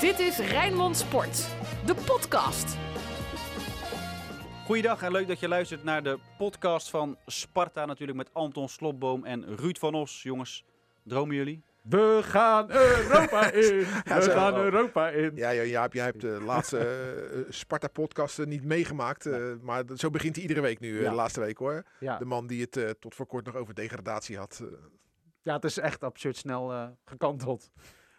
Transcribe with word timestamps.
Dit 0.00 0.18
is 0.18 0.38
Rijnmond 0.38 0.96
Sport, 0.96 1.48
de 1.86 1.94
podcast. 1.94 2.76
Goeiedag 4.64 5.02
en 5.02 5.12
leuk 5.12 5.28
dat 5.28 5.40
je 5.40 5.48
luistert 5.48 5.84
naar 5.84 6.02
de 6.02 6.18
podcast 6.38 6.90
van 6.90 7.16
Sparta. 7.26 7.84
Natuurlijk 7.86 8.18
met 8.18 8.30
Anton 8.32 8.68
Slotboom 8.68 9.24
en 9.24 9.56
Ruud 9.56 9.76
van 9.78 9.94
Os. 9.94 10.22
Jongens, 10.22 10.64
dromen 11.02 11.36
jullie? 11.36 11.62
We 11.82 12.18
gaan 12.22 12.70
Europa 12.70 13.50
in. 13.62 13.78
We 14.04 14.30
gaan 14.30 14.54
Europa 14.56 15.08
in. 15.08 15.32
Ja, 15.34 15.50
ja 15.50 15.62
Jaap, 15.62 15.92
jij 15.92 16.04
hebt 16.04 16.20
de 16.20 16.40
laatste 16.44 16.78
eh, 16.78 17.38
Sparta-podcast 17.48 18.44
niet 18.46 18.64
meegemaakt. 18.64 19.26
eh, 19.26 19.42
maar 19.62 19.82
zo 19.94 20.10
begint 20.10 20.34
hij 20.34 20.42
iedere 20.44 20.60
week 20.60 20.80
nu, 20.80 20.96
eh, 20.96 21.02
Ja. 21.02 21.08
de 21.10 21.14
laatste 21.16 21.40
week 21.40 21.58
hoor. 21.58 21.82
Ja. 22.00 22.18
De 22.18 22.24
man 22.24 22.46
die 22.46 22.60
het 22.60 22.76
eh, 22.76 22.90
tot 22.90 23.14
voor 23.14 23.26
kort 23.26 23.44
nog 23.46 23.54
over 23.56 23.74
degradatie 23.74 24.36
had. 24.38 24.60
eh. 24.62 24.68
ja, 25.42 25.54
het 25.54 25.64
is 25.64 25.78
echt 25.78 26.04
absurd 26.04 26.36
snel 26.36 26.72
eh, 26.72 26.86
gekanteld. 27.04 27.70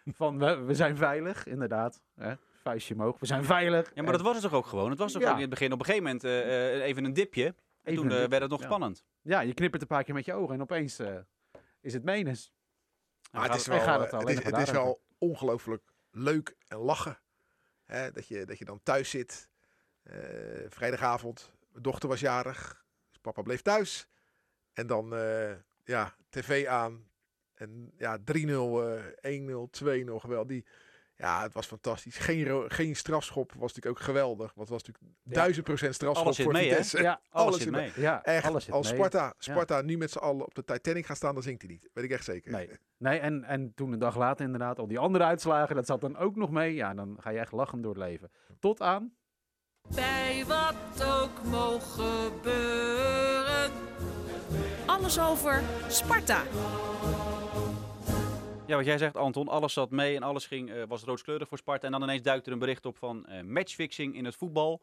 Van 0.04 0.38
we, 0.38 0.54
we 0.56 0.74
zijn 0.74 0.96
veilig, 0.96 1.46
inderdaad. 1.46 2.02
Hè? 2.14 2.34
Vuistje 2.62 2.94
omhoog. 2.94 3.18
We 3.20 3.26
zijn 3.26 3.44
veilig. 3.44 3.90
Ja, 3.94 4.02
maar 4.02 4.12
dat 4.12 4.20
was 4.20 4.32
het 4.32 4.42
toch 4.42 4.52
ook 4.54 4.66
gewoon? 4.66 4.90
Het 4.90 4.98
was 4.98 5.12
toch 5.12 5.22
Ja. 5.22 5.28
ook 5.28 5.34
in 5.34 5.40
het 5.40 5.50
begin 5.50 5.72
op 5.72 5.78
een 5.78 5.84
gegeven 5.84 6.04
moment 6.04 6.24
eh, 6.24 6.74
eh, 6.76 6.82
even 6.84 7.04
een 7.04 7.12
dipje. 7.12 7.44
En 7.46 7.54
Even 7.82 7.94
toen 8.02 8.04
eh, 8.04 8.10
dipje, 8.10 8.28
werd 8.28 8.42
het 8.42 8.50
nog 8.50 8.60
ja. 8.60 8.66
spannend. 8.66 9.04
Ja, 9.22 9.40
je 9.40 9.54
knippert 9.54 9.82
een 9.82 9.88
paar 9.88 10.04
keer 10.04 10.14
met 10.14 10.24
je 10.24 10.34
ogen 10.34 10.54
en 10.54 10.60
opeens 10.60 10.98
eh, 10.98 11.16
is 11.80 11.92
het 11.92 12.04
menens. 12.04 12.52
Maar 13.32 13.42
het 13.50 13.54
is 13.54 13.66
wel, 13.66 13.80
gaat 13.80 14.10
het 14.12 14.28
is, 14.28 14.42
het 14.42 14.56
is 14.58 14.70
wel 14.70 15.00
ongelooflijk 15.18 15.82
leuk 16.10 16.56
en 16.68 16.78
lachen. 16.78 17.18
Hè, 17.84 18.10
dat, 18.12 18.28
je, 18.28 18.44
dat 18.46 18.58
je 18.58 18.64
dan 18.64 18.80
thuis 18.82 19.10
zit. 19.10 19.48
eh, 20.02 20.16
vrijdagavond. 20.68 21.52
Mijn 21.70 21.82
dochter 21.82 22.08
was 22.08 22.20
jarig. 22.20 22.84
Dus 23.08 23.18
papa 23.20 23.42
bleef 23.42 23.62
thuis. 23.62 24.08
En 24.72 24.86
dan 24.86 25.14
eh, 25.14 25.50
ja, 25.84 26.14
tv 26.28 26.66
aan. 26.66 27.08
En 27.60 27.92
ja, 27.96 28.18
3-0, 28.18 28.22
eh 29.20 29.40
1-0, 29.40 29.70
2-0 29.70 30.20
geweld. 30.20 30.48
Die, 30.48 30.64
ja, 31.16 31.42
het 31.42 31.52
was 31.54 31.66
fantastisch. 31.66 32.16
Geen, 32.18 32.64
geen 32.70 32.96
strafschop 32.96 33.52
was 33.52 33.72
natuurlijk 33.74 33.98
ook 33.98 34.04
geweldig. 34.04 34.54
Want 34.54 34.68
het 34.68 34.78
was 34.78 34.82
natuurlijk 34.82 35.14
Ja. 35.24 35.32
duizend 35.34 35.64
procent 35.64 35.94
strafschop 35.94 36.24
Alles 36.24 36.36
zit 36.36 36.44
voor 36.44 36.54
mee, 36.54 36.64
hè? 36.68 36.74
Vitesse. 36.74 37.02
Ja, 37.02 37.10
Alles 37.30 37.46
alles 37.46 37.56
zit 37.56 37.66
in 37.66 37.72
mee. 37.72 37.90
ja 37.96 38.22
Echt, 38.22 38.46
alles 38.46 38.64
zit 38.64 38.74
als 38.74 38.86
mee. 38.86 38.96
Sparta, 38.96 39.34
Sparta 39.38 39.80
nu 39.80 39.96
met 39.96 40.10
z'n 40.10 40.18
allen 40.18 40.44
op 40.46 40.54
de 40.54 40.64
Titanic 40.64 41.06
gaat 41.06 41.16
staan, 41.16 41.34
dan 41.34 41.42
zingt 41.42 41.62
hij 41.62 41.70
niet. 41.70 41.88
Weet 41.92 42.04
ik 42.04 42.10
echt 42.10 42.24
zeker. 42.24 42.52
Nee. 42.52 42.70
Nee, 42.98 43.18
en, 43.18 43.44
en 43.44 43.72
toen 43.74 43.92
een 43.92 43.98
dag 43.98 44.16
later 44.16 44.44
inderdaad, 44.44 44.78
al 44.78 44.86
die 44.86 44.98
andere 44.98 45.24
uitslagen, 45.24 45.74
dat 45.76 45.86
zat 45.86 46.00
dan 46.00 46.16
ook 46.16 46.36
nog 46.36 46.50
mee. 46.50 46.74
Ja, 46.74 46.94
dan 46.94 47.16
ga 47.20 47.30
je 47.30 47.38
echt 47.38 47.52
lachend 47.52 47.82
door 47.82 47.94
het 47.94 48.02
leven. 48.02 48.30
Tot 48.60 48.80
aan... 48.82 49.12
Bij 49.94 50.44
wat 50.46 51.04
ook 51.12 51.44
mogen 51.44 52.04
gebeuren. 52.04 53.70
Alles 54.86 55.20
over 55.20 55.62
Sparta. 55.88 56.42
Ja, 58.70 58.76
wat 58.76 58.84
jij 58.84 58.98
zegt 58.98 59.16
Anton, 59.16 59.48
alles 59.48 59.72
zat 59.72 59.90
mee 59.90 60.16
en 60.16 60.22
alles 60.22 60.46
ging, 60.46 60.70
eh, 60.70 60.82
was 60.88 61.02
rooskleurig 61.02 61.48
voor 61.48 61.58
Sparta. 61.58 61.86
En 61.86 61.92
dan 61.92 62.02
ineens 62.02 62.22
duikt 62.22 62.46
er 62.46 62.52
een 62.52 62.58
bericht 62.58 62.86
op 62.86 62.96
van 62.96 63.26
eh, 63.26 63.42
matchfixing 63.42 64.14
in 64.14 64.24
het 64.24 64.36
voetbal. 64.36 64.82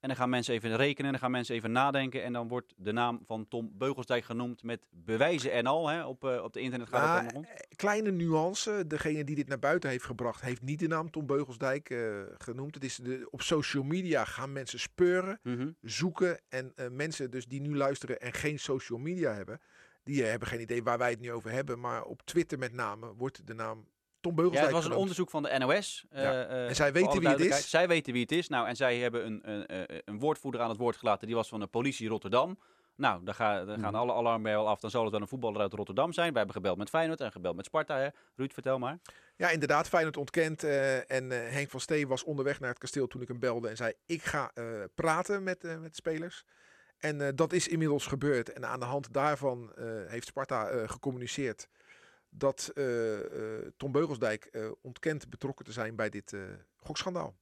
En 0.00 0.08
dan 0.08 0.16
gaan 0.16 0.30
mensen 0.30 0.54
even 0.54 0.76
rekenen, 0.76 1.10
dan 1.10 1.20
gaan 1.20 1.30
mensen 1.30 1.54
even 1.54 1.72
nadenken. 1.72 2.22
En 2.22 2.32
dan 2.32 2.48
wordt 2.48 2.74
de 2.76 2.92
naam 2.92 3.20
van 3.26 3.48
Tom 3.48 3.70
Beugelsdijk 3.74 4.24
genoemd 4.24 4.62
met 4.62 4.86
bewijzen 4.90 5.52
en 5.52 5.66
al. 5.66 5.88
Hè? 5.88 6.04
Op, 6.04 6.24
eh, 6.24 6.42
op 6.42 6.52
de 6.52 6.60
internet 6.60 6.88
gaat 6.88 7.22
het 7.22 7.32
rond. 7.32 7.46
kleine 7.76 8.10
nuance. 8.10 8.84
Degene 8.86 9.24
die 9.24 9.36
dit 9.36 9.48
naar 9.48 9.58
buiten 9.58 9.90
heeft 9.90 10.04
gebracht, 10.04 10.40
heeft 10.40 10.62
niet 10.62 10.78
de 10.78 10.86
naam 10.86 11.10
Tom 11.10 11.26
Beugelsdijk 11.26 11.94
genoemd. 12.38 12.74
Het 12.74 12.84
is 12.84 12.96
de, 12.96 13.26
op 13.30 13.42
social 13.42 13.82
media 13.82 14.24
gaan 14.24 14.52
mensen 14.52 14.80
speuren, 14.80 15.40
Mhm. 15.42 15.70
zoeken. 15.80 16.40
En 16.48 16.72
mensen 16.90 17.30
dus 17.30 17.46
die 17.46 17.60
nu 17.60 17.76
luisteren 17.76 18.20
en 18.20 18.32
geen 18.32 18.58
social 18.58 18.98
media 18.98 19.32
hebben, 19.32 19.60
die 20.04 20.22
eh, 20.22 20.30
hebben 20.30 20.48
geen 20.48 20.60
idee 20.60 20.82
waar 20.82 20.98
wij 20.98 21.10
het 21.10 21.20
nu 21.20 21.32
over 21.32 21.50
hebben. 21.50 21.80
Maar 21.80 22.02
op 22.02 22.22
Twitter 22.24 22.58
met 22.58 22.72
name 22.72 23.14
wordt 23.14 23.46
de 23.46 23.54
naam 23.54 23.86
Tom 24.20 24.30
Ja, 24.30 24.36
Beugelsdijk 24.36 24.74
het 24.74 24.84
was 24.84 24.84
een 24.84 24.90
genoemd. 24.90 25.00
onderzoek 25.00 25.30
van 25.30 25.42
de 25.42 25.58
NOS. 25.58 26.06
eh, 26.10 26.22
Ja. 26.22 26.44
eh, 26.46 26.68
En 26.68 26.74
zij 26.74 26.92
weten 26.92 27.18
wie 27.20 27.28
het 27.28 27.40
is? 27.40 27.70
Zij 27.70 27.88
weten 27.88 28.12
wie 28.12 28.22
het 28.22 28.32
is. 28.32 28.48
Nou, 28.48 28.68
en 28.68 28.76
zij 28.76 28.98
hebben 28.98 29.26
een, 29.26 29.40
een, 29.52 29.86
een 30.04 30.18
woordvoerder 30.18 30.60
aan 30.60 30.68
het 30.68 30.78
woord 30.78 30.96
gelaten. 30.96 31.26
Die 31.26 31.36
was 31.36 31.48
van 31.48 31.60
de 31.60 31.66
politie 31.66 32.08
Rotterdam. 32.08 32.58
Nou, 32.96 33.32
ga, 33.32 33.64
daar 33.64 33.78
gaan 33.78 33.92
Mhm. 33.92 33.94
alle 33.94 34.12
alarmbellen 34.12 34.58
al 34.58 34.68
af. 34.68 34.80
Dan 34.80 34.90
zal 34.90 35.02
het 35.02 35.12
wel 35.12 35.20
een 35.20 35.28
voetballer 35.28 35.60
uit 35.60 35.72
Rotterdam 35.72 36.12
zijn. 36.12 36.30
We 36.32 36.36
hebben 36.36 36.54
gebeld 36.54 36.76
met 36.78 36.88
Feyenoord 36.88 37.20
en 37.20 37.32
gebeld 37.32 37.56
met 37.56 37.64
Sparta. 37.64 37.96
Hè? 37.98 38.08
Ruud, 38.36 38.52
vertel 38.52 38.78
maar. 38.78 38.98
Ja, 39.36 39.48
inderdaad. 39.50 39.88
Feyenoord 39.88 40.16
ontkent. 40.16 40.64
en 41.06 41.30
Henk 41.30 41.70
van 41.70 41.80
Steen 41.80 42.08
was 42.08 42.24
onderweg 42.24 42.60
naar 42.60 42.68
het 42.70 42.78
kasteel 42.78 43.06
toen 43.06 43.22
ik 43.22 43.28
hem 43.28 43.38
belde. 43.38 43.68
En 43.68 43.76
zei, 43.76 43.92
ik 44.06 44.22
ga 44.22 44.52
praten 44.94 45.42
met, 45.42 45.62
met 45.80 45.96
spelers. 45.96 46.44
En 47.02 47.20
eh, 47.20 47.28
dat 47.34 47.52
is 47.52 47.68
inmiddels 47.68 48.06
gebeurd. 48.06 48.52
En 48.52 48.66
aan 48.66 48.80
de 48.80 48.86
hand 48.86 49.12
daarvan 49.12 49.72
eh, 49.74 49.84
heeft 50.06 50.26
Sparta 50.26 50.68
eh, 50.68 50.88
gecommuniceerd 50.88 51.68
dat 52.28 52.72
Tom 53.76 53.92
Beugelsdijk 53.92 54.50
ontkent 54.80 55.30
betrokken 55.30 55.64
te 55.64 55.72
zijn 55.72 55.96
bij 55.96 56.08
dit 56.08 56.36
gokschandaal. 56.76 57.34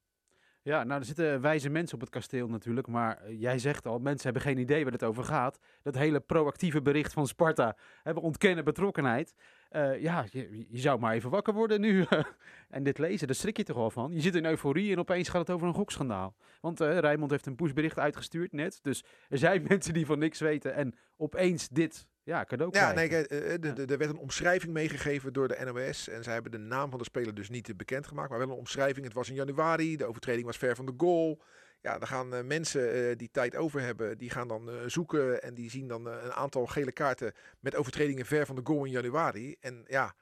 Ja, 0.71 0.85
nou, 0.85 1.01
er 1.01 1.07
zitten 1.07 1.41
wijze 1.41 1.69
mensen 1.69 1.95
op 1.95 2.01
het 2.01 2.11
kasteel 2.11 2.49
natuurlijk. 2.49 2.87
Maar 2.87 3.17
eh, 3.17 3.41
jij 3.41 3.59
zegt 3.59 3.87
al, 3.87 3.99
mensen 3.99 4.25
hebben 4.25 4.43
geen 4.43 4.59
idee 4.59 4.83
waar 4.83 4.93
het 4.93 5.05
over 5.05 5.25
gaat. 5.25 5.59
Dat 5.83 5.95
hele 5.95 6.21
proactieve 6.21 6.83
bericht 6.83 7.13
van 7.13 7.27
Sparta 7.27 7.77
hebben 8.03 8.23
ontkennen 8.23 8.65
betrokkenheid. 8.65 9.35
Eh, 9.69 10.01
ja, 10.01 10.25
je, 10.31 10.67
je 10.69 10.79
zou 10.79 11.01
maar 11.01 11.15
even 11.15 11.31
wakker 11.31 11.55
worden 11.55 11.81
nu. 11.81 12.05
en 12.69 12.83
dit 12.83 12.99
lezen, 12.99 13.27
daar 13.27 13.37
schrik 13.37 13.57
je 13.57 13.63
toch 13.63 13.77
al 13.77 13.91
van. 13.91 14.13
Je 14.13 14.21
zit 14.21 14.35
in 14.35 14.45
euforie 14.45 14.93
en 14.93 14.99
opeens 14.99 15.29
gaat 15.29 15.41
het 15.41 15.51
over 15.51 15.69
een 15.69 15.75
gokschandaal. 15.75 16.35
Want 16.61 16.81
eh 16.81 16.99
Rijmond 16.99 17.31
heeft 17.31 17.47
een 17.47 17.57
pushbericht 17.57 17.99
uitgestuurd 17.99 18.53
net. 18.53 18.79
Dus 18.83 19.05
er 19.29 19.39
zijn 19.39 19.65
mensen 19.69 19.95
die 19.95 20.07
van 20.07 20.19
niks 20.19 20.41
weten 20.41 20.75
en 20.75 20.95
opeens 21.17 21.69
dit 21.69 22.07
ja, 22.31 22.45
cadeau 22.45 22.71
Ja, 22.77 22.93
krijgen. 22.93 23.27
nee, 23.31 23.41
eh, 23.43 23.61
de- 23.75 23.85
er 23.93 23.99
werd 23.99 24.11
een 24.11 24.19
omschrijving 24.19 24.73
meegegeven 24.73 25.33
door 25.33 25.49
de 25.49 25.59
NOS. 25.65 26.09
En 26.09 26.23
zij 26.23 26.33
hebben 26.33 26.53
de 26.53 26.59
naam 26.59 26.91
van 26.91 26.99
de 26.99 27.05
speler 27.05 27.35
dus 27.35 27.49
niet 27.49 27.77
bekendgemaakt. 27.77 28.31
Maar 28.31 28.39
wel 28.39 28.49
een 28.51 28.55
omschrijving. 28.55 29.05
Het 29.05 29.15
was 29.15 29.29
in 29.29 29.35
januari. 29.35 29.97
De 29.97 30.05
overtreding 30.07 30.47
was 30.47 30.57
ver 30.57 30.77
van 30.77 30.87
de 30.87 30.93
goal. 30.97 31.43
Ja, 31.81 31.99
dan 31.99 32.09
gaan 32.09 32.35
eh, 32.35 32.43
mensen 32.45 32.93
eh, 33.11 33.17
die 33.17 33.29
tijd 33.33 33.57
over 33.57 33.81
hebben, 33.81 34.19
die 34.19 34.31
gaan 34.31 34.49
dan 34.49 34.69
eh, 34.71 34.75
zoeken. 34.87 35.43
En 35.43 35.55
die 35.55 35.71
zien 35.71 35.89
dan 35.89 36.09
eh, 36.09 36.15
een 36.25 36.33
aantal 36.33 36.67
gele 36.67 36.93
kaarten 36.93 37.33
met 37.61 37.75
overtredingen 37.77 38.27
ver 38.27 38.47
van 38.47 38.57
de 38.57 38.61
goal 38.65 38.85
in 38.85 38.91
januari. 38.91 39.57
En 39.61 39.85
ja, 39.87 40.15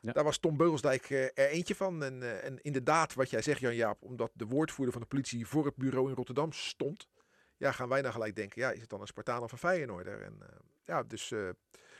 Ja. 0.00 0.12
daar 0.12 0.24
was 0.24 0.38
Tom 0.38 0.56
Beugelsdijk 0.56 1.10
eh, 1.10 1.22
er 1.24 1.48
eentje 1.48 1.74
van. 1.74 2.04
En, 2.04 2.22
eh, 2.22 2.44
en 2.44 2.58
inderdaad, 2.62 3.14
wat 3.14 3.30
jij 3.30 3.42
zegt 3.42 3.60
Jan-Jaap, 3.60 4.02
omdat 4.02 4.30
de 4.34 4.46
woordvoerder 4.46 4.92
van 4.92 5.02
de 5.02 5.08
politie 5.08 5.46
voor 5.46 5.64
het 5.64 5.76
bureau 5.76 6.08
in 6.08 6.14
Rotterdam 6.14 6.52
stond. 6.52 7.06
Ja, 7.56 7.72
gaan 7.72 7.88
wij 7.88 8.02
dan 8.02 8.12
gelijk 8.12 8.36
denken, 8.36 8.60
ja, 8.60 8.70
is 8.70 8.80
het 8.80 8.88
dan 8.90 9.00
een 9.00 9.06
Spartaan 9.06 9.42
of 9.42 9.52
een 9.52 9.58
Feyenoorder? 9.58 10.22
En 10.22 10.36
eh, 10.40 10.48
ja, 10.84 11.02
dus... 11.02 11.30
eh, 11.30 11.48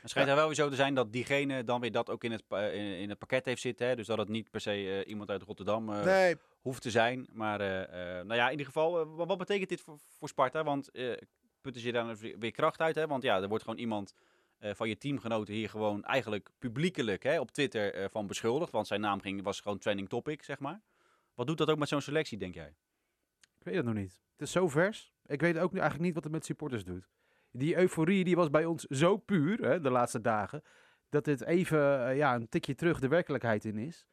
Het 0.01 0.09
schijnt 0.09 0.29
er 0.29 0.35
wel 0.35 0.45
weer 0.45 0.55
zo 0.55 0.69
te 0.69 0.75
zijn 0.75 0.93
dat 0.93 1.11
diegene 1.11 1.63
dan 1.63 1.81
weer 1.81 1.91
dat 1.91 2.09
ook 2.09 2.23
in 2.23 2.31
het, 2.31 2.43
in, 2.49 2.97
in 2.97 3.09
het 3.09 3.17
pakket 3.19 3.45
heeft 3.45 3.61
zitten. 3.61 3.87
Hè? 3.87 3.95
Dus 3.95 4.07
dat 4.07 4.17
het 4.17 4.29
niet 4.29 4.49
per 4.51 4.61
se 4.61 4.71
eh, 5.03 5.09
iemand 5.09 5.29
uit 5.29 5.41
Rotterdam 5.43 5.93
eh, 5.93 6.03
nee, 6.05 6.35
hoeft 6.61 6.81
te 6.81 6.91
zijn. 6.91 7.27
Maar 7.31 7.59
eh, 7.61 7.83
eh, 8.19 8.25
nou 8.25 8.35
ja, 8.39 8.45
in 8.45 8.51
ieder 8.51 8.65
geval, 8.65 9.15
wat, 9.15 9.37
betekent 9.37 9.69
dit 9.69 9.81
voor, 9.81 9.99
voor 10.17 10.27
Sparta? 10.27 10.63
Want 10.63 10.91
eh 10.91 11.11
putten 11.61 11.81
ze 11.81 11.91
daar 11.91 12.15
weer 12.17 12.39
weer 12.39 12.51
kracht 12.51 12.79
uit? 12.81 12.95
Hè? 12.95 13.07
Want 13.07 13.23
ja, 13.23 13.41
er 13.41 13.47
wordt 13.47 13.63
gewoon 13.63 13.79
iemand 13.79 14.13
eh, 14.57 14.73
van 14.73 14.89
je 14.89 14.97
teamgenoten 14.97 15.53
hier 15.53 15.69
gewoon 15.69 16.03
eigenlijk 16.03 16.49
publiekelijk 16.59 17.23
hè, 17.23 17.39
op 17.39 17.51
Twitter 17.51 17.93
eh, 17.93 18.05
van 18.11 18.27
beschuldigd. 18.27 18.71
Want 18.71 18.87
zijn 18.87 19.01
naam 19.01 19.21
ging, 19.21 19.43
was 19.43 19.59
gewoon 19.59 19.77
trending 19.77 20.09
topic, 20.09 20.43
zeg 20.43 20.59
maar. 20.59 20.81
Wat 21.33 21.47
doet 21.47 21.57
dat 21.57 21.69
ook 21.69 21.77
met 21.77 21.87
zo'n 21.87 22.01
selectie, 22.01 22.37
denk 22.37 22.53
jij? 22.53 22.73
Ik 23.59 23.63
weet 23.63 23.75
het 23.75 23.85
nog 23.85 23.93
niet. 23.93 24.21
Het 24.31 24.41
is 24.41 24.51
zo 24.51 24.67
vers. 24.67 25.11
Ik 25.27 25.41
weet 25.41 25.57
ook 25.57 25.71
eigenlijk 25.71 26.03
niet 26.03 26.13
wat 26.13 26.23
het 26.23 26.31
met 26.31 26.45
supporters 26.45 26.83
doet. 26.83 27.07
Die 27.51 27.77
euforie 27.77 28.23
die 28.23 28.35
was 28.35 28.49
bij 28.49 28.65
ons 28.65 28.83
zo 28.83 29.17
puur 29.17 29.61
hè, 29.61 29.79
de 29.81 29.89
laatste 29.89 30.21
dagen. 30.21 30.61
Dat 31.09 31.25
dit 31.25 31.41
even 31.41 32.07
eh, 32.07 32.17
ja, 32.17 32.35
een 32.35 32.49
tikje 32.49 32.75
terug 32.75 32.99
de 32.99 33.07
werkelijkheid 33.07 33.65
in 33.65 33.77
is. 33.77 34.05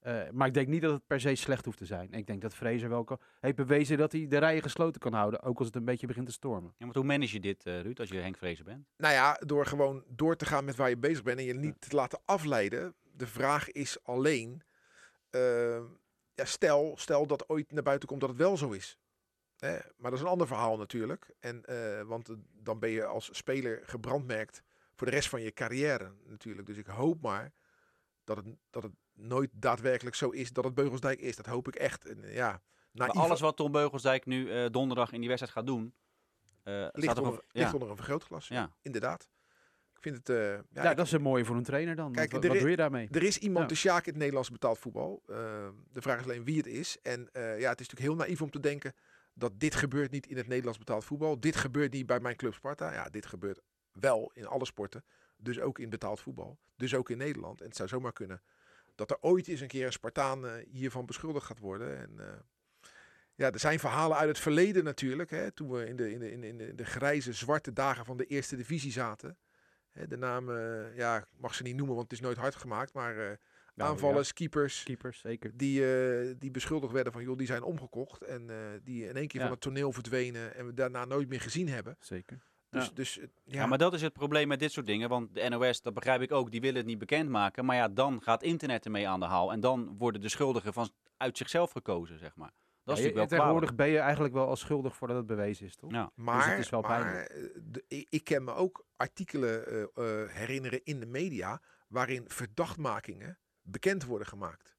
Eh, 0.00 0.20
maar 0.32 0.46
ik 0.46 0.54
denk 0.54 0.68
niet 0.68 0.82
dat 0.82 0.92
het 0.92 1.06
per 1.06 1.20
se 1.20 1.34
slecht 1.34 1.64
hoeft 1.64 1.78
te 1.78 1.84
zijn. 1.86 2.12
Ik 2.12 2.26
denk 2.26 2.42
dat 2.42 2.54
Fraser 2.54 2.88
wel 2.88 3.04
kan- 3.04 3.20
heeft 3.40 3.56
bewezen 3.56 3.98
dat 3.98 4.12
hij 4.12 4.26
de 4.28 4.38
rijen 4.38 4.62
gesloten 4.62 5.00
kan 5.00 5.12
houden. 5.12 5.42
Ook 5.42 5.58
als 5.58 5.66
het 5.66 5.76
een 5.76 5.84
beetje 5.84 6.06
begint 6.06 6.26
te 6.26 6.32
stormen. 6.32 6.70
Ja, 6.76 6.84
want 6.84 6.94
hoe 6.94 7.04
manage 7.04 7.32
je 7.34 7.40
dit, 7.40 7.66
eh, 7.66 7.80
Ruud, 7.80 7.98
als 8.00 8.08
je 8.08 8.16
Henk 8.18 8.36
Vrezen 8.36 8.64
bent? 8.64 8.86
Nou 8.96 9.14
ja, 9.14 9.34
door 9.46 9.66
gewoon 9.66 10.04
door 10.08 10.36
te 10.36 10.46
gaan 10.46 10.64
met 10.64 10.76
waar 10.76 10.88
je 10.88 10.96
bezig 10.98 11.22
bent 11.22 11.38
en 11.38 11.44
je 11.44 11.54
niet 11.54 11.80
te 11.80 11.96
laten 11.96 12.20
afleiden. 12.24 12.94
De 13.12 13.26
vraag 13.26 13.70
is 13.70 13.98
alleen, 14.02 14.62
ja, 16.34 16.44
stel, 16.44 16.92
stel 16.96 17.26
dat 17.26 17.48
ooit 17.48 17.72
naar 17.72 17.82
buiten 17.82 18.08
komt 18.08 18.20
dat 18.20 18.28
het 18.30 18.38
wel 18.38 18.56
zo 18.56 18.70
is. 18.70 18.98
Hè? 19.60 19.72
Maar 19.96 20.10
dat 20.10 20.12
is 20.12 20.20
een 20.20 20.30
ander 20.30 20.46
verhaal 20.46 20.76
natuurlijk. 20.76 21.34
En, 21.40 21.64
eh, 21.64 22.02
want 22.02 22.28
eh, 22.28 22.34
dan 22.52 22.78
ben 22.78 22.90
je 22.90 23.04
als 23.04 23.28
speler 23.32 23.80
gebrandmerkt 23.84 24.62
voor 24.94 25.06
de 25.06 25.12
rest 25.12 25.28
van 25.28 25.42
je 25.42 25.52
carrière 25.52 26.12
natuurlijk. 26.26 26.66
Dus 26.66 26.76
ik 26.76 26.86
hoop 26.86 27.20
maar 27.22 27.52
dat 28.24 28.36
het, 28.36 28.46
dat 28.70 28.82
het 28.82 28.92
nooit 29.12 29.50
daadwerkelijk 29.52 30.16
zo 30.16 30.28
is 30.30 30.52
dat 30.52 30.64
het 30.64 30.74
Beugelsdijk 30.74 31.20
is. 31.20 31.36
Dat 31.36 31.46
hoop 31.46 31.68
ik 31.68 31.74
echt. 31.74 32.04
En, 32.06 32.24
eh, 32.24 32.34
ja, 32.34 32.62
Maar 32.92 33.08
alles 33.08 33.40
wat 33.40 33.56
Tom 33.56 33.72
Beugelsdijk 33.72 34.26
nu 34.26 34.50
eh, 34.52 34.66
donderdag 34.70 35.12
in 35.12 35.18
die 35.20 35.28
wedstrijd 35.28 35.56
gaat 35.56 35.66
doen... 35.66 35.94
eh, 36.62 36.74
ligt, 36.74 36.90
staat 37.02 37.16
er 37.16 37.22
onder, 37.22 37.42
ligt 37.50 37.66
ja, 37.68 37.72
onder 37.74 37.90
een 37.90 37.96
vergrootglas. 37.96 38.48
ja. 38.48 38.70
Inderdaad. 38.82 39.28
Ik 39.94 40.06
vind 40.06 40.16
het... 40.16 40.28
eh, 40.28 40.36
ja, 40.52 40.62
Ja, 40.82 40.90
ik- 40.90 40.96
dat 40.96 41.06
is 41.06 41.12
een 41.12 41.22
mooie 41.22 41.44
voor 41.44 41.56
een 41.56 41.62
trainer 41.62 41.96
dan. 41.96 42.12
Kijk, 42.12 42.32
er 42.32 42.48
wat 42.48 42.58
doe 42.58 42.70
je 42.70 42.76
daarmee? 42.76 43.08
Er 43.10 43.22
is 43.22 43.38
iemand 43.38 43.62
Ja. 43.62 43.68
de 43.68 43.74
Sjaak 43.74 44.02
in 44.04 44.08
het 44.10 44.16
Nederlands 44.18 44.50
betaald 44.50 44.78
voetbal. 44.78 45.22
Uh, 45.26 45.36
de 45.92 46.00
vraag 46.02 46.18
is 46.18 46.24
alleen 46.24 46.44
wie 46.44 46.56
het 46.56 46.66
is. 46.66 46.98
En 47.02 47.20
uh, 47.32 47.60
ja, 47.60 47.68
het 47.70 47.80
is 47.80 47.88
natuurlijk 47.88 48.00
heel 48.00 48.14
naïef 48.26 48.42
om 48.42 48.50
te 48.50 48.60
denken 48.60 48.94
dat 49.40 49.60
dit 49.60 49.74
gebeurt 49.74 50.10
niet 50.10 50.26
in 50.26 50.36
het 50.36 50.46
Nederlands 50.46 50.78
betaald 50.78 51.04
voetbal. 51.04 51.40
Dit 51.40 51.56
gebeurt 51.56 51.92
niet 51.92 52.06
bij 52.06 52.20
mijn 52.20 52.36
club 52.36 52.54
Sparta. 52.54 52.92
Ja, 52.92 53.08
dit 53.08 53.26
gebeurt 53.26 53.60
wel 53.92 54.30
in 54.34 54.46
alle 54.46 54.64
sporten. 54.64 55.04
Dus 55.36 55.60
ook 55.60 55.78
in 55.78 55.90
betaald 55.90 56.20
voetbal. 56.20 56.58
Dus 56.76 56.94
ook 56.94 57.10
in 57.10 57.18
Nederland. 57.18 57.60
En 57.60 57.66
het 57.66 57.76
zou 57.76 57.88
zomaar 57.88 58.12
kunnen 58.12 58.42
dat 59.00 59.10
er 59.10 59.18
ooit 59.20 59.48
eens 59.48 59.60
een 59.60 59.68
keer 59.68 59.86
een 59.86 59.92
Spartaan 59.92 60.46
eh, 60.46 60.52
hiervan 60.70 61.06
beschuldigd 61.06 61.46
gaat 61.46 61.58
worden. 61.58 61.98
En, 61.98 62.10
eh, 62.18 62.38
ja, 63.34 63.50
er 63.50 63.58
zijn 63.58 63.78
verhalen 63.78 64.16
uit 64.16 64.28
het 64.28 64.38
verleden 64.38 64.84
natuurlijk. 64.84 65.30
Hè, 65.30 65.50
toen 65.50 65.70
we 65.70 65.86
in 65.86 65.96
de, 65.96 66.10
in, 66.10 66.22
in, 66.22 66.44
in 66.44 66.76
de, 66.76 66.84
grijze, 66.84 67.32
zwarte 67.32 67.72
dagen 67.72 68.04
van 68.04 68.16
de 68.16 68.26
eerste 68.26 68.56
divisie 68.56 68.92
zaten. 68.92 69.38
De 70.08 70.16
naam, 70.16 70.50
eh, 70.50 70.96
ja, 70.96 71.26
mag 71.36 71.54
ze 71.54 71.62
niet 71.62 71.76
noemen, 71.76 71.94
want 71.94 72.10
het 72.10 72.18
is 72.18 72.24
nooit 72.24 72.36
hard 72.36 72.54
gemaakt. 72.54 72.92
Maar 72.92 73.38
Nou, 73.74 73.90
aanvallers, 73.90 74.32
keepers, 74.32 74.78
ja, 74.78 74.84
keepers, 74.84 75.20
zeker. 75.20 75.50
die, 75.56 75.94
eh, 75.94 76.34
die 76.38 76.50
beschuldigd 76.50 76.92
werden 76.92 77.12
van, 77.12 77.22
joh, 77.22 77.36
die 77.38 77.46
zijn 77.46 77.62
omgekocht. 77.62 78.22
En 78.22 78.50
eh, 78.50 78.56
die 78.82 79.08
in 79.08 79.16
één 79.16 79.26
keer 79.28 79.40
Ja. 79.40 79.46
van 79.46 79.54
het 79.54 79.60
toneel 79.64 79.92
verdwenen 79.92 80.54
en 80.54 80.66
we 80.66 80.74
daarna 80.74 81.04
nooit 81.04 81.28
meer 81.28 81.40
gezien 81.40 81.68
hebben. 81.68 81.96
Zeker. 82.00 82.38
Dus, 82.70 82.84
Ja. 82.86 82.90
dus 82.94 83.18
eh, 83.18 83.24
ja, 83.44 83.60
Ja, 83.60 83.66
maar 83.66 83.78
dat 83.78 83.94
is 83.94 84.02
het 84.02 84.12
probleem 84.12 84.48
met 84.48 84.58
dit 84.58 84.72
soort 84.72 84.86
dingen. 84.86 85.08
Want 85.08 85.34
de 85.34 85.48
NOS, 85.48 85.82
dat 85.82 85.94
begrijp 85.94 86.20
ik 86.20 86.32
ook, 86.32 86.50
die 86.50 86.60
willen 86.60 86.76
het 86.76 86.86
niet 86.86 86.98
bekendmaken. 86.98 87.64
Maar 87.64 87.76
ja, 87.76 87.88
dan 87.88 88.22
gaat 88.22 88.42
internet 88.42 88.84
ermee 88.84 89.08
aan 89.08 89.20
de 89.20 89.26
haal. 89.26 89.52
En 89.52 89.60
dan 89.60 89.96
worden 89.98 90.20
de 90.20 90.28
schuldigen 90.28 90.72
van, 90.72 90.90
uit 91.16 91.36
zichzelf 91.38 91.70
gekozen, 91.70 92.18
zeg 92.18 92.36
maar. 92.36 92.50
Dat 92.84 92.98
is 92.98 93.04
Ja, 93.04 93.08
natuurlijk 93.08 93.30
wel 93.30 93.38
tegenwoordig 93.38 93.74
ben 93.74 93.88
je 93.88 93.98
eigenlijk 93.98 94.34
wel 94.34 94.46
als 94.46 94.60
schuldig 94.60 94.96
voordat 94.96 95.16
het 95.16 95.26
bewezen 95.26 95.66
is, 95.66 95.76
toch? 95.76 95.90
Ja. 95.90 96.10
Maar, 96.14 96.50
het 96.50 96.58
is 96.58 96.70
wel 96.70 96.80
maar 96.80 97.30
de- 97.62 98.06
ik, 98.10 98.24
kan 98.24 98.44
me 98.44 98.52
ook 98.54 98.84
artikelen 98.96 99.88
herinneren 100.30 100.84
in 100.84 101.00
de 101.00 101.06
media 101.06 101.60
waarin 101.88 102.24
verdachtmakingen 102.28 103.38
bekend 103.70 104.04
worden 104.04 104.26
gemaakt. 104.26 104.78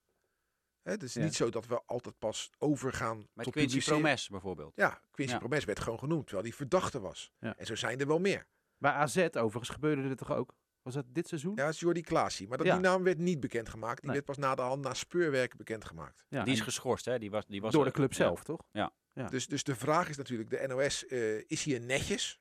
Hè, 0.81 0.91
het 0.91 1.03
is 1.03 1.13
Ja. 1.13 1.23
niet 1.23 1.35
zo 1.35 1.49
dat 1.49 1.65
we 1.67 1.81
altijd 1.85 2.19
pas 2.19 2.49
overgaan 2.57 3.17
Met 3.17 3.27
tot 3.45 3.53
Quincy 3.53 3.69
publiceren. 3.73 3.99
Promes 4.01 4.29
bijvoorbeeld. 4.29 4.75
Ja, 4.75 5.01
Quincy 5.11 5.33
Ja. 5.33 5.39
Promes 5.39 5.63
werd 5.65 5.79
gewoon 5.79 5.99
genoemd, 5.99 6.23
terwijl 6.25 6.47
hij 6.47 6.57
verdachte 6.57 6.99
was. 6.99 7.31
Ja. 7.39 7.57
En 7.57 7.65
zo 7.65 7.75
zijn 7.75 7.99
er 7.99 8.07
wel 8.07 8.19
meer. 8.19 8.47
Bij 8.77 8.91
AZ 8.91 9.17
overigens 9.17 9.69
gebeurde 9.69 10.07
dit 10.07 10.17
toch 10.17 10.31
ook? 10.31 10.53
Was 10.81 10.93
dat 10.93 11.05
dit 11.07 11.27
seizoen? 11.27 11.55
Ja, 11.55 11.63
dat 11.65 11.73
is 11.73 11.79
Jordi 11.79 12.01
Klaasie. 12.01 12.47
Maar 12.47 12.57
dat, 12.57 12.67
Ja. 12.67 12.73
die 12.73 12.81
naam 12.81 13.03
werd 13.03 13.17
niet 13.17 13.39
bekendgemaakt. 13.39 13.95
Die 14.01 14.05
Nee. 14.05 14.13
werd 14.13 14.25
pas 14.25 14.37
na 14.37 14.55
de 14.55 14.61
hand, 14.61 14.83
na 14.83 14.93
speurwerk 14.93 15.55
bekendgemaakt. 15.57 16.25
Ja, 16.27 16.43
die 16.43 16.53
is 16.53 16.61
geschorst, 16.61 17.05
hè? 17.05 17.19
Die 17.19 17.31
was, 17.31 17.45
die 17.45 17.61
was 17.61 17.73
door 17.73 17.85
de 17.85 17.91
club 17.91 18.09
ja. 18.11 18.15
zelf, 18.15 18.43
toch? 18.43 18.61
Ja. 18.71 18.93
Dus, 19.29 19.47
dus 19.47 19.63
de 19.63 19.75
vraag 19.75 20.09
is 20.09 20.17
natuurlijk, 20.17 20.49
de 20.49 20.67
NOS, 20.67 21.05
eh, 21.05 21.37
is 21.49 21.63
hier 21.63 21.81
netjes? 21.81 22.39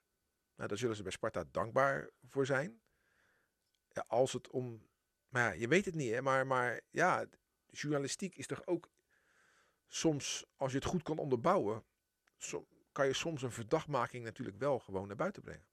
Nou, 0.57 0.69
daar 0.69 0.79
zullen 0.79 0.97
ze 0.97 1.03
bij 1.03 1.13
Sparta 1.13 1.45
dankbaar 1.51 2.11
voor 2.29 2.47
zijn. 2.47 2.81
Ja, 3.89 4.05
als 4.09 4.33
het 4.33 4.51
om... 4.51 4.89
Maar 5.31 5.43
ja, 5.43 5.61
je 5.61 5.69
weet 5.69 5.85
het 5.85 5.95
niet, 5.95 6.13
hè. 6.13 6.23
Maar, 6.23 6.47
maar 6.47 6.81
ja, 6.91 7.25
journalistiek 7.67 8.35
is 8.37 8.47
toch 8.47 8.67
ook 8.67 8.89
soms, 9.89 10.45
als 10.57 10.71
je 10.73 10.79
het 10.79 10.87
goed 10.87 11.03
kan 11.03 11.19
onderbouwen... 11.19 11.85
som- 12.37 12.67
kan 12.93 13.07
je 13.07 13.13
soms 13.15 13.43
een 13.43 13.51
verdachtmaking 13.53 14.25
natuurlijk 14.25 14.59
wel 14.59 14.79
gewoon 14.79 15.07
naar 15.07 15.17
buiten 15.17 15.43
brengen. 15.43 15.65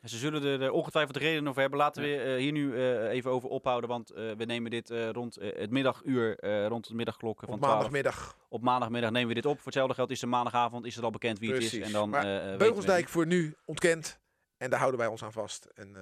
En 0.00 0.08
Ze 0.08 0.16
zullen 0.18 0.60
er 0.60 0.70
ongetwijfeld 0.70 1.16
reden 1.16 1.48
over 1.48 1.60
hebben. 1.60 1.78
Laten 1.78 2.02
we 2.02 2.20
eh, 2.22 2.36
hier 2.36 2.52
nu 2.52 2.74
eh, 2.76 3.08
even 3.10 3.30
over 3.30 3.48
ophouden. 3.48 3.88
Want 3.90 4.10
eh, 4.10 4.32
we 4.32 4.44
nemen 4.44 4.70
dit 4.70 4.90
rond 4.90 5.34
het 5.34 5.70
middaguur, 5.70 6.44
rond 6.68 6.86
het 6.86 6.96
middagklokken 6.96 7.46
van 7.46 7.54
Op 7.56 7.60
12. 7.60 7.74
maandagmiddag. 7.76 8.38
Op 8.48 8.62
maandagmiddag 8.62 9.10
nemen 9.10 9.28
we 9.28 9.34
dit 9.34 9.46
op. 9.46 9.56
Voor 9.56 9.64
hetzelfde 9.64 9.94
geld 9.94 10.10
is 10.10 10.22
er 10.22 10.28
maandagavond 10.28 10.84
is 10.84 10.94
het 10.94 11.04
al 11.04 11.10
bekend 11.10 11.38
wie 11.38 11.52
het 11.52 11.62
is. 11.62 11.78
En 11.78 11.92
dan, 11.92 12.08
Maar 12.10 12.22
weten 12.24 12.50
we- 12.50 12.56
Beugelsdijk 12.56 13.08
voor 13.08 13.26
nu 13.26 13.54
ontkend. 13.64 14.20
En 14.56 14.70
daar 14.70 14.78
houden 14.78 15.00
wij 15.00 15.08
ons 15.08 15.22
aan 15.24 15.32
vast. 15.32 15.64
En 15.64 15.92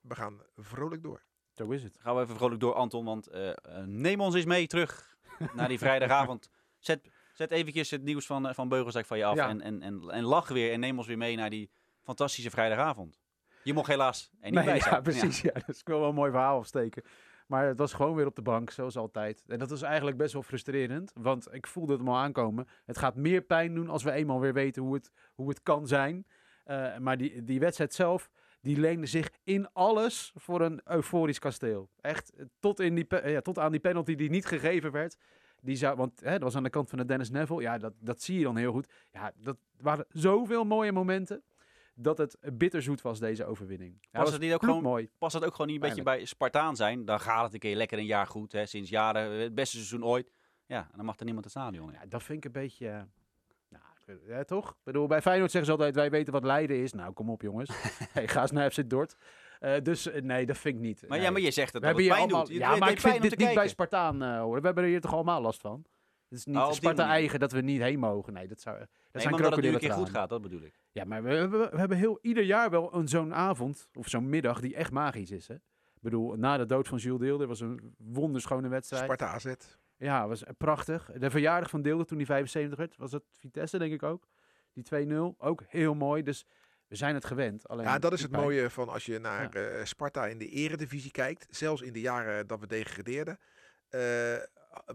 we 0.00 0.14
gaan 0.14 0.40
vrolijk 0.56 1.02
door. 1.02 1.22
Zo 1.60 1.70
is 1.70 1.82
het. 1.82 1.98
Gaan 2.00 2.16
we 2.16 2.22
even 2.22 2.36
vrolijk 2.36 2.60
door, 2.60 2.74
Anton. 2.74 3.04
Want 3.04 3.26
eh, 3.26 3.48
eh, 3.48 3.54
neem 3.84 4.20
ons 4.20 4.34
eens 4.34 4.44
mee 4.44 4.66
terug 4.66 5.16
naar 5.56 5.68
die 5.68 5.78
vrijdagavond. 5.78 6.50
Zet, 6.78 7.10
zet 7.32 7.50
eventjes 7.50 7.90
het 7.90 8.02
nieuws 8.02 8.26
van, 8.26 8.48
eh, 8.48 8.54
van 8.54 8.68
Beugelsdijk 8.68 9.06
van 9.06 9.18
je 9.18 9.24
af. 9.24 9.36
Ja. 9.36 9.48
En, 9.48 9.60
en, 9.60 9.82
en, 9.82 10.02
en 10.10 10.24
lach 10.24 10.48
weer 10.48 10.72
en 10.72 10.80
neem 10.80 10.98
ons 10.98 11.06
weer 11.06 11.18
mee 11.18 11.36
naar 11.36 11.50
die 11.50 11.70
fantastische 12.02 12.50
vrijdagavond. 12.50 13.20
Je 13.62 13.72
mocht 13.72 13.86
helaas 13.88 14.30
er 14.40 14.50
niet 14.50 14.54
Nee, 14.54 14.64
bij 14.64 14.80
zijn. 14.80 14.94
ja, 14.94 15.00
precies. 15.00 15.40
Ja. 15.40 15.52
dat 15.52 15.68
is 15.68 15.82
wel 15.84 16.04
een 16.08 16.14
mooi 16.14 16.30
verhaal 16.30 16.58
afsteken. 16.58 17.02
Maar 17.46 17.66
het 17.66 17.78
was 17.78 17.92
gewoon 17.92 18.14
weer 18.14 18.26
op 18.26 18.36
de 18.36 18.42
bank, 18.42 18.70
zoals 18.70 18.96
altijd. 18.96 19.44
En 19.46 19.58
dat 19.58 19.70
was 19.70 19.82
eigenlijk 19.82 20.16
best 20.16 20.32
wel 20.32 20.42
frustrerend, 20.42 21.12
want 21.14 21.54
ik 21.54 21.66
voelde 21.66 21.92
het 21.92 22.06
al 22.06 22.16
aankomen. 22.16 22.68
Het 22.84 22.98
gaat 22.98 23.16
meer 23.16 23.42
pijn 23.42 23.74
doen 23.74 23.88
als 23.88 24.02
we 24.02 24.12
eenmaal 24.12 24.40
weer 24.40 24.52
weten 24.52 24.82
hoe 24.82 24.94
het, 24.94 25.10
hoe 25.34 25.48
het 25.48 25.62
kan 25.62 25.86
zijn. 25.86 26.26
Maar 26.98 27.16
die, 27.16 27.44
die 27.44 27.60
wedstrijd 27.60 27.94
zelf, 27.94 28.30
die 28.60 28.76
leende 28.80 29.06
zich 29.06 29.30
in 29.44 29.72
alles 29.72 30.32
voor 30.34 30.60
een 30.60 30.80
euforisch 30.84 31.38
kasteel. 31.38 31.88
Echt, 32.00 32.34
eh, 32.34 32.44
tot, 32.58 32.80
in 32.80 32.94
die, 32.94 33.06
eh, 33.06 33.32
ja, 33.32 33.40
tot 33.40 33.58
aan 33.58 33.70
die 33.70 33.80
penalty 33.80 34.14
die 34.14 34.30
niet 34.30 34.46
gegeven 34.46 34.92
werd. 34.92 35.16
Die 35.62 35.76
zou, 35.76 35.96
want 35.96 36.20
hè, 36.20 36.30
dat 36.30 36.42
was 36.42 36.56
aan 36.56 36.62
de 36.62 36.70
kant 36.70 36.88
van 36.88 36.98
de 36.98 37.04
Dennis 37.04 37.30
Neville. 37.30 37.60
Ja, 37.62 37.78
dat, 37.78 37.92
dat 37.98 38.22
zie 38.22 38.38
je 38.38 38.44
dan 38.44 38.56
heel 38.56 38.72
goed. 38.72 38.92
Ja, 39.12 39.32
dat 39.36 39.56
waren 39.80 40.06
zoveel 40.08 40.64
mooie 40.64 40.92
momenten. 40.92 41.42
Dat 41.94 42.18
het 42.18 42.38
bitterzoet 42.52 43.00
was, 43.02 43.18
deze 43.18 43.44
overwinning. 43.44 43.98
Ja, 44.10 44.20
Was 44.20 44.32
het 44.32 44.40
niet 44.40 44.52
ook 44.52 44.62
gewoon- 44.64 44.82
mooi. 44.82 45.08
Past 45.18 45.32
dat 45.32 45.44
ook 45.44 45.50
gewoon 45.52 45.66
niet 45.66 45.82
een 45.82 45.88
beetje 45.88 46.02
bij 46.02 46.24
Spartaan 46.24 46.76
zijn? 46.76 47.04
Dan 47.04 47.20
gaat 47.20 47.44
het 47.44 47.52
een 47.52 47.58
keer 47.58 47.76
lekker 47.76 47.98
een 47.98 48.04
jaar 48.04 48.26
goed. 48.26 48.52
Hè? 48.52 48.66
Sinds 48.66 48.90
jaren 48.90 49.30
het 49.40 49.54
beste 49.54 49.76
seizoen 49.76 50.04
ooit. 50.04 50.32
Ja, 50.66 50.82
en 50.90 50.96
dan 50.96 51.04
mag 51.04 51.18
er 51.18 51.24
niemand 51.24 51.44
het 51.44 51.54
stadion 51.54 51.88
in. 51.92 51.98
Ja, 52.00 52.06
dat 52.06 52.22
vind 52.22 52.38
ik 52.38 52.44
een 52.44 52.60
beetje... 52.62 53.06
nou, 54.16 54.38
ja, 54.38 54.44
toch? 54.44 54.70
Ik 54.70 54.76
bedoel, 54.84 55.06
bij 55.06 55.22
Feyenoord 55.22 55.50
zeggen 55.50 55.70
ze 55.70 55.76
altijd, 55.76 55.94
wij 55.94 56.10
weten 56.10 56.32
wat 56.32 56.44
lijden 56.44 56.76
is. 56.76 56.92
Nou, 56.92 57.12
kom 57.12 57.30
op 57.30 57.42
jongens. 57.42 57.70
hey, 58.12 58.28
ga 58.28 58.40
eens 58.40 58.50
naar 58.50 58.70
FC 58.70 58.90
Dort. 58.90 59.16
Eh, 59.60 59.80
dus 59.82 60.10
eh, 60.10 60.22
nee, 60.22 60.46
dat 60.46 60.58
vind 60.58 60.74
ik 60.74 60.80
niet. 60.80 61.00
Maar 61.00 61.18
nee. 61.18 61.26
ja, 61.26 61.32
maar 61.32 61.40
je 61.40 61.50
zegt 61.50 61.72
dat 61.72 61.82
we 61.82 61.88
het 61.88 61.96
hebben 61.96 62.04
hier 62.04 62.12
pijn 62.12 62.22
allemaal... 62.22 62.46
doet. 62.46 62.56
Ja, 62.56 62.76
maar 62.76 62.90
ik 62.90 63.00
vind 63.00 63.22
dit 63.22 63.38
niet 63.38 63.54
bij. 63.54 63.68
Spartaan 63.68 64.22
eh, 64.22 64.40
horen. 64.40 64.60
We 64.60 64.66
hebben 64.66 64.84
er 64.84 64.90
hier 64.90 65.00
toch 65.00 65.14
allemaal 65.14 65.40
last 65.40 65.60
van? 65.60 65.84
Het 66.28 66.38
is 66.38 66.44
niet 66.44 66.56
Oh, 66.56 66.66
die 66.66 66.74
Sparta 66.74 67.08
eigen 67.08 67.40
dat 67.40 67.52
we 67.52 67.60
niet 67.60 67.80
heen 67.80 67.98
mogen. 67.98 68.32
Nee, 68.32 68.48
dat 68.48 68.60
zou... 68.60 68.78
Dat 68.78 68.88
Nee, 68.88 69.22
zijn 69.22 69.34
maar 69.34 69.44
omdat 69.44 69.56
het 69.56 69.64
nu 69.64 69.72
een 69.72 69.80
keer 69.80 69.92
goed 69.92 70.10
gaat, 70.10 70.28
dat 70.28 70.42
bedoel 70.42 70.62
ik. 70.62 70.80
Ja, 70.92 71.04
maar 71.04 71.22
we, 71.22 71.48
we, 71.48 71.68
we 71.70 71.78
hebben 71.78 71.96
heel, 71.96 72.18
ieder 72.22 72.44
jaar 72.44 72.70
wel 72.70 72.94
een, 72.94 73.08
zo'n 73.08 73.34
avond 73.34 73.88
of 73.94 74.08
zo'n 74.08 74.28
middag 74.28 74.60
die 74.60 74.74
echt 74.74 74.90
magisch 74.90 75.30
is. 75.30 75.48
Hè? 75.48 75.54
Ik 75.54 76.00
bedoel, 76.00 76.34
na 76.36 76.56
de 76.56 76.66
dood 76.66 76.88
van 76.88 76.98
Jules 76.98 77.20
Deelder 77.20 77.46
was 77.46 77.60
een 77.60 77.94
wonderschone 77.98 78.68
wedstrijd. 78.68 79.02
Sparta 79.02 79.26
AZ. 79.26 79.54
Ja, 80.00 80.28
was 80.28 80.42
prachtig. 80.58 81.10
De 81.18 81.30
verjaardag 81.30 81.70
van 81.70 81.82
Deelder 81.82 82.06
toen 82.06 82.16
hij 82.16 82.26
75 82.26 82.78
werd, 82.78 82.96
was 82.96 83.12
het 83.12 83.22
Vitesse 83.38 83.78
denk 83.78 83.92
ik 83.92 84.02
ook. 84.02 84.28
Die 84.72 85.06
2-0, 85.06 85.36
ook 85.38 85.62
heel 85.66 85.94
mooi. 85.94 86.22
Dus 86.22 86.46
we 86.86 86.96
zijn 86.96 87.14
het 87.14 87.24
gewend. 87.24 87.68
Alleen 87.68 87.84
Ja, 87.84 87.98
dat 87.98 88.12
is 88.12 88.18
die 88.20 88.28
het 88.28 88.40
mooie 88.40 88.70
van 88.70 88.88
als 88.88 89.06
je 89.06 89.18
naar 89.18 89.54
eh, 89.54 89.84
Sparta 89.84 90.26
in 90.26 90.38
de 90.38 90.48
eredivisie 90.48 91.10
kijkt. 91.10 91.46
Zelfs 91.50 91.82
in 91.82 91.92
de 91.92 92.00
jaren 92.00 92.46
dat 92.46 92.60
we 92.60 92.66
degradeerden. 92.66 93.38
Eh, 93.88 94.00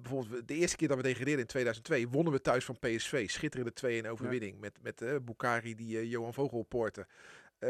bijvoorbeeld 0.01 0.47
de 0.47 0.53
eerste 0.53 0.75
keer 0.75 0.87
dat 0.87 0.97
we 0.97 1.03
degradeerden 1.03 1.41
in 1.41 1.47
2002 1.47 2.09
wonnen 2.09 2.33
we 2.33 2.41
thuis 2.41 2.65
van 2.65 2.79
PSV. 2.79 3.29
Schitterende 3.29 4.03
2-1 4.03 4.09
overwinning 4.09 4.59
met, 4.59 4.77
met 4.81 5.01
eh 5.01 5.15
Bukari 5.21 5.75
die 5.75 5.97
eh, 5.97 6.11
Johan 6.11 6.33
Vogel 6.33 6.63
poorte. 6.63 7.07
Eh, 7.59 7.69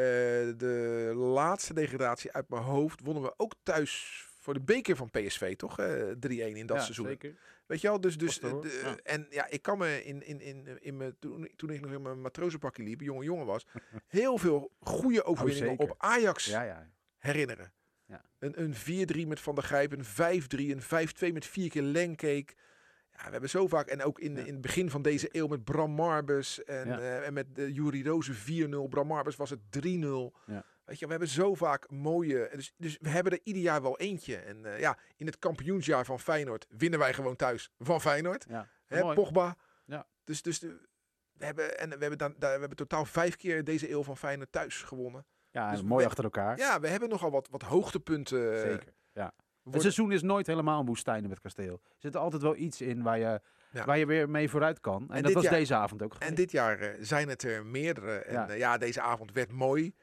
de 0.58 1.12
laatste 1.16 1.74
degradatie 1.74 2.32
uit 2.32 2.50
mijn 2.50 2.64
hoofd 2.64 3.02
wonnen 3.04 3.24
we 3.24 3.34
ook 3.38 3.54
thuis 3.64 4.26
voor 4.46 4.54
de 4.54 4.62
beker 4.62 4.96
van 4.96 5.10
PSV, 5.10 5.56
toch? 5.56 5.80
Eh 5.80 6.02
3-1 6.20 6.58
in 6.58 6.66
dat 6.66 6.78
Ja, 6.78 6.84
seizoen. 6.84 7.06
Zeker. 7.08 7.36
Weet 7.66 7.82
je 7.82 7.88
wel, 7.88 8.02
dus, 8.02 8.18
dus 8.18 8.40
de- 8.40 8.80
Ja. 8.84 8.96
en 9.04 9.28
ja, 9.30 9.48
ik 9.50 9.62
kan 9.62 9.78
me 9.78 10.04
in, 10.04 10.26
in, 10.26 10.42
in, 10.42 10.68
in 10.82 10.98
mijn, 10.98 11.16
toen, 11.20 11.50
toen 11.56 11.70
ik 11.70 11.82
nog 11.82 11.92
in 11.92 12.02
mijn 12.02 12.22
matrozenpakje 12.22 12.84
liep, 12.84 13.02
jonge 13.02 13.24
jongen 13.24 13.46
was, 13.46 13.66
heel 14.08 14.38
veel 14.38 14.72
goede 14.80 15.24
overwinningen 15.24 15.70
zeker. 15.78 15.92
op 15.92 15.96
Ajax 15.98 16.46
Ja, 16.46 16.64
ja. 16.64 16.90
herinneren. 17.18 17.72
Ja. 18.06 18.22
Een, 18.40 18.62
een 18.62 19.08
4-3 19.26 19.28
met 19.28 19.40
Van 19.40 19.56
der 19.56 19.64
Grijp, 19.64 19.92
een 19.92 20.42
5-3, 20.44 20.48
een 20.58 20.82
5-2 21.30 21.34
met 21.34 21.46
vier 21.46 21.70
keer 21.70 21.82
Lenkeek. 21.82 22.56
Ja, 23.12 23.26
we 23.26 23.32
hebben 23.32 23.50
zo 23.50 23.68
vaak, 23.68 23.88
en 23.88 24.04
ook 24.04 24.20
in, 24.20 24.36
Ja. 24.36 24.44
in 24.46 24.54
het 24.54 24.62
begin 24.62 24.90
van 24.90 25.02
deze 25.02 25.28
eeuw 25.32 25.48
met 25.48 25.64
Bram 25.64 25.92
Marbus 25.92 26.64
en, 26.64 26.88
Ja. 26.88 27.00
eh, 27.00 27.26
en 27.28 27.34
met 27.34 27.48
uh, 27.56 27.76
Jurie 27.76 28.04
Rozen 28.04 28.36
4-0. 28.36 28.88
Bram 28.90 29.08
Marbus 29.08 29.36
was 29.36 29.50
het 29.50 29.60
3-0. 29.70 30.34
Ja. 30.46 30.66
Weet 30.86 31.00
je, 31.00 31.06
we 31.06 31.12
hebben 31.12 31.30
zo 31.30 31.54
vaak 31.54 31.90
mooie, 31.92 32.50
dus, 32.56 32.74
dus 32.78 32.98
we 33.02 33.10
hebben 33.10 33.32
er 33.32 33.40
ieder 33.44 33.62
jaar 33.62 33.82
wel 33.82 33.98
eentje. 34.00 34.36
En 34.38 34.66
eh, 34.66 34.80
ja, 34.80 34.98
in 35.16 35.26
het 35.26 35.40
kampioensjaar 35.40 36.06
van 36.06 36.20
Feyenoord 36.20 36.66
winnen 36.70 37.00
wij 37.00 37.14
gewoon 37.14 37.36
thuis 37.36 37.72
van 37.80 38.02
Feyenoord. 38.02 38.46
ja. 38.50 38.68
Hè. 38.86 39.14
Pogba. 39.14 39.56
Ja. 39.86 40.08
Dus, 40.24 40.42
dus 40.42 40.60
de, 40.60 40.88
we 41.34 41.46
hebben, 41.46 41.80
en 41.80 41.90
we 41.90 41.98
hebben, 41.98 42.18
dan, 42.18 42.36
we 42.40 42.46
hebben 42.46 42.76
totaal 42.76 43.06
vijf 43.06 43.36
keer 43.36 43.64
deze 43.64 43.92
eeuw 43.92 44.04
van 44.04 44.18
Feyenoord 44.18 44.52
thuis 44.52 44.82
gewonnen. 44.82 45.26
Ja, 45.52 45.72
Dus 45.72 45.82
mooi 45.82 46.04
we- 46.04 46.10
achter 46.10 46.24
elkaar. 46.24 46.58
Ja, 46.58 46.80
we 46.80 46.88
hebben 46.88 47.10
nogal 47.10 47.32
wat, 47.32 47.48
wat 47.52 47.62
hoogtepunten. 47.62 48.54
eh, 48.56 48.60
Zeker. 48.72 48.94
Ja. 49.14 49.34
Het 49.72 49.82
seizoen 49.82 50.12
is 50.12 50.22
nooit 50.22 50.48
helemaal 50.48 50.80
een 50.80 50.86
woestijn 50.86 51.28
met 51.30 51.40
kasteel. 51.40 51.74
Er 51.84 51.96
zit 51.98 52.16
altijd 52.16 52.42
wel 52.42 52.56
iets 52.56 52.82
in 52.82 53.04
waar 53.04 53.18
je, 53.20 53.42
Ja. 53.72 53.86
waar 53.86 53.98
je 53.98 54.06
weer 54.06 54.30
mee 54.30 54.50
vooruit 54.50 54.80
kan. 54.80 55.02
En, 55.10 55.16
En 55.16 55.24
dat 55.24 55.34
was 55.34 55.44
jaar- 55.44 55.54
deze 55.54 55.76
avond 55.76 56.02
ook 56.02 56.12
geweest. 56.14 56.30
En 56.30 56.36
dit 56.36 56.52
jaar 56.52 56.80
eh, 56.80 56.98
zijn 57.02 57.30
het 57.30 57.44
er 57.44 57.66
meerdere. 57.66 58.16
En 58.18 58.58
ja, 58.58 58.78
deze 58.78 59.02
avond 59.02 59.32
werd 59.32 59.52
mooi. 59.52 59.94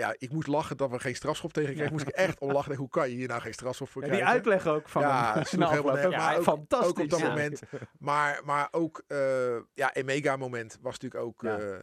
Ja, 0.00 0.14
ik 0.18 0.32
moest 0.32 0.46
lachen 0.46 0.76
dat 0.76 0.90
we 0.90 0.98
geen 0.98 1.14
strafschop 1.14 1.52
tegen 1.52 1.74
kregen. 1.74 1.92
Moest 1.92 2.06
ik 2.08 2.14
echt 2.14 2.38
om 2.40 2.52
lachen. 2.52 2.74
Hoe 2.76 2.88
kan 2.88 3.10
je 3.10 3.16
hier 3.16 3.28
nou 3.28 3.40
geen 3.40 3.52
strafschop 3.52 3.88
voor 3.88 4.02
Ja, 4.02 4.08
die 4.08 4.16
krijgen? 4.18 4.36
uitleg 4.38 4.66
ook 4.74 4.88
van 4.88 5.02
Ja, 5.02 5.26
hem. 5.30 5.38
het 5.38 5.48
sloeg 5.48 5.70
helemaal 5.70 5.92
afloop. 5.92 6.10
nergens. 6.10 6.22
Ja, 6.24 6.28
Maar 6.30 6.38
ook- 6.38 6.42
fantastisch. 6.58 6.88
ook 6.90 6.98
op 6.98 7.10
dat 7.10 7.20
Ja. 7.20 7.28
moment. 7.28 7.62
Maar, 7.98 8.40
maar 8.44 8.68
ook, 8.70 9.02
eh 9.06 9.56
ja, 9.74 9.90
een 9.96 10.04
mega 10.04 10.36
moment 10.36 10.78
was 10.80 10.98
natuurlijk 10.98 11.24
ook... 11.24 11.42
Ja. 11.42 11.58
eh, 11.58 11.78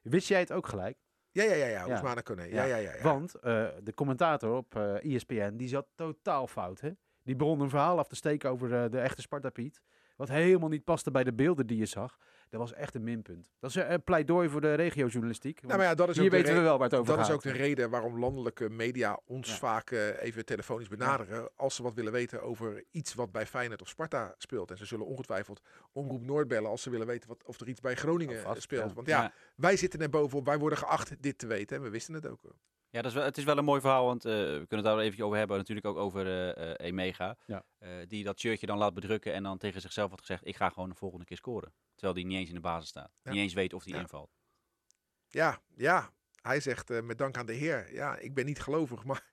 Wist 0.00 0.28
jij 0.28 0.40
het 0.40 0.52
ook 0.52 0.66
gelijk? 0.66 0.96
ja, 1.30 1.42
ja, 1.42 1.50
ja, 1.54 1.54
ja. 1.54 1.66
Ja. 1.66 1.84
Ja, 1.86 2.44
Ja. 2.46 2.64
ja, 2.64 2.76
ja. 2.76 2.94
ja. 2.94 3.02
Want 3.02 3.34
eh, 3.34 3.66
de 3.82 3.94
commentator 3.94 4.56
op 4.56 4.76
eh 4.76 5.14
ESPN, 5.14 5.56
die 5.56 5.68
zat 5.68 5.86
totaal 5.94 6.46
fout. 6.46 6.80
Hè? 6.80 6.90
Die 7.22 7.36
begon 7.36 7.60
een 7.60 7.68
verhaal 7.70 7.98
af 7.98 8.08
te 8.08 8.14
steken 8.16 8.50
over 8.50 8.74
eh, 8.84 8.90
de 8.90 8.98
echte 9.00 9.20
Sparta 9.22 9.50
Piet. 9.50 9.80
Wat 10.16 10.28
helemaal 10.28 10.68
niet 10.68 10.84
paste 10.84 11.10
bij 11.10 11.24
de 11.24 11.32
beelden 11.32 11.66
die 11.66 11.78
je 11.78 11.86
zag. 11.86 12.16
Dat 12.54 12.62
was 12.62 12.72
echt 12.72 12.94
een 12.94 13.02
minpunt. 13.04 13.50
Dat 13.58 13.70
is 13.70 13.76
een 13.76 14.02
pleidooi 14.02 14.48
voor 14.48 14.60
de 14.60 14.74
regiojournalistiek. 14.74 15.62
Nou, 15.62 15.76
maar 15.76 15.86
ja, 15.86 15.94
dat 15.94 16.08
is 16.08 16.18
hier 16.18 16.30
weten 16.30 16.54
we 16.54 16.60
wel 16.60 16.78
waar 16.78 16.88
het 16.88 16.98
over 16.98 17.12
Dat 17.12 17.20
is 17.20 17.26
gaat. 17.26 17.34
ook 17.34 17.42
de 17.42 17.50
reden 17.52 17.90
waarom 17.90 18.18
landelijke 18.18 18.70
media 18.70 19.20
ons 19.26 19.48
Ja. 19.50 19.54
vaak 19.56 19.90
eh, 19.90 20.22
even 20.22 20.44
telefonisch 20.44 20.88
benaderen. 20.88 21.48
Als 21.56 21.74
ze 21.74 21.82
wat 21.82 21.94
willen 21.94 22.12
weten 22.12 22.42
over 22.42 22.84
iets 22.90 23.14
wat 23.14 23.32
bij 23.32 23.46
Feyenoord 23.46 23.82
of 23.82 23.88
Sparta 23.88 24.34
speelt. 24.38 24.70
En 24.70 24.76
ze 24.76 24.84
zullen 24.86 25.06
ongetwijfeld 25.06 25.60
Omroep 25.92 26.22
Noord 26.22 26.48
bellen 26.48 26.70
als 26.70 26.82
ze 26.82 26.90
willen 26.90 27.06
weten 27.06 27.28
wat, 27.28 27.44
of 27.44 27.60
er 27.60 27.68
iets 27.68 27.80
bij 27.80 27.94
Groningen 27.94 28.40
vast, 28.40 28.56
eh, 28.56 28.62
speelt. 28.62 28.92
Want 28.92 29.06
ja, 29.06 29.22
Ja. 29.22 29.32
wij 29.56 29.76
zitten 29.76 30.00
er 30.00 30.10
bovenop. 30.10 30.46
Wij 30.46 30.58
worden 30.58 30.78
geacht 30.78 31.22
dit 31.22 31.38
te 31.38 31.46
weten. 31.46 31.76
En 31.76 31.82
we 31.82 31.90
wisten 31.90 32.14
het 32.14 32.26
ook. 32.26 32.40
Ja, 32.94 33.02
dat 33.02 33.10
is 33.10 33.16
wel, 33.16 33.24
het 33.26 33.38
is 33.38 33.44
wel 33.44 33.58
een 33.58 33.64
mooi 33.64 33.80
verhaal, 33.80 34.04
want 34.06 34.24
eh, 34.24 34.32
we 34.32 34.38
kunnen 34.40 34.76
het 34.76 34.84
daar 34.84 34.94
wel 34.96 35.04
even 35.04 35.24
over 35.24 35.38
hebben. 35.38 35.56
Natuurlijk 35.56 35.86
ook 35.86 35.96
over 35.96 36.26
eh 36.26 36.70
eh, 36.70 36.86
Emega. 36.86 37.36
Ja. 37.46 37.64
Eh, 37.78 37.90
die 38.06 38.24
dat 38.24 38.40
shirtje 38.40 38.66
dan 38.66 38.78
laat 38.78 38.94
bedrukken 38.94 39.32
en 39.32 39.42
dan 39.42 39.58
tegen 39.58 39.80
zichzelf 39.80 40.10
had 40.10 40.20
gezegd... 40.20 40.46
ik 40.46 40.56
ga 40.56 40.68
gewoon 40.68 40.88
de 40.88 40.94
volgende 40.94 41.24
keer 41.24 41.36
scoren. 41.36 41.74
Terwijl 41.94 42.14
die 42.14 42.26
niet 42.26 42.38
eens 42.38 42.48
in 42.48 42.54
de 42.54 42.60
basis 42.60 42.88
staat. 42.88 43.10
Ja. 43.22 43.30
Niet 43.30 43.40
eens 43.40 43.52
weet 43.54 43.72
of 43.72 43.84
die 43.84 43.94
Ja. 43.94 44.00
invalt. 44.00 44.30
Ja, 45.28 45.60
ja. 45.74 46.10
Hij 46.42 46.60
zegt 46.60 46.90
eh, 46.90 47.02
met 47.02 47.18
dank 47.18 47.36
aan 47.36 47.46
de 47.46 47.52
Heer. 47.52 47.92
Ja, 47.94 48.16
ik 48.16 48.34
ben 48.34 48.44
niet 48.44 48.60
gelovig, 48.60 49.04
maar 49.10 49.30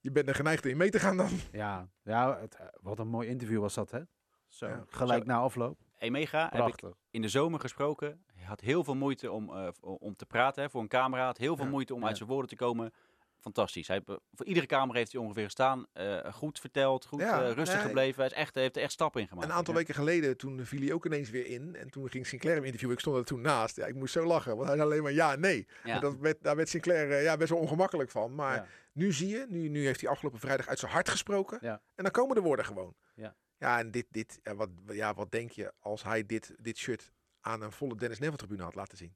je 0.00 0.10
bent 0.10 0.28
er 0.28 0.34
geneigd 0.34 0.64
in 0.66 0.76
mee 0.76 0.90
te 0.90 0.98
gaan 1.00 1.16
dan. 1.16 1.30
Ja, 1.52 1.90
ja 2.02 2.40
het, 2.40 2.56
wat 2.80 2.98
een 2.98 3.08
mooi 3.08 3.28
interview 3.28 3.60
was 3.60 3.74
dat, 3.74 3.90
hè? 3.90 4.00
Zo, 4.48 4.66
Ja. 4.66 4.84
gelijk 4.88 5.22
Zo. 5.24 5.28
na 5.30 5.38
afloop. 5.38 5.78
Emega 6.00 6.48
heb 6.52 6.66
ik 6.66 6.82
in 7.10 7.22
de 7.22 7.28
zomer 7.28 7.60
gesproken. 7.60 8.24
Hij 8.34 8.44
had 8.44 8.60
heel 8.60 8.84
veel 8.84 8.94
moeite 8.96 9.30
om, 9.30 9.54
eh, 9.56 9.68
v- 9.72 9.82
om 9.82 10.16
te 10.16 10.26
praten 10.26 10.62
hè, 10.62 10.70
voor 10.70 10.80
een 10.80 10.88
camera. 10.88 11.24
Had 11.24 11.38
heel 11.38 11.56
veel 11.56 11.64
Ja. 11.64 11.70
moeite 11.70 11.94
om 11.94 12.00
Ja. 12.00 12.06
uit 12.06 12.16
zijn 12.16 12.28
woorden 12.28 12.48
te 12.48 12.56
komen. 12.56 12.92
Fantastisch. 13.38 13.88
Hij, 13.88 14.00
eh, 14.06 14.14
voor 14.32 14.46
iedere 14.46 14.66
camera 14.66 14.98
heeft 14.98 15.12
hij 15.12 15.20
ongeveer 15.20 15.44
gestaan. 15.44 15.86
eh, 15.92 16.32
goed 16.32 16.60
verteld, 16.60 17.04
goed 17.06 17.20
Ja, 17.20 17.38
rustig 17.52 17.78
nee. 17.78 17.86
gebleven. 17.86 18.16
Hij 18.22 18.26
is 18.26 18.32
echt, 18.36 18.54
heeft 18.54 18.76
er 18.76 18.82
echt 18.82 18.92
stappen 18.92 19.20
in 19.20 19.28
gemaakt. 19.28 19.48
Een 19.48 19.54
aantal 19.54 19.74
weken 19.74 19.94
geleden, 19.94 20.36
toen 20.36 20.64
viel 20.66 20.80
hij 20.80 20.92
ook 20.92 21.06
ineens 21.06 21.30
weer 21.30 21.46
in. 21.46 21.76
En 21.76 21.90
toen 21.90 22.08
ging 22.10 22.26
Sinclair 22.26 22.54
hem 22.54 22.64
interviewen. 22.64 22.94
Ik 22.96 23.00
stond 23.02 23.16
er 23.16 23.24
toen 23.24 23.40
naast. 23.40 23.76
Ja, 23.76 23.86
ik 23.86 23.94
moest 23.94 24.12
zo 24.12 24.24
lachen, 24.24 24.56
want 24.56 24.68
hij 24.68 24.76
zei 24.76 24.88
alleen 24.88 25.02
maar 25.02 25.12
ja, 25.12 25.36
nee. 25.36 25.66
En 25.84 26.00
dat 26.00 26.16
werd, 26.16 26.42
daar 26.42 26.56
werd 26.56 26.68
Sinclair 26.68 27.22
ja, 27.22 27.36
best 27.36 27.50
wel 27.50 27.58
ongemakkelijk 27.58 28.10
van. 28.10 28.34
Maar 28.34 28.68
nu 28.92 29.12
zie 29.12 29.28
je, 29.28 29.46
nu, 29.48 29.68
nu 29.68 29.84
heeft 29.84 30.00
hij 30.00 30.10
afgelopen 30.10 30.40
vrijdag 30.40 30.68
uit 30.68 30.78
zijn 30.78 30.92
hart 30.92 31.08
gesproken. 31.08 31.60
En 31.60 31.80
dan 31.94 32.10
komen 32.10 32.34
de 32.34 32.42
woorden 32.42 32.64
gewoon. 32.64 32.94
Ja. 33.14 33.34
Ja, 33.60 33.78
en 33.78 33.90
dit, 33.90 34.06
dit 34.10 34.40
ja, 34.42 34.54
wat, 34.54 34.68
ja, 34.86 35.14
wat 35.14 35.30
denk 35.30 35.50
je 35.50 35.72
als 35.78 36.02
hij 36.02 36.26
dit, 36.26 36.54
dit 36.60 36.76
shirt 36.78 37.12
aan 37.40 37.62
een 37.62 37.72
volle 37.72 37.96
Dennis 37.96 38.18
Neville 38.18 38.38
tribune 38.38 38.62
had 38.62 38.74
laten 38.74 38.96
zien? 38.96 39.14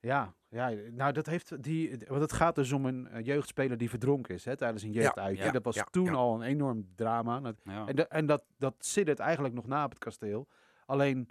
Ja, 0.00 0.34
ja, 0.48 0.68
nou 0.90 1.12
dat 1.12 1.26
heeft 1.26 1.62
die, 1.62 1.98
want 2.08 2.20
het 2.20 2.32
gaat 2.32 2.54
dus 2.54 2.72
om 2.72 2.86
een 2.86 3.08
eh, 3.08 3.24
jeugdspeler 3.24 3.76
die 3.78 3.88
verdronken 3.90 4.34
is 4.34 4.44
hè, 4.44 4.56
tijdens 4.56 4.82
een 4.82 4.92
jeugduitje. 4.92 5.44
ja, 5.44 5.50
dat 5.50 5.64
was 5.64 5.74
ja, 5.74 5.84
toen 5.90 6.04
ja. 6.04 6.12
al 6.12 6.34
een 6.34 6.42
enorm 6.42 6.92
drama. 6.94 7.40
Dat- 7.40 7.60
Ja. 7.64 7.86
En, 7.86 7.96
de- 7.96 8.06
en 8.06 8.26
dat, 8.26 8.44
dat 8.58 8.74
siddert 8.78 9.18
eigenlijk 9.18 9.54
nog 9.54 9.66
na 9.66 9.84
op 9.84 9.90
het 9.90 9.98
kasteel. 9.98 10.48
Alleen 10.86 11.28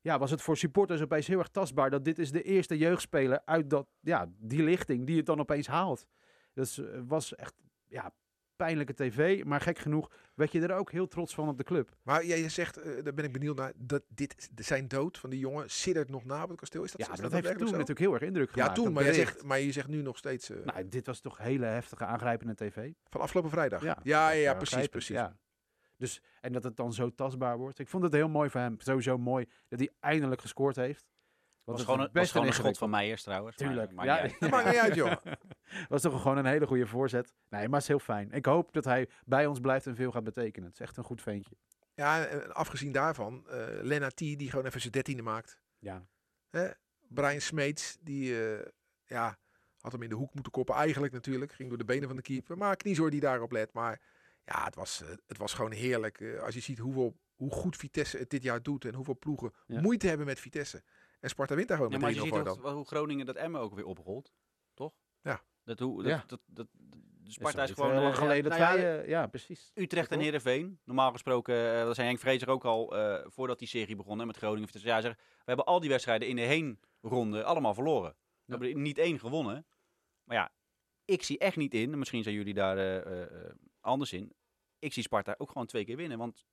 ja, 0.00 0.18
was 0.18 0.30
het 0.30 0.42
voor 0.42 0.56
supporters 0.56 1.00
opeens 1.02 1.26
heel 1.26 1.38
erg 1.38 1.48
tastbaar 1.48 1.90
dat 1.90 2.04
dit 2.04 2.18
is 2.18 2.30
de 2.30 2.42
eerste 2.42 2.78
jeugdspeler 2.78 3.42
uit 3.44 3.70
dat, 3.70 3.86
ja, 4.00 4.26
die 4.36 4.62
lichting 4.62 5.06
die 5.06 5.16
het 5.16 5.26
dan 5.26 5.40
opeens 5.40 5.66
haalt. 5.66 6.06
Dus 6.52 6.78
eh, 6.78 7.00
was 7.06 7.34
echt 7.34 7.54
ja, 7.88 8.14
pijnlijke 8.56 8.94
tv, 8.94 9.44
maar 9.44 9.60
gek 9.60 9.78
genoeg 9.78 10.10
werd 10.34 10.52
je 10.52 10.60
er 10.60 10.74
ook 10.74 10.90
heel 10.90 11.08
trots 11.08 11.34
van 11.34 11.48
op 11.48 11.56
de 11.58 11.64
club. 11.64 11.96
Maar 12.02 12.24
jij 12.24 12.48
zegt, 12.48 12.76
eh, 12.76 13.02
daar 13.04 13.14
ben 13.14 13.24
ik 13.24 13.32
benieuwd 13.32 13.56
naar, 13.56 13.72
dat 13.76 14.02
dit, 14.08 14.50
zijn 14.54 14.88
dood 14.88 15.18
van 15.18 15.30
die 15.30 15.38
jongen 15.38 15.70
siddert 15.70 16.08
nog 16.08 16.24
na 16.24 16.42
op 16.42 16.48
het 16.48 16.58
kasteel. 16.58 16.84
Is 16.84 16.90
dat, 16.90 17.06
Ja, 17.06 17.12
is 17.12 17.20
dat, 17.20 17.30
dat 17.30 17.42
heeft 17.44 17.58
toen 17.58 17.66
zo? 17.66 17.72
natuurlijk 17.72 17.98
heel 18.00 18.12
erg 18.14 18.22
indruk 18.22 18.50
gemaakt. 18.50 18.68
Ja, 18.68 18.74
toen, 18.74 18.84
dat 18.84 18.94
maar 18.94 19.04
je, 19.04 19.14
zegt, 19.14 19.42
maar 19.42 19.60
je 19.60 19.72
zegt 19.72 19.88
nu 19.88 20.02
nog 20.02 20.16
steeds 20.16 20.50
eh, 20.50 20.56
Nou, 20.64 20.88
dit 20.88 21.06
was 21.06 21.20
toch 21.20 21.38
hele 21.38 21.66
heftige 21.66 22.04
aangrijpende 22.04 22.54
tv. 22.54 22.92
van 23.08 23.20
afgelopen 23.20 23.50
vrijdag. 23.50 23.82
Ja, 23.82 23.98
ja, 24.02 24.30
ja, 24.30 24.40
Ja, 24.40 24.54
precies, 24.54 24.86
precies. 24.86 25.16
Ja. 25.16 25.36
Dus, 25.96 26.22
en 26.40 26.52
dat 26.52 26.64
het 26.64 26.76
dan 26.76 26.92
zo 26.92 27.14
tastbaar 27.14 27.58
wordt. 27.58 27.78
Ik 27.78 27.88
vond 27.88 28.02
het 28.02 28.12
heel 28.12 28.28
mooi 28.28 28.50
voor 28.50 28.60
hem. 28.60 28.74
Sowieso 28.78 29.18
mooi 29.18 29.48
dat 29.68 29.78
hij 29.78 29.90
eindelijk 30.00 30.40
gescoord 30.40 30.76
heeft. 30.76 31.04
was 31.64 31.76
het 31.76 31.84
gewoon, 31.84 32.00
een, 32.00 32.12
best 32.12 32.18
was 32.18 32.30
gewoon 32.30 32.46
een 32.46 32.52
ingewikkeld. 32.52 32.76
schot 32.76 32.90
van 32.90 32.90
Meijers 33.00 33.22
trouwens. 33.22 33.56
maar, 33.56 33.68
Tuurlijk. 33.68 33.90
Ja, 33.92 34.00
niet 34.02 34.10
uit. 34.10 34.40
Dat 34.40 34.50
maakt 34.50 34.66
niet 34.66 34.76
uit, 34.76 34.94
joh. 34.94 35.12
was 35.88 36.02
toch 36.02 36.22
gewoon 36.22 36.36
een 36.36 36.46
hele 36.46 36.66
goede 36.66 36.86
voorzet. 36.86 37.34
Nee, 37.48 37.62
maar 37.62 37.72
het 37.72 37.82
is 37.82 37.88
heel 37.88 37.98
fijn. 37.98 38.32
Ik 38.32 38.44
hoop 38.46 38.72
dat 38.72 38.84
hij 38.84 39.08
bij 39.24 39.46
ons 39.46 39.60
blijft 39.60 39.86
en 39.86 39.96
veel 39.96 40.10
gaat 40.10 40.24
betekenen. 40.24 40.68
Het 40.68 40.78
is 40.80 40.86
echt 40.86 40.96
een 40.96 41.04
goed 41.04 41.22
ventje. 41.22 41.56
Ja, 41.94 42.24
en 42.26 42.54
afgezien 42.54 42.92
daarvan, 42.92 43.48
eh 43.48 43.66
Lena 43.82 44.08
T, 44.08 44.16
die 44.16 44.50
gewoon 44.50 44.66
even 44.66 44.80
zijn 44.80 44.92
dertiende 44.92 45.22
maakt. 45.22 45.60
Ja. 45.78 46.06
Hè? 46.50 46.68
Brian 47.08 47.40
Smeets, 47.40 47.96
die 48.00 48.46
eh, 48.54 48.66
ja, 49.04 49.38
had 49.80 49.92
hem 49.92 50.02
in 50.02 50.08
de 50.08 50.14
hoek 50.14 50.34
moeten 50.34 50.52
koppen 50.52 50.74
eigenlijk 50.74 51.12
natuurlijk. 51.12 51.52
Ging 51.52 51.68
door 51.68 51.78
de 51.78 51.84
benen 51.84 52.06
van 52.06 52.16
de 52.16 52.22
keeper. 52.22 52.58
Maar 52.58 52.76
Kniezoor 52.76 53.10
die 53.10 53.20
daarop 53.20 53.52
let. 53.52 53.72
Maar 53.72 54.00
ja, 54.44 54.64
het 54.64 54.74
was, 54.74 55.02
eh, 55.02 55.08
het 55.26 55.36
was 55.38 55.54
gewoon 55.54 55.72
heerlijk. 55.72 56.38
Als 56.42 56.54
je 56.54 56.60
ziet 56.60 56.78
hoeveel, 56.78 57.16
hoe 57.34 57.50
goed 57.50 57.76
Vitesse 57.76 58.18
het 58.18 58.30
dit 58.30 58.42
jaar 58.42 58.62
doet. 58.62 58.84
En 58.84 58.94
hoeveel 58.94 59.18
ploegen 59.18 59.52
Ja. 59.66 59.80
moeite 59.80 60.06
hebben 60.08 60.26
met 60.26 60.40
Vitesse. 60.40 60.82
En 61.20 61.28
Sparta 61.28 61.54
wint 61.54 61.68
daar 61.68 61.76
gewoon 61.76 61.92
Ja, 61.92 61.98
met 61.98 62.06
maar 62.06 62.20
als 62.20 62.28
3-0 62.28 62.38
je 62.44 62.50
ziet 62.54 62.62
dan. 62.62 62.74
hoe 62.74 62.86
Groningen 62.86 63.26
dat 63.26 63.36
Emmen 63.36 63.60
ook 63.60 63.74
weer 63.74 63.84
oprolt, 63.86 64.32
toch? 64.74 64.94
Ja. 65.20 65.42
Dat, 65.64 65.78
hoe, 65.78 66.02
dat, 66.02 66.12
Ja. 66.12 66.24
dat, 66.26 66.40
dat, 66.46 66.66
de 67.22 67.30
Sparta 67.32 67.62
is 67.62 67.70
gewoon... 67.70 67.90
heel 67.92 68.00
lang 68.00 68.12
eh, 68.14 68.18
geleden 68.20 68.42
ja, 68.44 68.48
dat 68.50 68.58
nou 68.58 68.78
ja, 68.78 68.84
wij... 68.84 69.02
eh, 69.02 69.08
ja, 69.08 69.26
precies. 69.26 69.70
Utrecht 69.74 70.10
en? 70.10 70.20
Heerenveen. 70.20 70.80
Normaal 70.84 71.12
gesproken, 71.12 71.74
eh, 71.74 71.84
dat 71.84 71.94
zei 71.94 72.06
Henk 72.06 72.18
Vrezer 72.20 72.48
ook 72.50 72.64
al 72.64 72.96
eh, 72.96 73.24
voordat 73.30 73.58
die 73.58 73.68
serie 73.68 73.96
begon 73.96 74.18
hè, 74.18 74.26
met 74.26 74.36
Groningen. 74.36 74.66
Vitesse. 74.66 74.88
Ja, 74.88 75.00
zegt, 75.00 75.16
we 75.18 75.42
hebben 75.44 75.64
al 75.64 75.80
die 75.80 75.88
wedstrijden 75.90 76.28
in 76.28 76.36
de 76.36 76.42
heenronde 76.42 77.44
allemaal 77.44 77.74
verloren. 77.74 78.10
We 78.10 78.52
Ja. 78.52 78.58
hebben 78.58 78.82
niet 78.82 78.98
één 78.98 79.18
gewonnen. 79.18 79.66
Maar 80.24 80.36
ja, 80.36 80.52
ik 81.04 81.22
zie 81.22 81.38
echt 81.38 81.56
niet 81.56 81.74
in, 81.74 81.92
en 81.92 81.98
misschien 81.98 82.22
zijn 82.22 82.34
jullie 82.34 82.54
daar 82.54 82.78
eh, 82.78 82.96
eh, 82.96 83.22
eh, 83.46 83.54
anders 83.80 84.12
in. 84.12 84.32
Ik 84.78 84.92
zie 84.92 85.02
Sparta 85.02 85.34
ook 85.38 85.48
gewoon 85.50 85.66
twee 85.66 85.84
keer 85.84 85.96
winnen. 85.96 86.18
Want 86.18 86.44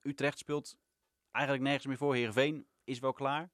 Utrecht 0.00 0.38
speelt 0.38 0.76
eigenlijk 1.30 1.64
nergens 1.64 1.86
meer 1.86 1.96
voor. 1.96 2.14
Heerenveen 2.14 2.66
is 2.84 2.98
wel 2.98 3.12
klaar. 3.12 3.50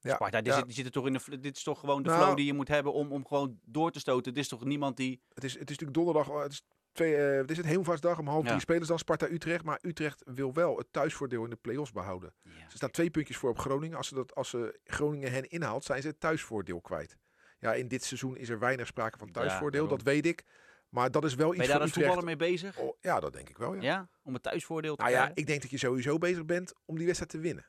Ja, 0.00 0.14
Sparta, 0.14 0.40
ja. 0.42 0.64
zit, 0.68 0.92
toch 0.92 1.06
in 1.06 1.12
de, 1.12 1.38
dit 1.40 1.56
is 1.56 1.62
toch 1.62 1.80
gewoon 1.80 2.02
de 2.02 2.08
Nou. 2.08 2.22
flow 2.22 2.36
die 2.36 2.46
je 2.46 2.52
moet 2.54 2.68
hebben 2.68 2.92
om, 2.92 3.12
om 3.12 3.26
gewoon 3.26 3.58
door 3.64 3.90
te 3.90 3.98
stoten. 3.98 4.34
Dit 4.34 4.42
is 4.42 4.48
toch 4.48 4.64
niemand 4.64 4.96
die... 4.96 5.20
Het 5.34 5.44
is, 5.44 5.52
het 5.52 5.70
is 5.70 5.78
natuurlijk 5.78 5.94
donderdag. 5.94 6.28
oh, 6.28 6.42
Het 6.42 6.52
is, 6.52 6.62
twee, 6.92 7.16
eh, 7.16 7.36
het 7.36 7.50
is 7.50 7.56
het 7.56 7.66
Hemelvaartsdag. 7.66 8.18
Om 8.18 8.26
half 8.26 8.42
Ja. 8.42 8.48
drie 8.48 8.60
spelen 8.60 8.82
ze 8.82 8.88
dan 8.88 8.98
Sparta-Utrecht. 8.98 9.64
Maar 9.64 9.78
Utrecht 9.82 10.22
wil 10.26 10.52
wel 10.52 10.76
het 10.78 10.86
thuisvoordeel 10.90 11.44
in 11.44 11.50
de 11.50 11.56
play-offs 11.56 11.92
behouden. 11.92 12.34
Ze 12.68 12.76
staan 12.76 12.90
twee 12.90 13.10
puntjes 13.10 13.36
voor 13.36 13.50
op 13.50 13.58
Groningen. 13.58 13.96
Als 13.96 14.08
ze, 14.08 14.14
dat, 14.14 14.34
als 14.34 14.48
ze 14.48 14.80
Groningen 14.84 15.30
hen 15.32 15.48
inhaalt, 15.48 15.84
zijn 15.84 16.02
ze 16.02 16.08
het 16.08 16.20
thuisvoordeel 16.20 16.80
kwijt. 16.80 17.16
Ja, 17.58 17.74
in 17.74 17.88
dit 17.88 18.04
seizoen 18.04 18.36
is 18.36 18.48
er 18.48 18.58
weinig 18.58 18.86
sprake 18.86 19.18
van 19.18 19.30
thuisvoordeel. 19.30 19.88
dat 19.88 20.02
weet 20.02 20.26
ik. 20.26 20.44
Maar 20.88 21.10
dat 21.10 21.24
is 21.24 21.34
wel 21.34 21.48
Ben 21.50 21.56
iets 21.58 21.66
je 21.66 21.72
daar 21.72 21.80
voor 21.80 21.86
als 21.86 21.96
Utrecht. 21.96 22.14
voetballer 22.14 22.38
mee 22.38 22.48
bezig? 22.50 22.78
Oh, 22.78 22.96
ja, 23.00 23.20
dat 23.20 23.32
denk 23.32 23.48
ik 23.48 23.58
wel. 23.58 23.74
Ja. 23.74 23.82
Ja, 23.82 24.08
om 24.22 24.34
het 24.34 24.42
thuisvoordeel 24.42 24.94
te 24.96 25.02
Nou 25.02 25.14
ja, 25.14 25.18
krijgen? 25.20 25.40
ik 25.42 25.46
denk 25.46 25.62
dat 25.62 25.70
je 25.70 25.78
sowieso 25.78 26.18
bezig 26.18 26.44
bent 26.44 26.72
om 26.84 26.96
die 26.96 27.04
wedstrijd 27.04 27.32
te 27.32 27.38
winnen. 27.38 27.66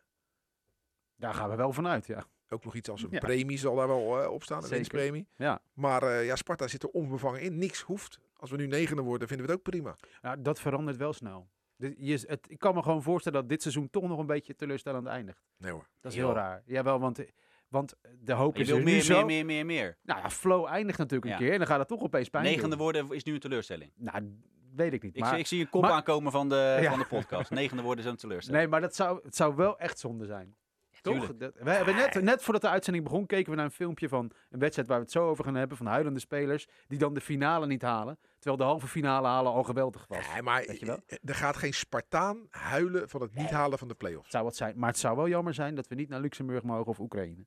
Daar 1.20 1.34
gaan 1.34 1.50
we 1.50 1.56
wel 1.56 1.74
vanuit, 1.74 2.08
ja. 2.08 2.24
Ook 2.50 2.64
nog 2.64 2.76
iets 2.76 2.90
als 2.90 3.04
een 3.04 3.08
Ja. 3.12 3.20
premie 3.20 3.58
zal 3.58 3.76
daar 3.76 3.88
wel 3.88 4.22
eh, 4.24 4.32
op 4.32 4.44
staan, 4.44 4.58
een 4.58 4.62
Zeker. 4.64 4.76
winstpremie. 4.78 5.28
Ja. 5.36 5.62
Maar 5.74 6.04
eh, 6.04 6.26
ja, 6.26 6.36
Sparta 6.36 6.68
zit 6.68 6.84
er 6.84 6.90
onbevangen 6.90 7.42
in. 7.42 7.58
Niks 7.58 7.82
hoeft. 7.82 8.20
Als 8.36 8.52
we 8.52 8.58
nu 8.58 8.68
negende 8.68 9.02
worden, 9.02 9.28
vinden 9.28 9.46
we 9.46 9.52
het 9.52 9.62
ook 9.62 9.70
prima. 9.72 9.96
Nou, 10.22 10.42
dat 10.42 10.60
verandert 10.60 10.98
wel 10.98 11.14
snel. 11.14 11.48
Dit- 11.78 11.96
je, 11.98 12.24
het, 12.28 12.46
ik 12.50 12.60
kan 12.60 12.76
me 12.76 12.82
gewoon 12.84 13.04
voorstellen 13.04 13.40
dat 13.40 13.50
dit 13.50 13.62
seizoen 13.62 13.90
toch 13.90 14.04
nog 14.08 14.20
een 14.20 14.26
beetje 14.26 14.56
teleurstellend 14.56 15.08
eindigt. 15.08 15.44
Nee 15.58 15.72
hoor. 15.72 15.88
Dat 16.02 16.12
is 16.12 16.18
Joh. 16.18 16.28
heel 16.28 16.36
raar. 16.36 16.62
Jawel, 16.66 17.00
want, 17.00 17.20
want 17.68 17.96
de 18.20 18.34
hoop 18.34 18.56
je 18.56 18.62
is 18.62 18.68
wil 18.68 18.78
er 18.78 18.84
nu 18.84 18.92
meer, 18.92 19.02
zo. 19.02 19.14
meer, 19.26 19.26
meer, 19.26 19.46
meer, 19.46 19.66
meer. 19.66 19.98
Nou 20.04 20.20
ja, 20.22 20.30
Flow 20.30 20.66
eindigt 20.66 20.98
natuurlijk 20.98 21.26
een 21.26 21.38
Ja. 21.38 21.38
keer 21.38 21.52
en 21.52 21.58
dan 21.58 21.68
gaat 21.68 21.80
het 21.80 21.88
toch 21.88 22.02
opeens 22.02 22.30
pijn 22.30 22.44
Negende 22.44 22.70
doen. 22.70 22.78
worden 22.78 23.12
is 23.12 23.24
nu 23.24 23.34
een 23.34 23.40
teleurstelling. 23.40 23.92
Nou, 23.96 24.36
weet 24.76 24.94
ik 24.94 25.04
niet. 25.04 25.16
Ik, 25.16 25.22
maar, 25.22 25.30
zie, 25.30 25.40
ik 25.40 25.48
zie 25.48 25.60
een 25.62 25.70
kop 25.70 25.82
maar- 25.82 25.92
aankomen 25.92 26.32
van 26.32 26.50
de, 26.50 26.78
Ja. 26.82 26.90
van 26.90 27.00
de 27.00 27.06
podcast. 27.06 27.52
Negende 27.52 27.84
worden 27.84 28.06
is 28.06 28.10
een 28.12 28.18
teleurstelling. 28.18 28.62
nee, 28.62 28.72
maar 28.72 28.82
dat 28.82 28.96
zou, 28.96 29.20
het 29.24 29.36
zou 29.36 29.56
wel 29.56 29.80
echt 29.80 30.00
zonde 30.00 30.26
zijn. 30.26 30.56
Toch? 31.02 31.36
Dat, 31.36 31.54
we 31.60 31.70
hebben 31.70 31.96
net, 31.96 32.22
net 32.22 32.44
voordat 32.44 32.62
de 32.62 32.70
uitzending 32.70 33.04
begon, 33.06 33.26
keken 33.26 33.50
we 33.50 33.56
naar 33.56 33.66
een 33.66 33.72
filmpje 33.72 34.10
van 34.10 34.32
een 34.50 34.60
wedstrijd 34.60 34.88
waar 34.88 34.98
we 34.98 35.04
het 35.04 35.12
zo 35.14 35.28
over 35.30 35.44
gaan 35.44 35.56
hebben. 35.56 35.78
Van 35.78 35.86
huilende 35.86 36.20
spelers 36.20 36.68
die 36.88 36.98
dan 37.00 37.14
de 37.14 37.22
finale 37.22 37.68
niet 37.68 37.82
halen. 37.82 38.20
Terwijl 38.34 38.58
de 38.58 38.64
halve 38.64 38.88
finale 38.88 39.28
halen 39.28 39.52
al 39.52 39.64
geweldig 39.64 40.06
was. 40.08 40.28
Nee, 40.34 40.42
maar 40.42 40.64
Weet 40.66 40.80
je 40.80 40.86
wel? 40.86 41.00
er 41.24 41.36
gaat 41.36 41.58
geen 41.58 41.74
Spartaan 41.74 42.48
huilen 42.50 43.10
van 43.10 43.22
het 43.22 43.36
niet 43.36 43.50
halen 43.50 43.78
van 43.78 43.88
de 43.88 43.96
play-offs. 43.96 44.24
Het 44.24 44.32
zou 44.32 44.44
wat 44.44 44.56
zijn. 44.56 44.80
Maar 44.80 44.90
het 44.90 45.00
zou 45.00 45.16
wel 45.16 45.28
jammer 45.28 45.54
zijn 45.54 45.76
dat 45.76 45.88
we 45.88 45.96
niet 45.96 46.10
naar 46.10 46.20
Luxemburg 46.22 46.64
mogen 46.64 46.86
of 46.86 47.00
Oekraïne. 47.00 47.46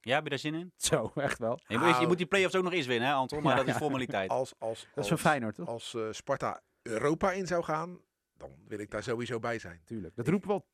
Ja, 0.00 0.14
heb 0.14 0.22
je 0.24 0.30
daar 0.30 0.38
zin 0.38 0.54
in? 0.54 0.72
Zo, 0.90 1.10
echt 1.14 1.38
wel. 1.38 1.60
Je, 1.66 1.78
moet, 1.78 1.86
je 1.86 1.92
Nou. 1.92 2.06
moet 2.06 2.16
die 2.18 2.26
play-offs 2.26 2.54
ook 2.56 2.62
nog 2.62 2.72
eens 2.72 2.86
winnen, 2.86 3.08
hè, 3.08 3.14
Anton? 3.14 3.42
Maar 3.42 3.52
Ja, 3.52 3.58
dat 3.58 3.68
is 3.68 3.76
formaliteit. 3.80 4.30
Als, 4.30 4.54
als, 4.58 4.80
Dat 4.80 4.88
is 4.88 4.96
als, 4.96 5.08
van 5.08 5.18
Feyenoord, 5.18 5.54
toch? 5.54 5.68
Als 5.68 5.94
eh, 5.94 6.02
Sparta 6.10 6.60
Europa 6.82 7.32
in 7.32 7.46
zou 7.46 7.62
gaan, 7.64 8.00
dan 8.36 8.50
wil 8.68 8.78
ik 8.78 8.90
daar 8.90 9.02
sowieso 9.02 9.38
bij 9.38 9.58
zijn. 9.58 9.80
Tuurlijk. 9.84 10.16
Dat 10.16 10.28
roepen 10.28 10.48
we 10.48 10.54
al 10.54 10.66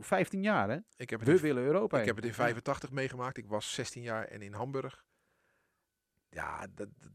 15 0.00 0.42
jaar, 0.42 0.68
hè? 0.70 0.78
Ik 0.96 1.10
heb 1.10 1.20
het, 1.20 1.28
We 1.28 1.34
in, 1.34 1.40
willen 1.40 1.62
Europa 1.62 1.98
ik 2.00 2.06
heb 2.06 2.16
het 2.16 2.24
in 2.24 2.34
85 2.34 2.90
meegemaakt. 2.90 3.36
Ik 3.36 3.46
was 3.48 3.74
16 3.74 4.02
jaar 4.02 4.24
en 4.24 4.42
in 4.42 4.52
Hamburg. 4.52 5.04
Ja, 6.28 6.66
dat, 6.74 6.88
dat- 6.98 7.12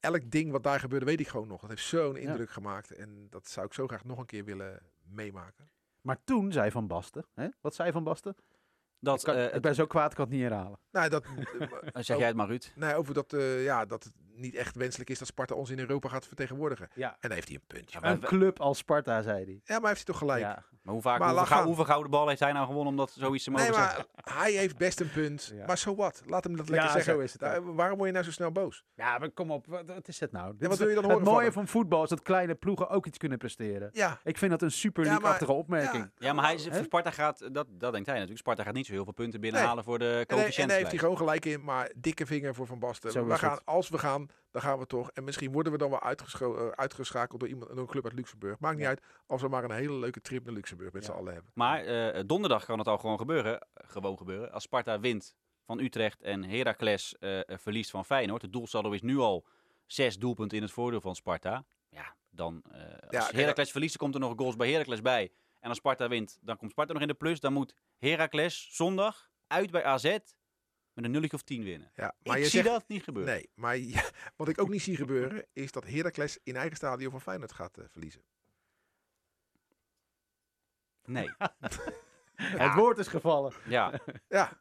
elk 0.00 0.30
ding 0.30 0.50
wat 0.50 0.62
daar 0.62 0.80
gebeurde, 0.80 1.06
weet 1.06 1.20
ik 1.20 1.28
gewoon 1.28 1.48
nog. 1.48 1.60
Dat 1.60 1.70
heeft 1.70 1.82
zo'n 1.82 2.16
indruk 2.16 2.50
gemaakt. 2.50 2.90
En 2.92 3.26
dat 3.30 3.48
zou 3.48 3.66
ik 3.66 3.72
zo 3.74 3.86
graag 3.86 4.04
nog 4.04 4.18
een 4.18 4.26
keer 4.26 4.44
willen 4.44 4.82
meemaken. 5.02 5.70
Maar 6.00 6.24
toen 6.24 6.52
zei 6.52 6.70
Van 6.70 6.86
Basten, 6.86 7.26
hè? 7.34 7.48
wat 7.60 7.74
zei 7.74 7.92
Van 7.92 8.04
Basten? 8.04 8.34
Dat, 8.98 9.18
ik, 9.18 9.24
kan- 9.24 9.34
eh, 9.34 9.44
ik 9.46 9.52
het- 9.52 9.62
ben 9.62 9.74
zo 9.74 9.86
kwaad, 9.86 10.10
ik 10.10 10.16
kan 10.16 10.24
het 10.24 10.34
niet 10.34 10.42
herhalen. 10.42 10.78
Nou, 10.90 11.08
dat, 11.08 11.24
zeg 12.06 12.16
jij 12.18 12.26
het 12.26 12.36
maar, 12.36 12.46
Ruud. 12.48 12.72
nee, 12.76 12.94
over 12.94 13.14
dat, 13.14 13.32
eh, 13.32 13.64
ja, 13.64 13.84
dat 13.84 14.04
het 14.04 14.14
niet 14.42 14.54
echt 14.54 14.76
wenselijk 14.76 15.10
is 15.10 15.18
dat 15.18 15.28
Sparta 15.28 15.54
ons 15.54 15.70
in 15.70 15.78
Europa 15.78 16.08
gaat 16.08 16.26
vertegenwoordigen. 16.26 16.88
Ja. 16.94 17.08
En 17.10 17.16
dan 17.20 17.30
heeft 17.32 17.48
hij 17.48 17.56
een 17.56 17.66
puntje. 17.66 17.98
Ja, 17.98 18.00
maar- 18.04 18.12
Een 18.12 18.20
club 18.20 18.60
als 18.60 18.78
Sparta, 18.78 19.22
zei 19.22 19.44
hij. 19.44 19.60
Ja, 19.64 19.78
maar 19.78 19.88
heeft 19.88 19.96
hij 19.96 20.04
toch 20.04 20.18
gelijk. 20.18 20.40
Ja, 20.40 20.64
Maar 20.82 20.92
hoe 20.94 21.02
vaak, 21.02 21.18
Maar 21.18 21.28
hoeveel, 21.28 21.74
gou- 21.74 21.84
gouden 21.86 22.10
bal 22.10 22.28
heeft 22.28 22.40
hij 22.40 22.52
nou 22.52 22.66
gewonnen 22.66 22.90
omdat 22.90 23.10
zoiets 23.10 23.44
te 23.44 23.50
mogen 23.50 23.66
Nee, 23.70 23.74
zeggen? 23.74 24.06
maar 24.24 24.34
hij 24.38 24.52
heeft 24.52 24.76
best 24.76 25.00
een 25.00 25.10
punt. 25.10 25.52
Ja. 25.54 25.66
Maar 25.66 25.78
zo 25.78 25.94
wat? 25.94 26.22
Laat 26.26 26.44
hem 26.44 26.56
dat 26.56 26.68
lekker 26.68 26.86
Ja, 26.88 26.92
zeggen. 26.94 27.12
zo 27.14 27.18
is 27.20 27.32
het 27.32 27.40
Daar- 27.40 27.74
waarom 27.74 27.96
word 27.96 28.08
je 28.08 28.12
nou 28.14 28.24
zo 28.24 28.30
snel 28.32 28.52
boos? 28.52 28.84
Ja, 28.94 29.18
maar 29.18 29.30
kom 29.30 29.50
op. 29.50 29.66
Wat, 29.66 29.82
wat 29.86 30.08
is 30.08 30.20
het 30.20 30.32
nou? 30.32 30.54
Dit 30.58 30.68
wat 30.68 30.78
wil 30.78 30.88
je 30.88 30.94
dan 30.94 31.02
het 31.04 31.12
horen 31.12 31.26
mooie 31.32 31.52
van 31.52 31.68
voetbal 31.68 32.02
is 32.02 32.08
dat 32.08 32.22
kleine 32.22 32.54
ploegen 32.54 32.88
ook 32.88 33.06
iets 33.06 33.18
kunnen 33.18 33.38
presteren. 33.38 33.90
Ja. 33.92 34.20
Ik 34.24 34.38
vind 34.38 34.50
dat 34.50 34.62
een 34.62 34.70
super 34.70 35.04
Ja, 35.04 35.10
league-achtige 35.10 35.50
maar- 35.50 35.60
opmerking. 35.60 36.10
Ja, 36.18 36.32
maar 36.32 36.44
hij, 36.44 36.54
is- 36.54 36.64
Hè? 36.64 36.74
voor 36.74 36.84
Sparta 36.84 37.10
gaat, 37.10 37.38
dat, 37.38 37.66
dat 37.70 37.92
denkt 37.92 38.06
hij 38.06 38.14
natuurlijk, 38.14 38.38
Sparta 38.38 38.62
gaat 38.62 38.74
niet 38.74 38.86
zo 38.86 38.92
heel 38.92 39.04
veel 39.04 39.12
punten 39.12 39.40
binnenhalen 39.40 39.84
voor 39.84 39.98
de 39.98 40.24
hij- 40.26 40.52
en 40.56 40.68
daar 40.68 40.76
heeft 40.76 40.90
hij 40.90 40.98
gewoon 40.98 41.16
gelijk 41.16 41.44
in, 41.44 41.64
maar 41.64 41.90
dikke 41.96 42.26
vinger 42.26 42.54
voor 42.54 42.66
Van 42.66 42.78
Basten. 42.78 43.26
We 43.28 43.38
gaan, 43.38 43.64
als 43.64 43.88
we 43.88 43.98
gaan, 43.98 44.26
dan 44.52 44.62
gaan 44.62 44.78
we 44.78 44.86
toch. 44.86 45.10
En 45.10 45.24
misschien 45.24 45.52
worden 45.52 45.72
we 45.72 45.78
dan 45.78 45.90
wel 45.90 46.00
eh, 46.00 46.68
uitgeschakeld 46.68 47.40
door, 47.40 47.48
iemand, 47.48 47.70
door 47.70 47.78
een 47.78 47.86
club 47.86 48.04
uit 48.04 48.12
Luxemburg. 48.14 48.58
Maakt 48.58 48.74
niet 48.74 48.82
Ja. 48.84 48.88
uit 48.88 49.02
als 49.26 49.42
we 49.42 49.48
maar 49.48 49.64
een 49.64 49.70
hele 49.70 49.94
leuke 49.94 50.20
trip 50.20 50.44
naar 50.44 50.54
Luxemburg 50.54 50.92
met 50.92 51.04
Ja. 51.06 51.12
z'n 51.12 51.18
allen 51.18 51.32
hebben. 51.32 51.50
Maar 51.54 51.84
eh, 51.84 52.22
donderdag 52.26 52.64
kan 52.64 52.78
het 52.78 52.88
al 52.88 52.98
gewoon 52.98 53.18
gebeuren, 53.18 53.60
eh, 53.60 53.66
gewoon 53.90 54.16
gebeuren. 54.18 54.52
Als 54.52 54.62
Sparta 54.62 55.00
wint 55.00 55.34
van 55.64 55.78
Utrecht 55.80 56.22
en 56.22 56.44
Heracles 56.44 57.18
eh, 57.18 57.38
eh, 57.38 57.44
verliest 57.58 57.90
van 57.90 58.04
Feyenoord. 58.04 58.42
Het 58.42 58.52
doelsaldo 58.52 58.90
is 58.90 59.02
nu 59.02 59.18
al 59.18 59.46
zes 59.86 60.18
doelpunten 60.18 60.56
in 60.56 60.62
het 60.62 60.72
voordeel 60.72 61.00
van 61.00 61.14
Sparta. 61.14 61.64
Ja, 61.88 62.14
dan 62.30 62.62
eh 62.70 63.18
als 63.18 63.30
Heracles 63.30 63.70
verliest, 63.70 63.96
komt 63.96 64.14
er 64.14 64.20
nog 64.20 64.32
goals 64.36 64.56
bij 64.56 64.70
Heracles 64.70 65.00
bij. 65.02 65.32
En 65.60 65.68
als 65.68 65.78
Sparta 65.78 66.08
wint, 66.08 66.38
dan 66.40 66.56
komt 66.56 66.70
Sparta 66.70 66.92
nog 66.92 67.02
in 67.02 67.08
de 67.08 67.14
plus. 67.14 67.40
Dan 67.40 67.52
moet 67.52 67.74
Heracles 67.98 68.68
zondag 68.76 69.30
uit 69.46 69.70
bij 69.70 69.84
AZ 69.84 70.18
met 70.92 71.04
een 71.04 71.10
nulletje 71.10 71.36
of 71.36 71.42
tien 71.42 71.62
winnen. 71.62 71.90
Ja, 71.94 72.14
maar 72.22 72.36
ik 72.36 72.42
je 72.42 72.48
zie 72.48 72.62
zegt, 72.62 72.74
dat 72.74 72.88
niet 72.88 73.02
gebeuren. 73.02 73.34
Nee, 73.34 73.50
maar 73.54 73.78
wat 74.36 74.48
ik 74.48 74.60
ook 74.60 74.68
niet 74.68 74.82
zie 74.82 74.96
gebeuren, 74.96 75.46
is 75.52 75.72
dat 75.72 75.84
Heracles 75.86 76.38
in 76.42 76.56
eigen 76.56 76.76
stadion 76.76 77.10
van 77.10 77.20
Feyenoord 77.20 77.52
gaat 77.52 77.78
eh, 77.78 77.84
verliezen. 77.88 78.22
Nee. 81.04 81.30
Het 82.34 82.74
woord 82.74 82.98
is 82.98 83.06
gevallen. 83.08 83.52
Ja, 83.64 84.00
Ja. 84.28 84.60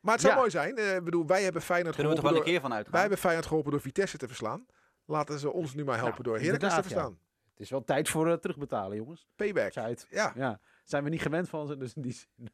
Maar 0.00 0.12
het 0.12 0.20
zou 0.22 0.32
Ja. 0.34 0.38
mooi 0.38 0.50
zijn. 0.50 0.76
eh, 0.76 1.02
bedoel, 1.02 1.26
wij 1.26 1.42
hebben 1.42 1.62
Feyenoord 1.62 1.94
kunnen 1.94 2.12
we 2.12 2.18
geholpen 2.18 2.22
toch 2.22 2.22
wel 2.22 2.30
een 2.30 2.36
door, 2.36 2.44
keer 2.44 2.60
van 2.60 2.72
uitgaan. 2.72 2.92
wij 2.92 3.00
hebben 3.00 3.18
Feyenoord 3.18 3.46
geholpen 3.46 3.70
door 3.70 3.80
Vitesse 3.80 4.18
te 4.18 4.26
verslaan. 4.26 4.66
Laten 5.04 5.38
ze 5.38 5.50
ons 5.52 5.74
nu 5.74 5.84
maar 5.84 5.96
helpen 5.96 6.22
Nou, 6.24 6.36
door 6.36 6.38
Heracles 6.46 6.74
te 6.74 6.82
verslaan. 6.82 7.18
Het 7.50 7.60
is 7.60 7.70
wel 7.70 7.84
tijd 7.84 8.08
voor 8.08 8.28
eh, 8.30 8.34
terugbetalen, 8.36 8.96
jongens. 8.96 9.26
Payback. 9.36 9.72
Zuid. 9.72 10.06
Ja. 10.10 10.32
Ja. 10.36 10.60
Zijn 10.84 11.04
we 11.04 11.10
niet 11.10 11.22
gewend 11.22 11.48
van 11.48 11.66
ze, 11.66 11.76
dus 11.76 11.94
in 11.94 12.02
die 12.02 12.12
zin. 12.12 12.48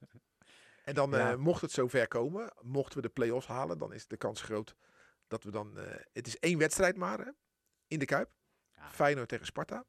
En 0.84 0.94
dan, 0.94 1.10
Ja. 1.10 1.30
eh, 1.32 1.36
mocht 1.38 1.60
het 1.60 1.70
zover 1.72 2.08
komen, 2.08 2.52
mochten 2.60 2.96
we 2.96 3.02
de 3.02 3.12
play-offs 3.12 3.46
halen, 3.46 3.78
dan 3.78 3.92
is 3.92 4.06
de 4.06 4.16
kans 4.16 4.42
groot 4.42 4.74
dat 5.26 5.42
we 5.44 5.50
dan... 5.50 5.78
eh, 5.78 5.96
het 6.12 6.26
is 6.26 6.38
één 6.38 6.58
wedstrijd 6.58 6.96
maar, 6.96 7.18
hè, 7.18 7.30
in 7.86 7.98
de 7.98 8.04
Kuip. 8.04 8.30
Ja. 8.74 8.90
Feyenoord 8.90 9.28
tegen 9.28 9.46
Sparta. 9.46 9.84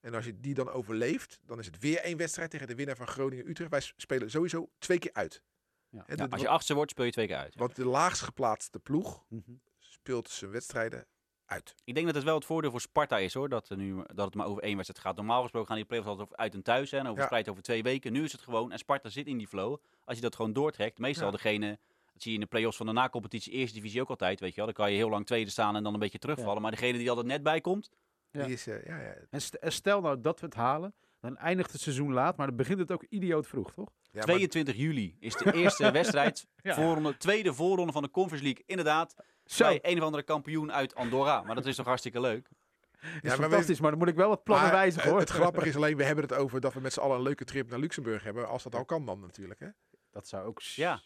En 0.00 0.14
als 0.14 0.24
je 0.24 0.40
die 0.40 0.54
dan 0.54 0.68
overleeft, 0.70 1.38
dan 1.42 1.58
is 1.58 1.66
het 1.66 1.78
weer 1.78 1.98
één 1.98 2.16
wedstrijd 2.16 2.50
tegen 2.50 2.66
de 2.66 2.74
winnaar 2.74 2.96
van 2.96 3.06
Groningen-Utrecht. 3.06 3.70
Wij 3.70 3.80
spelen 3.96 4.30
sowieso 4.30 4.70
twee 4.78 4.98
keer 4.98 5.12
uit. 5.12 5.42
Ja. 5.88 6.04
De- 6.06 6.30
als 6.30 6.40
je 6.40 6.48
achtste 6.48 6.74
wordt, 6.74 6.90
speel 6.90 7.04
je 7.04 7.10
twee 7.12 7.26
keer 7.26 7.36
uit. 7.36 7.54
Want 7.54 7.76
de 7.76 7.84
laagst 7.86 8.22
geplaatste 8.22 8.78
ploeg 8.78 9.24
Mhm. 9.28 9.52
speelt 9.78 10.28
zijn 10.30 10.50
wedstrijden 10.50 11.06
uit. 11.48 11.74
Ik 11.84 11.94
denk 11.94 12.06
dat 12.06 12.14
het 12.14 12.24
wel 12.24 12.34
het 12.34 12.44
voordeel 12.44 12.70
voor 12.70 12.80
Sparta 12.80 13.18
is 13.18 13.34
hoor, 13.34 13.48
dat, 13.48 13.68
er 13.68 13.76
nu, 13.76 14.02
dat 14.14 14.24
het 14.26 14.34
maar 14.34 14.46
over 14.46 14.62
één 14.62 14.74
wedstrijd 14.76 15.04
gaat. 15.04 15.16
Normaal 15.16 15.42
gesproken 15.42 15.68
gaan 15.68 15.76
die 15.76 15.84
play-offs 15.84 16.08
altijd 16.10 16.26
over 16.28 16.40
uit 16.42 16.54
en 16.54 16.62
thuis 16.62 16.88
zijn, 16.88 17.00
over 17.02 17.12
Ja. 17.14 17.18
verspreid 17.18 17.48
over 17.48 17.62
twee 17.62 17.82
weken. 17.82 18.12
Nu 18.12 18.24
is 18.24 18.32
het 18.32 18.40
gewoon, 18.40 18.72
en 18.72 18.78
Sparta 18.78 19.08
zit 19.08 19.26
in 19.26 19.38
die 19.38 19.48
flow. 19.48 19.76
Als 20.04 20.16
je 20.16 20.22
dat 20.22 20.36
gewoon 20.36 20.52
doortrekt, 20.52 20.98
meestal 20.98 21.26
Ja. 21.26 21.32
degene, 21.32 21.78
dat 22.12 22.22
zie 22.22 22.30
je 22.30 22.34
in 22.38 22.40
de 22.42 22.46
play-offs 22.50 22.76
van 22.76 22.86
de 22.86 22.92
na-competitie, 22.92 23.52
eerste 23.52 23.74
divisie 23.76 24.00
ook 24.00 24.08
altijd, 24.08 24.40
weet 24.40 24.50
je 24.50 24.56
wel. 24.56 24.64
Dan 24.64 24.74
kan 24.74 24.90
je 24.90 24.96
heel 24.96 25.08
lang 25.10 25.26
tweede 25.26 25.50
staan 25.50 25.76
en 25.76 25.82
dan 25.82 25.92
een 25.94 26.00
beetje 26.00 26.18
terugvallen. 26.18 26.62
Maar 26.62 26.70
degene 26.70 26.98
die 26.98 27.08
altijd 27.08 27.26
net 27.26 27.42
bij 27.42 27.60
komt, 27.60 27.90
Ja. 28.30 28.44
Die 28.44 28.52
is, 28.52 28.66
eh, 28.66 28.84
ja, 28.86 29.00
ja. 29.00 29.14
En 29.30 29.40
st- 29.40 29.54
en 29.54 29.72
stel 29.72 30.00
nou 30.00 30.20
dat 30.20 30.40
we 30.40 30.46
het 30.46 30.54
halen, 30.54 30.94
dan 31.20 31.36
eindigt 31.36 31.72
het 31.72 31.80
seizoen 31.80 32.12
laat, 32.12 32.36
maar 32.36 32.46
dan 32.46 32.56
begint 32.56 32.78
het 32.78 32.92
ook 32.92 33.04
idioot 33.08 33.46
vroeg, 33.46 33.72
toch? 33.72 33.88
Ja, 34.02 34.10
maar 34.12 34.22
22 34.22 34.76
juli 34.76 35.16
is 35.20 35.34
de 35.36 35.52
eerste 35.54 35.90
wedstrijd, 36.00 36.46
Ja. 36.62 36.74
voorronde, 36.74 37.16
tweede 37.16 37.54
voorronde 37.54 37.92
van 37.92 38.02
de 38.02 38.10
Conference 38.10 38.44
League. 38.44 38.62
Inderdaad, 38.66 39.14
Zo, 39.50 39.64
bij 39.64 39.78
een 39.82 39.98
of 39.98 40.04
andere 40.04 40.22
kampioen 40.22 40.72
uit 40.72 40.94
Andorra. 40.94 41.42
Maar 41.42 41.54
dat 41.54 41.66
is 41.66 41.76
toch 41.76 41.86
hartstikke 41.86 42.20
leuk. 42.20 42.48
is 42.48 42.98
Ja, 43.00 43.08
maar 43.22 43.36
we- 43.36 43.42
fantastisch, 43.42 43.80
maar 43.80 43.90
dan 43.90 43.98
moet 43.98 44.08
ik 44.08 44.14
wel 44.14 44.28
wat 44.28 44.42
plannen 44.42 44.66
maar, 44.68 44.76
wijzigen, 44.76 45.04
eh, 45.04 45.10
hoor. 45.10 45.20
Het 45.20 45.30
grappige 45.30 45.68
is 45.68 45.76
alleen, 45.76 45.96
we 45.96 46.04
hebben 46.04 46.24
het 46.24 46.32
over 46.34 46.60
dat 46.60 46.74
we 46.74 46.80
met 46.80 46.92
z'n 46.92 47.00
allen 47.00 47.16
een 47.16 47.22
leuke 47.22 47.44
trip 47.44 47.70
naar 47.70 47.78
Luxemburg 47.78 48.22
hebben. 48.22 48.48
Als 48.48 48.62
dat 48.62 48.74
al 48.74 48.84
kan 48.84 49.06
dan 49.06 49.20
natuurlijk. 49.20 49.60
Hè? 49.60 49.68
Dat 50.10 50.28
zou 50.28 50.46
ook 50.46 50.60
Ja. 50.60 51.00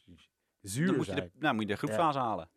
zuur 0.61 0.87
Dan 0.87 0.97
moet 0.97 1.07
je, 1.07 1.13
zijn. 1.13 1.25
de, 1.25 1.39
nou, 1.39 1.55
moet 1.55 1.63
je 1.63 1.69
de 1.69 1.77
groepsfase 1.77 2.19
halen. 2.19 2.51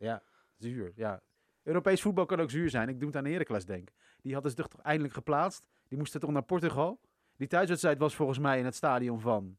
Zuur, 0.58 0.92
ja. 0.96 1.22
Europees 1.64 2.02
voetbal 2.02 2.26
kan 2.26 2.40
ook 2.42 2.50
zuur 2.52 2.70
zijn. 2.70 2.90
Ik 2.90 3.00
doe 3.00 3.08
het 3.08 3.18
aan 3.18 3.26
Heracles 3.26 3.66
denken. 3.66 3.96
Die 4.22 4.34
hadden 4.34 4.52
zich 4.52 4.68
toch 4.68 4.82
eindelijk 4.82 5.14
geplaatst. 5.14 5.66
Die 5.88 5.98
moesten 5.98 6.20
toch 6.20 6.30
naar 6.32 6.44
Portugal. 6.44 7.00
Die 7.38 7.48
thuiswedstrijd 7.48 7.98
was 7.98 8.16
volgens 8.16 8.40
mij 8.40 8.60
in 8.60 8.66
het 8.66 8.76
stadion 8.76 9.20
van 9.20 9.58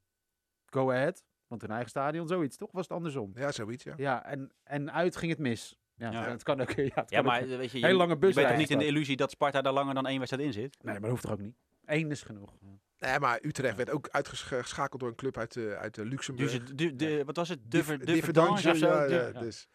Go 0.67 0.91
Ahead. 0.91 1.25
Want 1.47 1.61
hun 1.61 1.71
eigen 1.71 1.89
stadion, 1.91 2.27
zoiets, 2.29 2.57
toch? 2.57 2.73
Was 2.73 2.83
het 2.89 2.97
andersom? 2.97 3.31
Ja, 3.35 3.53
zoiets. 3.53 3.85
Ja. 3.85 3.95
Ja, 3.97 4.25
en, 4.25 4.53
en 4.63 4.93
uit 4.93 5.17
ging 5.17 5.31
het 5.31 5.41
mis. 5.41 5.79
Ja, 5.97 6.11
Ja. 6.11 6.29
het 6.31 6.43
kan 6.43 6.61
ook. 6.61 6.71
Ja, 6.77 6.83
het 6.83 6.93
Ja, 6.95 7.05
kan 7.17 7.25
maar 7.25 7.43
ook- 7.43 7.49
weet 7.49 7.71
je, 7.71 7.79
je, 7.79 7.93
lange 7.95 8.13
je 8.13 8.19
bent 8.19 8.35
toch 8.35 8.57
niet 8.57 8.71
in 8.71 8.79
de 8.79 8.87
illusie 8.87 9.17
dat 9.17 9.31
Sparta 9.31 9.63
daar 9.63 9.73
langer 9.73 9.95
dan 9.95 10.07
één 10.07 10.19
wedstrijd 10.19 10.47
in 10.47 10.53
zit? 10.53 10.77
Nee, 10.83 10.93
maar 10.93 11.01
dat 11.01 11.11
hoeft 11.11 11.23
toch 11.23 11.33
ook 11.33 11.39
niet? 11.41 11.55
Eén 11.85 12.11
is 12.11 12.23
genoeg. 12.23 12.53
Nee, 12.99 13.19
maar 13.19 13.39
Utrecht 13.43 13.77
werd 13.77 13.91
ook 13.91 14.09
uitgeschakeld 14.11 15.01
door 15.01 15.09
een 15.11 15.15
club 15.17 15.39
uit, 15.39 15.57
eh, 15.57 15.73
uit 15.73 15.99
eh, 15.99 16.05
Luxemburg. 16.05 16.51
Dus 16.51 16.61
het- 16.69 16.79
de, 16.79 16.97
de, 16.97 17.25
wat 17.25 17.37
was 17.37 17.49
het? 17.49 17.71
De, 17.71 17.99
de 17.99 18.23
Verdange 18.23 18.51
of 18.51 18.61
zo? 18.61 18.69
ja, 18.71 19.07
De- 19.07 19.15
ja, 19.15 19.27
ja. 19.27 19.41
Dus. 19.41 19.69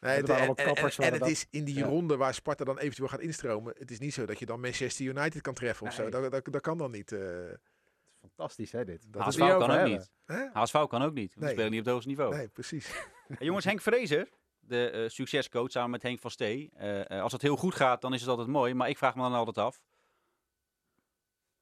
Nee, 0.00 0.16
het, 0.16 0.28
en, 0.28 0.54
en- 0.54 1.12
het 1.12 1.18
dat. 1.20 1.28
is 1.28 1.46
in 1.50 1.64
die 1.64 1.78
Ja. 1.78 1.86
ronde 1.86 2.16
waar 2.16 2.34
Sparta 2.34 2.64
dan 2.64 2.78
eventueel 2.78 3.08
gaat 3.08 3.20
instromen. 3.20 3.74
Het 3.78 3.90
is 3.90 3.98
niet 3.98 4.14
zo 4.14 4.26
dat 4.26 4.38
je 4.38 4.46
dan 4.46 4.60
Manchester 4.60 5.06
United 5.06 5.40
kan 5.42 5.54
treffen 5.54 5.86
of 5.86 5.92
zo. 5.92 6.08
Dat, 6.10 6.30
dat, 6.30 6.44
dat 6.52 6.60
kan 6.60 6.78
dan 6.78 6.90
niet. 6.90 7.12
eh. 7.12 7.20
Fantastisch, 8.20 8.72
hè, 8.72 8.84
dit. 8.84 9.04
Dat 9.12 9.22
HSV 9.22 9.38
we 9.38 9.46
kan 9.46 9.62
ook 9.62 9.70
hebben. 9.70 9.90
niet. 9.90 10.10
HSV 10.52 10.72
kan 10.86 11.02
ook 11.02 11.12
niet. 11.14 11.36
Nee. 11.36 11.50
spelen 11.50 11.70
niet 11.70 11.78
op 11.80 11.84
het 11.84 11.92
hoogste 11.94 12.10
niveau. 12.10 12.34
Nee, 12.36 12.48
precies. 12.48 12.86
Hey, 13.28 13.46
jongens, 13.46 13.64
Henk 13.64 13.80
Vrezer, 13.80 14.28
de 14.68 14.90
eh, 14.90 15.08
succescoach 15.08 15.70
samen 15.70 15.90
met 15.90 16.02
Henk 16.02 16.20
van 16.20 16.30
Stee. 16.30 16.70
eh, 16.74 17.10
eh, 17.10 17.22
als 17.22 17.32
het 17.32 17.42
heel 17.42 17.56
goed 17.56 17.74
gaat, 17.74 18.00
dan 18.00 18.14
is 18.14 18.20
het 18.20 18.30
altijd 18.30 18.48
mooi. 18.48 18.74
Maar 18.74 18.88
ik 18.88 18.98
vraag 18.98 19.14
me 19.14 19.22
dan 19.22 19.32
altijd 19.32 19.58
af. 19.58 19.82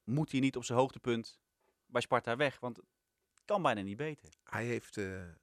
Moet 0.05 0.31
hij 0.31 0.41
niet 0.41 0.57
op 0.57 0.65
zijn 0.65 0.79
hoogtepunt 0.79 1.41
bij 1.87 2.01
Sparta 2.01 2.37
weg? 2.37 2.61
Want 2.61 2.77
het 2.77 3.45
kan 3.45 3.63
bijna 3.63 3.81
niet 3.81 3.97
beter. 3.97 4.29
Hij 4.45 4.65
heeft 4.65 4.97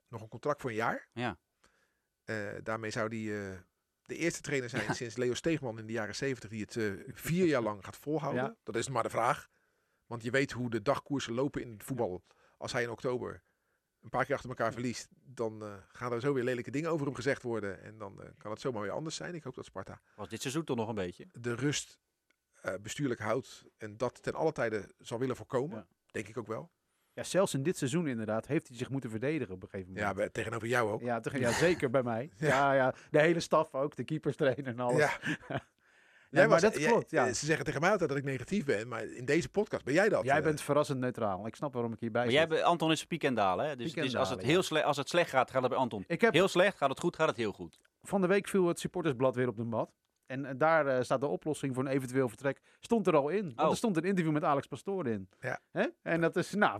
nog 0.07 0.21
een 0.21 0.27
contract 0.27 0.61
voor 0.61 0.69
een 0.69 0.75
jaar. 0.75 1.07
Ja. 1.13 1.37
Daarmee 2.63 2.91
zou 2.91 3.07
hij 3.07 3.63
de 4.03 4.15
eerste 4.15 4.41
trainer 4.41 4.69
zijn 4.69 4.95
sinds 4.95 5.15
Leo 5.15 5.33
Steegman 5.33 5.79
in 5.79 5.85
de 5.85 5.93
jaren 5.93 6.15
70 6.15 6.49
die 6.49 6.61
het 6.61 7.03
vier 7.13 7.45
jaar 7.45 7.61
lang 7.61 7.85
gaat 7.85 7.97
volhouden. 7.97 8.43
Ja. 8.43 8.55
Dat 8.63 8.75
is 8.75 8.89
maar 8.89 9.03
de 9.03 9.09
vraag. 9.09 9.49
Want 10.05 10.23
je 10.23 10.31
weet 10.31 10.51
hoe 10.51 10.69
de 10.69 10.81
dagkoersen 10.81 11.33
lopen 11.33 11.61
in 11.61 11.71
het 11.71 11.83
voetbal. 11.83 12.23
Als 12.57 12.71
hij 12.71 12.83
in 12.83 12.89
oktober 12.89 13.43
een 14.03 14.09
paar 14.09 14.25
keer 14.25 14.35
achter 14.35 14.49
elkaar 14.49 14.71
verliest, 14.73 15.09
dan 15.25 15.61
eh, 15.63 15.73
gaan 15.87 16.11
er 16.11 16.19
zo 16.19 16.33
weer 16.33 16.43
lelijke 16.43 16.71
dingen 16.71 16.89
over 16.91 17.05
hem 17.05 17.15
gezegd 17.15 17.41
worden. 17.41 17.81
En 17.83 17.97
dan 17.97 18.21
eh, 18.21 18.29
kan 18.37 18.51
het 18.51 18.61
zomaar 18.61 18.81
weer 18.81 18.91
anders 18.91 19.15
zijn. 19.15 19.35
Ik 19.35 19.43
hoop 19.43 19.55
dat 19.55 19.65
Sparta 19.65 20.01
Was 20.15 20.29
dit 20.29 20.41
seizoen 20.41 20.63
toch 20.63 20.77
nog 20.77 20.87
een 20.87 20.95
beetje? 20.95 21.27
de 21.31 21.55
rust 21.55 21.99
eh, 22.61 22.73
bestuurlijk 22.81 23.19
houdt 23.19 23.65
en 23.77 23.97
dat 23.97 24.23
ten 24.23 24.33
alle 24.33 24.51
tijde 24.51 24.89
zal 24.99 25.19
willen 25.19 25.35
voorkomen. 25.35 25.77
Ja. 25.77 25.87
Denk 26.11 26.27
ik 26.27 26.37
ook 26.37 26.47
wel. 26.47 26.71
Ja, 27.13 27.23
zelfs 27.23 27.53
in 27.53 27.63
dit 27.63 27.77
seizoen 27.77 28.07
inderdaad 28.07 28.47
heeft 28.47 28.67
hij 28.67 28.77
zich 28.77 28.89
moeten 28.89 29.09
verdedigen 29.09 29.53
op 29.53 29.63
een 29.63 29.69
gegeven 29.69 29.93
moment. 29.93 30.07
Ja, 30.07 30.13
bij- 30.13 30.29
tegenover 30.29 30.67
jou 30.67 30.91
ook. 30.91 31.01
Ja, 31.01 31.19
toch- 31.19 31.37
ja, 31.37 31.51
zeker 31.67 31.89
bij 31.89 32.03
mij. 32.03 32.31
Ja. 32.37 32.47
Ja. 32.47 32.73
Ja, 32.73 32.95
de 33.11 33.19
hele 33.19 33.39
staf 33.39 33.73
ook, 33.73 33.95
de 33.95 34.03
keeperstrainer 34.03 34.67
en 34.67 34.79
alles. 34.79 34.97
Ja. 34.97 35.19
Jij 36.33 36.47
maar 36.47 36.61
was- 36.61 36.71
dat 36.71 36.81
jij- 36.81 36.89
klopt, 36.91 37.11
ja. 37.11 37.27
eh, 37.27 37.33
Ze 37.33 37.45
zeggen 37.45 37.65
tegen 37.65 37.81
mij 37.81 37.89
altijd 37.91 38.09
dat 38.09 38.17
ik 38.17 38.23
negatief 38.23 38.65
ben, 38.65 38.87
maar 38.87 39.03
in 39.05 39.25
deze 39.25 39.49
podcast 39.49 39.83
ben 39.85 39.93
jij 39.93 40.09
dat. 40.09 40.23
Jij 40.25 40.37
eh. 40.37 40.43
bent 40.43 40.61
verrassend 40.61 40.99
neutraal. 40.99 41.47
Ik 41.47 41.55
snap 41.55 41.73
waarom 41.73 41.93
ik 41.93 41.99
hierbij 41.99 42.21
Maar 42.21 42.31
zit. 42.31 42.39
jij, 42.39 42.49
bent- 42.49 42.61
Anton 42.61 42.91
is 42.91 43.05
piek 43.05 43.23
en 43.23 43.33
dalen. 43.33 43.65
Hè? 43.67 43.75
Dus 43.75 43.93
is, 43.93 44.15
als, 44.15 44.29
het 44.29 44.41
heel 44.41 44.55
ja. 44.55 44.61
slecht, 44.61 44.85
als 44.85 44.97
het 44.97 45.09
slecht 45.09 45.29
gaat, 45.29 45.51
gaat 45.51 45.61
het 45.61 45.71
bij 45.71 45.79
Anton. 45.79 46.03
Ik 46.07 46.21
heb 46.21 46.33
Heel 46.33 46.47
slecht, 46.47 46.77
gaat 46.77 46.89
het 46.89 46.99
goed, 46.99 47.15
gaat 47.15 47.27
het 47.27 47.37
heel 47.37 47.51
goed. 47.51 47.79
van 48.01 48.21
de 48.21 48.27
week 48.27 48.47
viel 48.47 48.67
het 48.67 48.79
supportersblad 48.79 49.35
weer 49.35 49.47
op 49.47 49.55
de 49.57 49.63
mat. 49.63 49.91
En 50.25 50.45
eh, 50.45 50.53
daar 50.57 50.87
eh, 50.87 51.03
staat 51.03 51.19
de 51.19 51.27
oplossing 51.27 51.75
voor 51.75 51.85
een 51.85 51.91
eventueel 51.91 52.27
vertrek. 52.29 52.61
Stond 52.79 53.07
er 53.07 53.15
al 53.15 53.29
in. 53.29 53.43
Want 53.43 53.59
Oh. 53.61 53.69
er 53.69 53.77
stond 53.77 53.97
een 53.97 54.03
interview 54.03 54.33
met 54.33 54.43
Alex 54.43 54.67
Pastoor 54.67 55.07
in. 55.07 55.29
Ja. 55.39 55.59
Hè? 55.71 55.85
En 56.01 56.21
dat 56.21 56.35
is, 56.35 56.53
nou, 56.53 56.79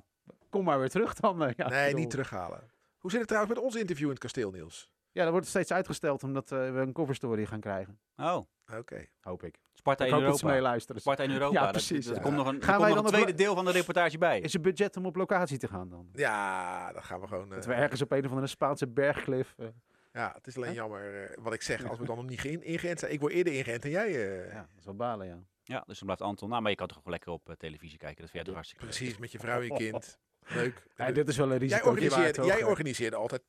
kom 0.49 0.63
maar 0.63 0.79
weer 0.79 0.89
terug 0.89 1.13
dan. 1.13 1.43
eh, 1.43 1.51
ja, 1.55 1.69
nee, 1.69 1.85
bedoel- 1.85 1.99
niet 1.99 2.09
terughalen. 2.09 2.71
Hoe 2.97 3.09
zit 3.11 3.19
het 3.19 3.29
trouwens 3.29 3.55
met 3.55 3.63
ons 3.65 3.75
interview 3.75 4.05
in 4.05 4.11
het 4.11 4.19
kasteel, 4.19 4.51
Niels? 4.51 4.91
Ja, 5.13 5.23
dat 5.23 5.32
wordt 5.32 5.47
steeds 5.47 5.71
uitgesteld 5.71 6.23
omdat 6.23 6.52
eh, 6.52 6.58
we 6.60 6.80
een 6.80 6.93
coverstory 6.93 7.45
gaan 7.45 7.60
krijgen. 7.60 7.99
Oh, 8.17 8.41
Oké. 8.78 9.06
Hoop 9.21 9.43
ik. 9.43 9.60
Sparta 9.73 10.04
Ik 10.04 10.10
in 10.10 10.15
hoop 10.15 10.26
dat 10.26 10.38
ze 10.38 10.43
Europa. 10.45 10.62
meeluisteren. 10.62 11.02
Sparta 11.02 11.23
in 11.23 11.32
Europa. 11.32 11.62
Ja, 11.63 11.71
precies, 11.71 12.06
Dat, 12.06 12.15
ja. 12.15 12.21
komt 12.21 12.36
nog 12.36 12.47
een, 12.47 12.56
er 12.56 12.63
Gaan 12.63 12.76
komt 12.76 12.86
wij 12.88 12.95
nog 12.95 13.04
dan 13.04 13.13
een 13.13 13.19
op- 13.19 13.23
tweede 13.26 13.43
deel 13.43 13.56
van 13.56 13.65
de 13.65 13.71
reportage 13.71 14.17
bij. 14.17 14.39
Is 14.39 14.54
er 14.54 14.62
budget 14.62 14.97
om 14.97 15.06
op 15.06 15.15
locatie 15.15 15.58
te 15.58 15.67
gaan 15.67 15.89
dan? 15.89 16.10
Ja, 16.13 16.91
dan 16.93 17.04
gaan 17.04 17.19
we 17.21 17.28
gewoon. 17.28 17.49
eh, 17.49 17.56
Dat 17.56 17.65
we 17.65 17.73
ergens 17.73 18.02
op 18.02 18.12
een 18.12 18.23
of 18.23 18.30
andere 18.30 18.47
Spaanse 18.47 18.88
bergklif... 18.88 19.54
eh, 19.58 19.67
ja, 20.13 20.32
het 20.36 20.47
is 20.47 20.56
alleen 20.58 20.73
jammer 20.73 21.23
eh, 21.23 21.38
wat 21.43 21.54
ik 21.54 21.62
zeg. 21.62 21.86
Als 21.89 21.99
we 21.99 22.06
dan 22.06 22.15
nog 22.15 22.26
niet 22.26 22.45
ingeënt 22.45 22.99
zijn. 22.99 23.12
Ik 23.12 23.19
word 23.19 23.34
eerder 23.34 23.54
ingeënt 23.54 23.82
dan 23.82 23.91
jij. 23.91 24.08
eh. 24.08 24.52
ja, 24.52 24.60
dat 24.60 24.78
is 24.80 24.86
wel 24.86 24.95
balen, 24.95 25.28
ja. 25.28 25.38
Ja, 25.63 25.84
dus 25.88 25.95
dan 25.97 26.06
blijft 26.06 26.21
Anton. 26.21 26.49
Nou, 26.49 26.62
maar 26.62 26.71
je 26.71 26.78
kan 26.78 26.88
toch 26.88 26.97
gewoon 26.97 27.12
lekker 27.13 27.32
op 27.32 27.49
eh, 27.49 27.56
televisie 27.56 27.97
kijken. 27.97 28.21
Dat 28.21 28.30
vind 28.32 28.34
jij 28.34 28.43
toch 28.43 28.54
hartstikke 28.54 28.86
leuk. 28.86 28.95
Precies, 28.95 29.17
met 29.17 29.32
je 29.32 29.39
vrouw 29.39 29.58
en 29.62 29.65
je 29.65 29.73
kind. 29.73 30.17
Leuk. 30.60 30.84
Ja, 30.95 31.12
dit 31.12 31.28
is 31.28 31.38
wel 31.38 31.45
een 31.52 31.52
jij, 31.52 31.67
risico. 31.67 31.89
organiseerde, 31.89 32.45
jij 32.45 32.63
organiseerde 32.63 33.15
altijd 33.15 33.41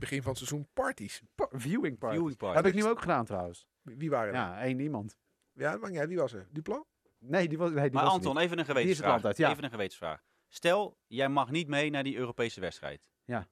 begin 0.00 0.22
van 0.22 0.28
het 0.32 0.38
seizoen 0.38 0.68
parties. 0.72 1.22
Viewing 1.50 1.98
party. 1.98 2.46
Heb 2.46 2.66
ik 2.66 2.74
nu 2.74 2.84
ook 2.84 3.00
gedaan 3.00 3.24
trouwens. 3.24 3.66
Wie 3.82 4.10
waren 4.10 4.28
er? 4.28 4.34
Ja, 4.34 4.60
één 4.62 4.78
iemand. 4.80 5.18
Ja, 5.52 5.78
uit. 5.80 6.08
Wie 6.08 6.16
was 6.18 6.32
er? 6.32 6.48
Duplan? 6.50 6.84
Nee, 7.18 7.48
die 7.48 7.58
was, 7.58 7.70
nee, 7.70 7.82
die 7.82 7.92
Maar 7.92 8.04
was 8.04 8.12
Anton, 8.12 8.34
niet. 8.34 8.42
even 8.44 8.58
een 8.58 8.64
gewetensvraag. 8.64 9.12
altijd, 9.12 9.36
ja. 9.36 9.50
Even 9.50 9.64
een 9.64 9.70
gewetensvraag. 9.70 10.24
Stel, 10.48 10.98
jij 11.06 11.28
mag 11.28 11.50
niet 11.50 11.68
mee 11.68 11.90
naar 11.90 12.02
die 12.02 12.16
Europese 12.16 12.60
wedstrijd. 12.60 13.06
Ja. 13.24 13.48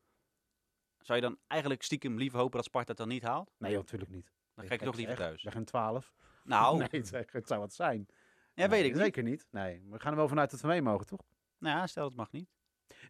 Zou 0.98 1.18
je 1.20 1.24
dan 1.24 1.38
eigenlijk 1.46 1.83
stiekem 1.83 2.18
liever 2.18 2.38
hopen 2.38 2.57
dat 2.57 2.64
Sparta 2.64 2.88
het 2.88 2.96
dan 2.96 3.09
niet 3.09 3.22
haalt? 3.22 3.55
Nee, 3.59 3.74
natuurlijk 3.76 4.11
niet. 4.11 4.33
Dan 4.55 4.66
kijk 4.66 4.81
je 4.81 4.87
toch 4.87 4.96
liever 4.96 5.16
thuis. 5.16 5.42
We 5.42 5.50
gaan 5.50 5.64
12. 5.64 6.14
Nou, 6.44 6.78
Nee, 6.78 6.88
het, 6.90 7.33
het 7.33 7.46
zou 7.46 7.61
wat 7.61 7.72
zijn. 7.72 8.07
ja, 8.55 8.68
weet 8.68 8.85
ik 8.85 8.92
niet. 8.92 9.00
Zeker 9.02 9.22
niet. 9.22 9.46
Nee, 9.50 9.83
we 9.90 9.98
gaan 10.00 10.11
er 10.11 10.18
wel 10.18 10.28
vanuit 10.28 10.50
dat 10.50 10.61
we 10.61 10.66
mee 10.66 10.83
mogen, 10.83 11.07
toch? 11.07 11.20
Nou, 11.59 11.76
ja, 11.78 11.87
stel 11.87 12.05
het 12.05 12.16
mag 12.16 12.33
niet. 12.33 12.50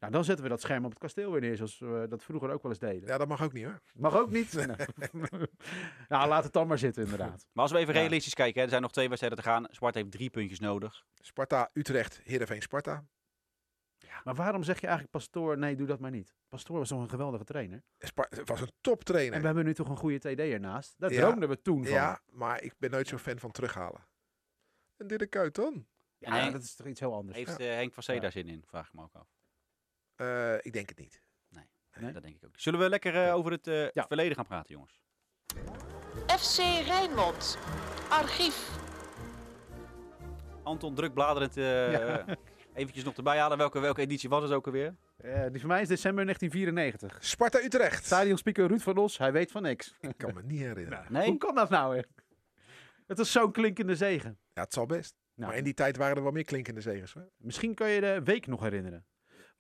Nou, 0.00 0.12
dan 0.12 0.24
zetten 0.24 0.44
we 0.44 0.50
dat 0.50 0.60
scherm 0.60 0.84
op 0.84 0.90
het 0.90 0.98
kasteel 0.98 1.32
weer 1.32 1.40
neer, 1.40 1.56
zoals 1.56 1.78
we 1.78 2.06
dat 2.08 2.22
vroeger 2.22 2.50
ook 2.50 2.62
wel 2.62 2.70
eens 2.70 2.80
deden. 2.80 3.08
Ja, 3.08 3.18
dat 3.18 3.28
mag 3.28 3.42
ook 3.42 3.52
niet 3.52 3.64
hoor. 3.64 3.80
Mag 3.94 4.16
ook 4.16 4.30
niet. 4.30 4.52
nou, 6.08 6.28
laat 6.28 6.44
het 6.44 6.52
dan 6.52 6.66
maar 6.66 6.78
zitten, 6.78 7.02
inderdaad. 7.02 7.46
Maar 7.52 7.62
als 7.62 7.72
we 7.72 7.78
even 7.78 7.94
Ja. 7.94 8.00
realistisch 8.00 8.34
kijken, 8.34 8.56
hè, 8.58 8.62
er 8.64 8.70
zijn 8.70 8.82
nog 8.82 8.92
twee 8.92 9.06
wedstrijden 9.08 9.38
te 9.42 9.44
gaan. 9.48 9.66
Sparta 9.70 9.98
heeft 9.98 10.10
drie 10.10 10.30
puntjes 10.30 10.60
nodig. 10.60 11.04
Sparta, 11.14 11.70
Utrecht, 11.72 12.20
Heerenveen, 12.24 12.62
Sparta. 12.62 13.04
Maar 14.24 14.34
waarom 14.34 14.62
zeg 14.62 14.76
je 14.80 14.86
eigenlijk 14.86 15.16
Pastoor, 15.16 15.58
nee, 15.58 15.76
doe 15.76 15.86
dat 15.86 16.00
maar 16.00 16.10
niet? 16.10 16.34
Pastoor 16.48 16.78
was 16.78 16.88
toch 16.88 17.00
een 17.00 17.08
geweldige 17.08 17.44
trainer? 17.44 17.82
Spar- 17.98 18.26
het 18.30 18.48
was 18.48 18.60
een 18.60 18.66
En 18.66 18.72
toptrainer. 18.80 19.40
we 19.40 19.46
hebben 19.46 19.64
nu 19.64 19.74
toch 19.74 19.88
een 19.88 19.96
goede 19.96 20.18
TD 20.18 20.38
ernaast? 20.38 20.94
Daar 20.98 21.12
Ja. 21.12 21.20
droomden 21.20 21.48
we 21.48 21.62
toen 21.62 21.84
van. 21.84 21.92
Ja, 21.94 22.20
maar 22.26 22.62
ik 22.62 22.74
ben 22.78 22.90
nooit 22.90 23.08
zo'n 23.08 23.18
fan 23.18 23.38
van 23.38 23.50
terughalen. 23.50 24.06
En 24.96 25.06
dit 25.06 25.18
de 25.18 25.26
kuit 25.26 25.54
dan? 25.54 25.86
Ja, 26.18 26.40
En 26.46 26.52
dat 26.52 26.62
is 26.62 26.74
toch 26.74 26.86
iets 26.86 27.00
heel 27.00 27.14
anders. 27.14 27.36
Heeft 27.36 27.58
eh, 27.58 27.66
Henk 27.66 27.94
van 27.94 28.02
Zee 28.02 28.14
Ja. 28.14 28.20
daar 28.22 28.32
zin 28.32 28.48
in? 28.48 28.62
Vraag 28.66 28.86
ik 28.86 28.92
me 28.92 29.02
ook 29.02 29.14
af. 29.14 29.28
Eh, 30.16 30.54
ik 30.54 30.72
denk 30.72 30.88
het 30.88 30.98
niet. 30.98 31.22
Nee? 32.00 32.12
Dat 32.12 32.22
denk 32.22 32.34
ik 32.36 32.44
ook. 32.44 32.50
niet. 32.52 32.62
Zullen 32.62 32.80
we 32.80 32.88
lekker 32.88 33.26
eh, 33.26 33.34
over 33.34 33.52
het 33.52 33.66
eh, 33.66 33.90
Ja. 33.90 34.06
verleden 34.06 34.36
gaan 34.36 34.46
praten, 34.46 34.74
jongens? 34.74 35.00
FC 36.40 36.58
Rijnmond. 36.86 37.58
Archief. 38.10 38.70
Anton, 40.62 40.94
druk 40.94 41.14
bladerend 41.14 41.56
eh 41.56 41.92
Ja. 41.92 42.24
eventjes 42.74 43.04
nog 43.04 43.16
erbij 43.16 43.38
halen. 43.38 43.58
Welke, 43.58 43.80
welke 43.80 44.00
editie 44.00 44.28
was 44.28 44.42
het 44.42 44.52
ook 44.52 44.66
alweer? 44.66 44.94
Eh, 45.16 45.46
die 45.50 45.60
van 45.60 45.68
mij 45.68 45.80
is 45.82 45.88
december 45.88 46.24
1994. 46.24 47.24
Sparta, 47.24 47.58
Utrecht. 47.58 48.04
Stadionspeaker 48.04 48.66
Ruud 48.66 48.80
van 48.80 48.96
Os, 48.96 49.18
hij 49.18 49.32
weet 49.32 49.50
van 49.50 49.62
niks. 49.62 49.94
Ik 50.00 50.14
kan 50.16 50.34
me 50.34 50.42
niet 50.42 50.60
herinneren. 50.60 51.06
Nee? 51.12 51.28
Hoe 51.28 51.38
kan 51.38 51.54
dat 51.54 51.70
nou? 51.70 51.96
Hè? 51.96 52.02
Het 53.06 53.18
was 53.18 53.32
zo'n 53.32 53.52
klinkende 53.52 53.96
zegen. 53.96 54.38
Ja, 54.52 54.62
het 54.62 54.72
zal 54.72 54.86
best. 54.86 55.14
Nou, 55.34 55.48
Maar 55.48 55.58
in 55.58 55.64
die 55.64 55.74
tijd 55.74 55.96
waren 55.96 56.16
er 56.16 56.22
wel 56.22 56.32
meer 56.32 56.44
klinkende 56.44 56.80
zegens. 56.80 57.12
Hoor. 57.12 57.28
Misschien 57.36 57.74
kan 57.74 57.88
je 57.90 58.00
de 58.00 58.20
week 58.24 58.46
nog 58.46 58.60
herinneren. 58.60 59.06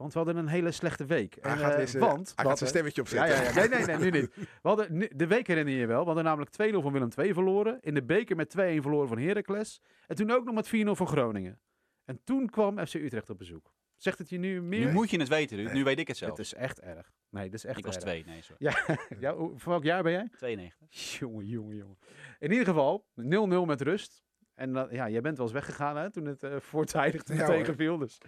Want 0.02 0.12
we 0.14 0.18
hadden 0.20 0.36
een 0.36 0.48
hele 0.48 0.70
slechte 0.70 1.04
week. 1.04 1.36
Hij 1.40 1.50
En, 1.52 1.58
gaat, 1.58 1.70
eh, 1.70 1.76
weer 1.76 1.88
zijn- 1.88 2.02
want, 2.02 2.32
hij 2.36 2.44
gaat 2.44 2.58
zijn 2.58 2.70
stemmetje 2.70 3.02
Ja, 3.04 3.20
opzetten. 3.22 3.44
ja, 3.44 3.62
ja. 3.62 3.68
Nee, 3.68 3.86
nee, 3.86 3.96
nee, 3.96 4.10
nu 4.10 4.20
niet. 4.20 4.34
We 4.36 4.46
hadden, 4.68 4.96
nu- 4.96 5.10
de 5.16 5.26
week 5.26 5.46
herinner 5.46 5.74
je 5.74 5.80
je 5.80 5.86
wel. 5.86 6.00
We 6.00 6.06
hadden 6.06 6.24
namelijk 6.24 6.50
2-0 6.50 6.82
van 6.82 6.92
Willem 6.92 7.08
II 7.18 7.32
verloren. 7.32 7.78
In 7.80 7.94
de 7.94 8.02
beker 8.02 8.36
met 8.36 8.48
2-1 8.50 8.82
verloren 8.82 9.08
van 9.08 9.18
Heracles. 9.18 9.80
En 10.06 10.16
toen 10.16 10.30
ook 10.30 10.44
nog 10.44 10.54
met 10.54 10.68
4-0 10.68 10.96
van 10.96 11.06
Groningen. 11.06 11.60
En 12.04 12.20
toen 12.24 12.50
kwam 12.50 12.86
FC 12.86 12.94
Utrecht 12.94 13.30
op 13.30 13.38
bezoek. 13.38 13.72
Zegt 13.96 14.18
het 14.18 14.28
je 14.28 14.38
nu 14.38 14.62
meer? 14.62 14.86
Nu 14.86 14.92
moet 14.92 15.10
je 15.10 15.18
het 15.18 15.28
weten. 15.28 15.56
Nee. 15.56 15.72
Nu 15.72 15.84
weet 15.84 15.98
ik 15.98 16.08
het 16.08 16.16
zelf. 16.16 16.30
Het 16.30 16.40
is 16.40 16.54
echt 16.54 16.80
erg. 16.80 17.10
Nee, 17.30 17.44
dat 17.44 17.54
is 17.54 17.64
echt 17.64 17.78
ik 17.78 17.84
was 17.84 17.94
erg. 17.94 18.04
twee, 18.04 18.24
nee, 18.24 18.42
sorry. 18.42 18.56
Ja, 18.66 18.96
ja, 19.20 19.34
van 19.34 19.72
welk 19.72 19.82
jaar 19.84 20.02
ben 20.02 20.12
jij? 20.12 20.28
92. 20.36 21.18
Jongen, 21.18 21.46
jongen, 21.46 21.76
jongen. 21.76 21.98
In 22.38 22.50
ieder 22.50 22.66
geval, 22.66 23.06
0-0 23.14 23.64
met 23.66 23.80
rust. 23.80 24.22
En 24.62 24.72
dan- 24.72 24.88
ja, 24.90 25.08
jij 25.08 25.20
bent 25.20 25.36
wel 25.36 25.46
eens 25.46 25.54
weggegaan 25.54 25.96
hè, 25.96 26.10
toen 26.10 26.24
het 26.24 26.42
eh 26.42 26.56
voortijdig 26.60 27.22
Ja, 27.28 27.46
tegenviel. 27.46 27.98
Dus. 27.98 28.18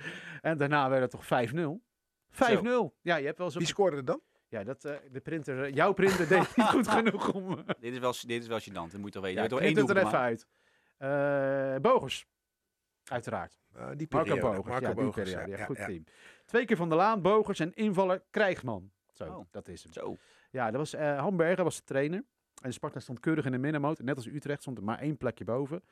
En 0.41 0.59
daarna 0.59 0.89
werd 0.89 1.03
het 1.03 1.11
toch 1.11 1.25
5-0. 1.27 1.83
5-0. 2.31 2.95
Ja, 3.01 3.17
je 3.17 3.27
hebt 3.27 3.39
wel 3.39 3.47
eens 3.47 3.55
op 3.57 3.61
Wie 3.63 3.71
scoorde 3.71 3.97
er 3.97 4.05
dan? 4.05 4.21
Ja, 4.49 4.65
dat, 4.65 4.85
eh, 4.85 4.97
de 5.11 5.21
printer, 5.21 5.65
eh, 5.65 5.75
jouw 5.75 5.93
printer 5.93 6.29
deed 6.29 6.57
niet 6.57 6.67
goed 6.67 6.89
genoeg 6.99 7.33
om... 7.33 7.65
Dit 7.79 7.93
is 7.93 7.99
wel, 7.99 8.13
dit 8.27 8.43
is 8.43 8.47
wel 8.49 8.61
gênant, 8.61 8.73
dat 8.73 8.97
moet 8.97 9.05
je 9.05 9.11
toch 9.11 9.23
weten. 9.23 9.43
ja, 9.43 9.49
je 9.49 9.61
één 9.61 9.77
het 9.77 9.91
er 9.91 9.97
even 9.97 10.19
uit. 10.19 10.47
Eh 10.97 11.77
Bogers. 11.81 12.27
Uiteraard. 13.05 13.59
Eh, 13.73 13.89
die 13.97 14.07
Marco 14.11 14.29
periode. 14.35 14.41
Bogers. 14.41 14.67
Marco 14.69 14.87
ja, 14.87 14.95
die 14.95 15.05
Bogers, 15.05 15.31
periode. 15.31 15.51
Ja, 15.51 15.59
ja, 15.59 15.65
goed 15.65 15.77
ja. 15.77 15.87
team. 15.87 16.05
Twee 16.45 16.65
keer 16.65 16.77
Van 16.77 16.89
der 16.89 16.99
Laan, 16.99 17.23
Bogers 17.23 17.61
en 17.61 17.75
invaller 17.75 18.23
Krijgsman. 18.31 18.91
Zo, 19.13 19.25
Oh. 19.25 19.45
dat 19.51 19.69
is 19.69 19.83
hem. 19.83 19.93
Zo. 19.93 20.17
Ja, 20.51 20.71
dat 20.71 20.77
was, 20.81 20.95
eh 20.95 21.19
Hamburger 21.19 21.65
was 21.65 21.77
de 21.77 21.85
trainer. 21.85 22.25
En 22.63 22.73
Sparta 22.73 23.01
stond 23.01 23.21
keurig 23.21 23.45
in 23.45 23.53
de 23.53 23.59
middenmoot. 23.59 23.99
Net 24.03 24.17
als 24.17 24.27
Utrecht 24.27 24.61
stond 24.61 24.79
er 24.79 24.85
maar 24.85 24.99
één 24.99 25.17
plekje 25.17 25.45
boven. 25.45 25.83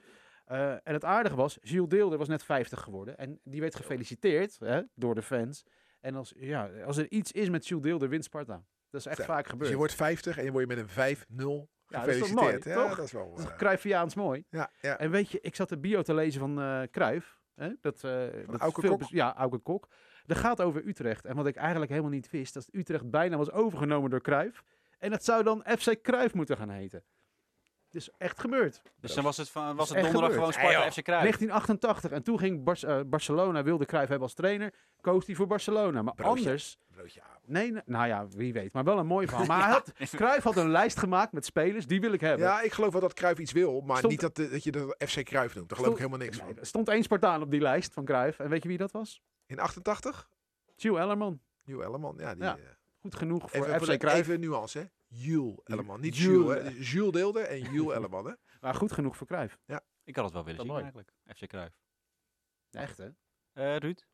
Eh, 0.44 0.70
en 0.72 0.92
het 0.92 1.04
aardige 1.04 1.36
was, 1.36 1.58
Gilles 1.60 1.88
Deelder 1.88 2.18
was 2.18 2.28
net 2.28 2.42
50 2.44 2.80
geworden. 2.80 3.18
En 3.18 3.40
die 3.44 3.60
werd 3.60 3.74
gefeliciteerd 3.76 4.58
hè, 4.58 4.82
door 4.94 5.14
de 5.14 5.22
fans. 5.22 5.64
En 6.00 6.14
als, 6.14 6.32
ja, 6.36 6.70
als 6.84 6.96
er 6.96 7.10
iets 7.10 7.32
is 7.32 7.48
met 7.48 7.66
Gilles 7.66 7.82
Deelder, 7.82 8.08
wint 8.08 8.24
Sparta. 8.24 8.64
Dat 8.90 9.00
is 9.00 9.06
echt 9.06 9.24
vaak 9.24 9.42
Dus 9.42 9.50
gebeurd. 9.50 9.70
je 9.70 9.76
wordt 9.76 9.94
50 9.94 10.38
en 10.38 10.44
je 10.44 10.52
wordt 10.52 10.68
met 10.68 10.78
een 10.78 10.88
5-0 10.88 10.92
Ja, 11.86 11.98
dat 11.98 12.08
is 12.08 12.20
gefeliciteerd. 12.20 12.64
mooi, 12.64 12.78
ja, 12.78 12.94
dat 12.94 13.04
is 13.04 13.12
wel... 13.12 13.34
Dat 13.34 13.38
is 13.74 13.90
eh, 13.90 14.16
mooi. 14.16 14.44
ja, 14.50 14.70
ja. 14.80 14.98
En 14.98 15.10
weet 15.10 15.30
je, 15.30 15.40
ik 15.40 15.54
zat 15.54 15.68
de 15.68 15.78
bio 15.78 16.02
te 16.02 16.14
lezen 16.14 16.40
van 16.40 16.60
eh 16.60 16.82
Cruijff. 16.90 17.40
Hè? 17.54 17.70
Dat, 17.80 18.04
eh 18.04 18.26
dat 18.46 18.60
Auke 18.60 18.80
veel 18.80 18.96
Kok? 18.96 19.08
Ja, 19.08 19.34
Auke 19.36 19.58
Kok. 19.58 19.88
Dat 20.26 20.36
gaat 20.36 20.60
over 20.60 20.86
Utrecht. 20.86 21.24
En 21.24 21.36
wat 21.36 21.46
ik 21.46 21.56
eigenlijk 21.56 21.90
helemaal 21.90 22.10
niet 22.10 22.30
wist, 22.30 22.54
dat 22.54 22.68
Utrecht 22.72 23.10
bijna 23.10 23.36
was 23.36 23.50
overgenomen 23.50 24.10
door 24.10 24.20
Cruijff. 24.20 24.62
En 24.98 25.10
dat 25.10 25.24
zou 25.24 25.42
dan 25.42 25.64
FC 25.78 26.02
Cruijff 26.02 26.34
moeten 26.34 26.56
gaan 26.56 26.70
heten. 26.70 27.04
Dus 27.92 28.10
echt 28.18 28.40
gebeurd. 28.40 28.82
Dus 29.00 29.14
dan 29.14 29.24
was 29.24 29.36
het, 29.36 29.48
van, 29.50 29.76
was 29.76 29.88
het 29.88 29.98
donderdag 30.02 30.30
gebeurd. 30.32 30.54
gewoon 30.56 30.70
Sparta 30.72 30.90
FC 30.90 31.02
Kruijff. 31.04 31.22
1988. 31.38 32.10
En 32.10 32.22
toen 32.22 32.38
ging 32.38 32.64
Bar- 32.64 32.82
eh, 32.98 33.00
Barcelona, 33.06 33.62
wilde 33.62 33.84
Cruijff 33.84 34.08
hebben 34.08 34.26
als 34.28 34.36
trainer. 34.36 34.72
Koos 35.00 35.26
hij 35.26 35.34
voor 35.34 35.46
Barcelona. 35.46 36.02
Maar 36.02 36.14
Broodje. 36.14 36.44
anders... 36.44 36.78
Broodje. 36.90 37.20
Nee, 37.46 37.72
nou 37.84 38.06
ja, 38.06 38.26
wie 38.28 38.52
weet. 38.52 38.72
Maar 38.72 38.84
wel 38.84 38.98
een 38.98 39.06
mooi 39.06 39.26
verhaal. 39.26 39.46
Maar 39.56 39.70
had, 39.70 39.92
Cruijff 40.10 40.44
had 40.44 40.56
een 40.56 40.70
lijst 40.70 40.98
gemaakt 40.98 41.32
met 41.32 41.44
spelers. 41.44 41.86
Die 41.86 42.00
wil 42.00 42.12
ik 42.12 42.20
hebben. 42.20 42.46
Ja, 42.46 42.60
ik 42.60 42.72
geloof 42.72 42.92
wel 42.92 43.00
dat 43.00 43.14
Cruijff 43.14 43.38
iets 43.40 43.52
wil, 43.52 43.80
maar 43.80 43.96
Stond- 43.96 44.12
niet 44.12 44.20
dat, 44.20 44.36
dat 44.36 44.64
je 44.64 44.70
de 44.72 44.96
FC 45.08 45.22
Cruijff 45.22 45.54
noemt. 45.54 45.68
Daar 45.68 45.78
geloof 45.78 45.92
ik 45.92 45.98
helemaal 45.98 46.18
niks 46.20 46.36
Nee, 46.38 46.46
van. 46.46 46.58
er 46.58 46.66
stond 46.66 46.88
één 46.88 47.02
Spartaan 47.02 47.42
op 47.42 47.50
die 47.50 47.60
lijst 47.60 47.92
van 47.92 48.04
Cruijff. 48.04 48.38
En 48.38 48.48
weet 48.48 48.62
je 48.62 48.68
wie 48.68 48.78
dat 48.78 48.90
was? 48.90 49.20
In 49.46 49.58
88? 49.58 50.28
Jules 50.76 51.00
Ellerman. 51.00 51.40
Nieuw 51.64 51.80
Elleman. 51.82 52.14
Ja, 52.18 52.34
die, 52.34 52.44
Ja, 52.44 52.56
eh, 52.56 52.62
Goed 53.00 53.14
genoeg 53.14 53.50
voor 53.50 53.66
even, 53.66 53.80
FC 53.86 53.98
Cruijff. 53.98 54.20
even 54.28 54.40
nuance, 54.40 54.78
hè. 54.78 54.84
Jules 55.14 55.58
Elleman. 55.64 56.00
Niet 56.00 56.16
Jules. 56.16 56.56
Jules, 56.56 56.72
hè. 56.74 56.80
Jules 56.90 57.12
Deelde 57.12 57.40
en 57.40 57.60
Jules 57.72 57.94
Elleman, 57.96 58.26
hè. 58.26 58.32
Maar 58.60 58.74
goed 58.74 58.92
genoeg 58.92 59.16
voor 59.16 59.26
Cruijff. 59.26 59.58
Ik 60.04 60.16
had 60.16 60.24
het 60.24 60.34
wel 60.34 60.44
willen 60.44 60.66
Dat 60.66 60.66
zien 60.66 60.66
mooi. 60.66 60.82
eigenlijk. 60.82 61.12
FC 61.36 61.48
Kruijff. 61.48 61.74
Echt, 62.70 62.98
hè? 62.98 63.08
Eh 63.52 63.76
Ruud? 63.76 64.06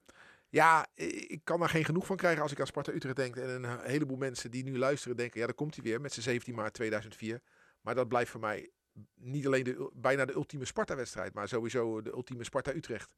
Ja, 0.49 0.87
i- 1.01 1.05
ik 1.29 1.41
kan 1.45 1.61
daar 1.61 1.69
geen 1.69 1.85
genoeg 1.85 2.07
van 2.07 2.17
krijgen 2.17 2.43
als 2.43 2.53
ik 2.53 2.61
aan 2.61 2.67
Sparta 2.67 2.93
Utrecht 2.93 3.17
denk. 3.17 3.37
En 3.37 3.65
een 3.65 3.81
heleboel 3.81 4.17
mensen 4.17 4.51
die 4.51 4.65
nu 4.65 4.79
luisteren 4.79 5.17
denken, 5.17 5.41
ja, 5.41 5.47
daar 5.47 5.55
komt 5.55 5.75
hij 5.75 5.85
weer 5.85 6.01
met 6.01 6.13
zijn 6.13 6.25
17 6.25 6.55
maart 6.55 6.75
2004. 6.75 7.41
Maar 7.81 7.95
dat 7.95 8.09
blijft 8.09 8.31
voor 8.31 8.41
mij 8.41 8.71
niet 9.15 9.47
alleen 9.47 9.65
de, 9.65 9.91
bijna 9.95 10.25
de 10.25 10.33
ultieme 10.35 10.65
Sparta-wedstrijd, 10.65 11.35
maar 11.35 11.49
sowieso 11.49 12.03
de 12.03 12.11
ultieme 12.13 12.45
Sparta 12.45 12.75
Utrecht. 12.75 13.15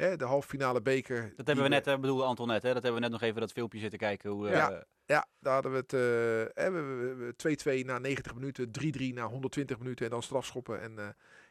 Hè, 0.00 0.16
de 0.16 0.24
halve 0.24 0.48
finale 0.48 0.82
beker. 0.82 1.32
Dat 1.36 1.46
hebben 1.46 1.64
we 1.64 1.70
net, 1.70 1.86
eh, 1.86 1.96
bedoelde 1.98 2.22
Anton 2.24 2.46
net, 2.46 2.62
hè? 2.62 2.72
Dat 2.72 2.82
hebben 2.82 2.94
we 3.00 3.08
net 3.08 3.10
nog 3.10 3.22
even 3.28 3.40
dat 3.40 3.52
filmpje 3.52 3.78
zitten 3.78 3.98
kijken. 3.98 4.30
Hoe, 4.30 4.48
eh, 4.48 4.52
Ja. 4.52 4.84
Ja, 5.04 5.26
daar 5.38 5.52
hadden 5.54 5.72
we 5.72 5.78
het 5.78 5.92
eh, 5.92 6.70
we- 6.72 7.14
we- 7.18 7.36
2-2 7.36 7.84
na 7.84 7.98
90 7.98 8.34
minuten, 8.34 8.70
3-3 8.70 9.12
na 9.14 9.26
120 9.26 9.78
minuten 9.78 10.04
en 10.04 10.10
dan 10.10 10.22
strafschoppen. 10.22 10.80
En 10.80 10.98
eh, 10.98 11.08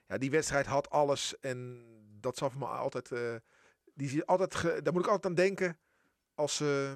ja, 0.07 0.17
die 0.17 0.31
wedstrijd 0.31 0.65
had 0.65 0.89
alles 0.89 1.39
en 1.39 1.85
dat 2.19 2.38
zal 2.38 2.51
me 2.57 2.65
altijd, 2.65 3.12
eh, 3.12 3.35
die, 3.93 4.09
zie- 4.09 4.23
altijd 4.25 4.62
daar 4.83 4.93
moet 4.93 5.01
ik 5.03 5.07
altijd 5.12 5.25
aan 5.25 5.33
denken 5.45 5.77
als, 6.33 6.59
eh, 6.59 6.91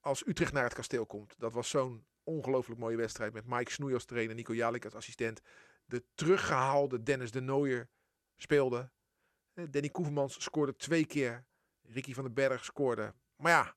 als 0.00 0.26
Utrecht 0.26 0.52
naar 0.52 0.64
het 0.64 0.74
kasteel 0.74 1.06
komt. 1.06 1.34
Dat 1.38 1.52
was 1.52 1.68
zo'n 1.70 2.04
ongelooflijk 2.24 2.80
mooie 2.80 2.96
wedstrijd 2.96 3.32
met 3.32 3.46
Mike 3.46 3.70
Snoei 3.72 3.94
als 3.94 4.04
trainer, 4.04 4.34
Nico 4.34 4.54
Jalik 4.54 4.84
als 4.84 4.94
assistent. 4.94 5.40
De 5.84 6.04
teruggehaalde 6.14 7.02
Dennis 7.02 7.30
de 7.30 7.40
Nooier 7.40 7.88
speelde. 8.36 8.90
Eh, 9.60 9.66
Danny 9.70 9.88
Koevermans 9.88 10.42
scoorde 10.42 10.76
twee 10.76 11.06
keer. 11.06 11.44
Ricky 11.82 12.14
van 12.14 12.24
den 12.24 12.34
Berg 12.34 12.64
scoorde. 12.64 13.14
Maar 13.36 13.52
ja, 13.52 13.76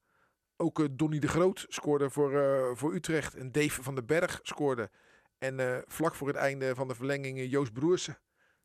ook 0.55 0.79
eh, 0.79 0.85
Donny 0.91 1.19
de 1.19 1.27
Groot 1.27 1.65
scoorde 1.67 2.09
voor, 2.09 2.39
eh, 2.41 2.75
voor 2.75 2.93
Utrecht. 2.93 3.35
En 3.35 3.51
Dave 3.51 3.83
van 3.83 3.95
den 3.95 4.05
Berg 4.05 4.39
scoorde. 4.43 4.89
En 5.37 5.83
vlak 5.87 6.15
voor 6.15 6.27
het 6.27 6.37
einde 6.37 6.75
van 6.75 6.87
de 6.87 6.95
verlenging 6.95 7.49
Joost 7.49 7.73
Broersen 7.73 8.17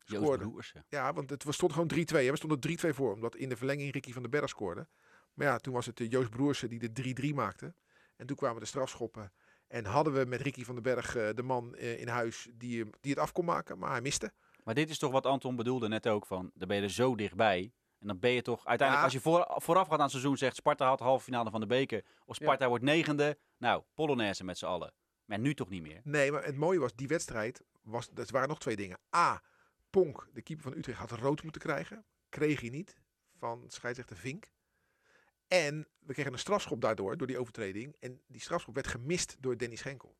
Joost 0.03 0.23
scoorde. 0.23 0.43
Broersen. 0.49 0.85
Ja, 0.89 1.13
want 1.13 1.29
het 1.29 1.43
was, 1.43 1.55
stond 1.55 1.73
gewoon 1.73 1.87
3-2. 1.87 2.25
hè. 2.25 2.29
We 2.29 2.37
stonden 2.37 2.59
3-2 2.59 2.93
voor, 2.93 3.13
omdat 3.13 3.35
in 3.35 3.49
de 3.49 3.57
verlenging 3.57 3.91
Ricky 3.91 4.13
van 4.13 4.21
den 4.21 4.31
Berg 4.31 4.49
scoorde. 4.49 4.87
Maar 5.33 5.47
ja, 5.47 5.57
toen 5.57 5.73
was 5.73 5.85
het 5.85 6.01
Joost 6.09 6.29
Broersen 6.29 6.69
die 6.69 6.79
de 6.79 7.29
3-3 7.31 7.33
maakte. 7.35 7.73
En 8.15 8.25
toen 8.25 8.35
kwamen 8.35 8.59
de 8.59 8.67
strafschoppen. 8.67 9.33
En 9.67 9.85
hadden 9.85 10.13
we 10.13 10.25
met 10.25 10.41
Ricky 10.41 10.63
van 10.63 10.73
den 10.73 10.83
Berg 10.83 11.11
de 11.11 11.43
man 11.43 11.75
in 11.75 12.07
huis 12.07 12.49
die, 12.53 12.89
die 13.01 13.11
het 13.11 13.19
af 13.19 13.31
kon 13.31 13.45
maken. 13.45 13.77
Maar 13.77 13.91
hij 13.91 14.01
miste. 14.01 14.33
Maar 14.69 14.77
dit 14.77 14.89
is 14.89 14.97
toch 14.97 15.11
wat 15.11 15.25
Anton 15.25 15.55
bedoelde 15.55 15.87
net 15.87 16.07
ook 16.07 16.25
van, 16.25 16.51
dan 16.53 16.67
ben 16.67 16.77
je 16.77 16.83
er 16.83 16.89
zo 16.89 17.15
dichtbij. 17.15 17.73
En 17.99 18.07
dan 18.07 18.19
ben 18.19 18.31
je 18.31 18.41
toch, 18.41 18.65
uiteindelijk 18.65 18.97
Ja. 18.97 19.03
als 19.03 19.13
je 19.13 19.29
voor, 19.29 19.61
voorafgaand 19.61 19.97
aan 19.99 20.05
het 20.05 20.11
seizoen 20.11 20.37
zegt, 20.37 20.55
Sparta 20.55 20.85
haalt 20.85 20.97
de 20.97 21.03
halve 21.03 21.23
finale 21.23 21.49
van 21.49 21.59
de 21.59 21.65
beker. 21.65 22.05
Of 22.25 22.35
Sparta 22.35 22.67
wordt 22.67 22.83
negende. 22.83 23.37
Nou, 23.57 23.83
Polonaise 23.93 24.43
met 24.43 24.57
z'n 24.57 24.65
allen. 24.65 24.93
Maar 25.25 25.39
nu 25.39 25.53
toch 25.53 25.69
niet 25.69 25.81
meer. 25.81 26.01
Nee, 26.03 26.31
maar 26.31 26.43
het 26.43 26.55
mooie 26.55 26.79
was, 26.79 26.95
die 26.95 27.07
wedstrijd, 27.07 27.63
was, 27.81 28.09
dat 28.09 28.29
waren 28.29 28.47
nog 28.49 28.59
twee 28.59 28.75
dingen. 28.75 28.99
A, 29.15 29.41
Ponk, 29.89 30.27
de 30.33 30.41
keeper 30.41 30.63
van 30.63 30.77
Utrecht, 30.77 30.99
had 30.99 31.11
rood 31.11 31.43
moeten 31.43 31.61
krijgen. 31.61 32.05
Kreeg 32.29 32.61
hij 32.61 32.69
niet 32.69 33.01
van 33.37 33.63
scheidsrechter 33.67 34.17
Vink. 34.17 34.51
En 35.47 35.87
we 35.99 36.13
kregen 36.13 36.33
een 36.33 36.39
strafschop 36.39 36.81
daardoor, 36.81 37.17
door 37.17 37.27
die 37.27 37.39
overtreding. 37.39 37.95
En 37.99 38.21
die 38.27 38.41
strafschop 38.41 38.75
werd 38.75 38.87
gemist 38.87 39.35
door 39.39 39.57
Danny 39.57 39.75
Schenkel. 39.75 40.17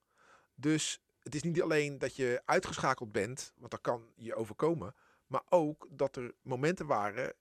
Dus 0.56 1.02
het 1.34 1.44
is 1.44 1.52
niet 1.52 1.62
alleen 1.62 1.98
dat 1.98 2.16
je 2.16 2.42
uitgeschakeld 2.46 3.12
bent, 3.12 3.54
want 3.58 3.72
dat 3.72 3.82
kan 3.82 4.12
je 4.16 4.36
overkomen. 4.36 4.96
Maar 5.28 5.42
ook 5.50 5.88
dat 5.90 6.16
er 6.16 6.34
momenten 6.42 6.86
waren 6.86 7.34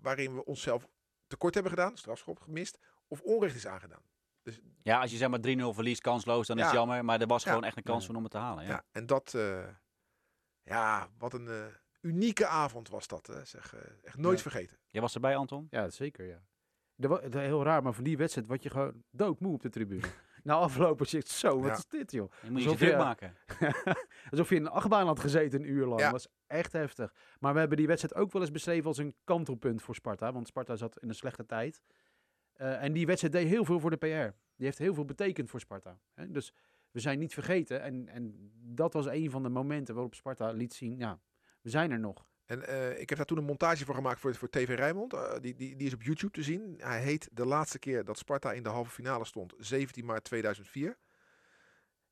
waarin 0.00 0.34
we 0.34 0.44
onszelf 0.44 0.86
tekort 1.26 1.54
hebben 1.54 1.72
gedaan, 1.72 1.96
strafschop 1.96 2.40
gemist, 2.40 2.78
of 3.08 3.20
onrecht 3.20 3.54
is 3.56 3.66
aangedaan. 3.66 4.02
Ja, 4.82 5.00
als 5.00 5.10
je 5.10 5.16
zeg 5.16 5.28
maar 5.28 5.40
3-0 5.40 5.74
verliest, 5.74 6.00
kansloos, 6.00 6.46
dan 6.46 6.56
is 6.56 6.62
het 6.62 6.72
Ja. 6.72 6.78
jammer. 6.78 7.04
Maar 7.04 7.20
er 7.20 7.26
was 7.26 7.42
Ja. 7.42 7.48
gewoon 7.48 7.64
echt 7.64 7.76
een 7.76 7.82
kans 7.82 8.00
Ja. 8.00 8.06
van 8.06 8.16
om 8.16 8.22
het 8.22 8.32
te 8.32 8.38
halen. 8.38 8.64
Ja. 8.64 8.70
Ja. 8.70 8.84
en 8.90 9.06
dat, 9.06 9.34
eh, 9.34 9.68
ja, 10.62 11.08
wat 11.18 11.32
een 11.32 11.48
eh, 11.48 11.64
unieke 12.00 12.46
avond 12.46 12.88
was 12.88 13.06
dat. 13.06 13.26
Hè. 13.26 13.44
Zeg, 13.44 13.74
eh, 13.74 13.80
echt 14.02 14.16
nooit 14.16 14.36
Ja. 14.36 14.42
vergeten. 14.42 14.78
Jij 14.90 15.00
was 15.00 15.14
erbij, 15.14 15.36
Anton? 15.36 15.66
Ja, 15.70 15.90
zeker, 15.90 16.26
ja. 16.26 16.42
Dat 16.96 17.32
heel 17.32 17.62
raar, 17.64 17.82
maar 17.82 17.92
van 17.92 18.04
die 18.04 18.16
wedstrijd 18.16 18.46
word 18.46 18.62
je 18.62 18.70
gewoon 18.70 19.04
doodmoe 19.10 19.52
op 19.52 19.62
de 19.62 19.70
tribune. 19.70 20.00
Na 20.44 20.54
afgelopen 20.54 21.06
zit 21.06 21.28
zo, 21.28 21.56
wat 21.60 21.66
Ja. 21.70 21.72
is 21.76 21.86
dit 21.86 22.12
joh? 22.12 22.30
Je 22.42 22.50
moet 22.50 22.58
je 22.62 22.64
Alsof 22.68 22.76
druk 22.80 22.90
je- 22.90 22.96
maken. 22.96 23.36
Alsof 24.30 24.48
je 24.48 24.54
in 24.54 24.60
een 24.64 24.68
achtbaan 24.70 25.06
had 25.06 25.20
gezeten 25.20 25.60
een 25.60 25.68
uur 25.68 25.86
lang. 25.86 26.00
Ja. 26.00 26.10
Dat 26.10 26.22
was 26.22 26.28
echt 26.46 26.72
heftig. 26.72 27.14
Maar 27.40 27.52
we 27.52 27.58
hebben 27.58 27.76
die 27.78 27.86
wedstrijd 27.86 28.14
ook 28.24 28.32
wel 28.32 28.42
eens 28.42 28.50
beschreven 28.50 28.86
als 28.86 28.98
een 28.98 29.14
kantelpunt 29.24 29.82
voor 29.82 29.94
Sparta. 29.94 30.32
Want 30.32 30.46
Sparta 30.46 30.76
zat 30.76 30.98
in 30.98 31.08
een 31.08 31.14
slechte 31.14 31.46
tijd. 31.46 31.82
Eh, 32.52 32.82
en 32.82 32.92
die 32.92 33.06
wedstrijd 33.06 33.34
deed 33.34 33.48
heel 33.48 33.64
veel 33.64 33.80
voor 33.80 33.90
de 33.90 33.96
PR. 33.96 34.36
Die 34.56 34.66
heeft 34.66 34.78
heel 34.78 34.94
veel 34.94 35.04
betekend 35.04 35.50
voor 35.50 35.60
Sparta. 35.60 35.98
Hè? 36.14 36.30
Dus 36.30 36.52
we 36.90 37.00
zijn 37.00 37.18
niet 37.18 37.34
vergeten. 37.34 37.80
En, 37.82 38.08
en 38.08 38.52
dat 38.62 38.92
was 38.92 39.06
een 39.06 39.30
van 39.30 39.42
de 39.42 39.48
momenten 39.48 39.94
waarop 39.94 40.14
Sparta 40.14 40.50
liet 40.50 40.74
zien, 40.74 40.98
ja, 40.98 41.20
we 41.60 41.70
zijn 41.70 41.90
er 41.90 41.98
nog. 42.00 42.26
En 42.46 42.66
eh, 42.66 43.00
ik 43.00 43.08
heb 43.08 43.18
daar 43.18 43.26
toen 43.26 43.38
een 43.38 43.44
montage 43.44 43.84
voor 43.84 43.94
gemaakt 43.94 44.20
voor, 44.20 44.34
voor 44.34 44.50
TV 44.50 44.74
Rijnmond. 44.76 45.12
Eh, 45.12 45.32
die, 45.40 45.54
die, 45.54 45.76
die 45.76 45.86
is 45.86 45.94
op 45.94 46.02
YouTube 46.02 46.32
te 46.32 46.42
zien. 46.42 46.74
Hij 46.78 47.02
heet 47.02 47.28
De 47.32 47.46
laatste 47.46 47.78
keer 47.78 48.04
dat 48.04 48.18
Sparta 48.18 48.52
in 48.52 48.62
de 48.62 48.68
halve 48.68 48.90
finale 48.90 49.24
stond, 49.24 49.54
17 49.58 50.04
maart 50.04 50.24
2004. 50.24 50.96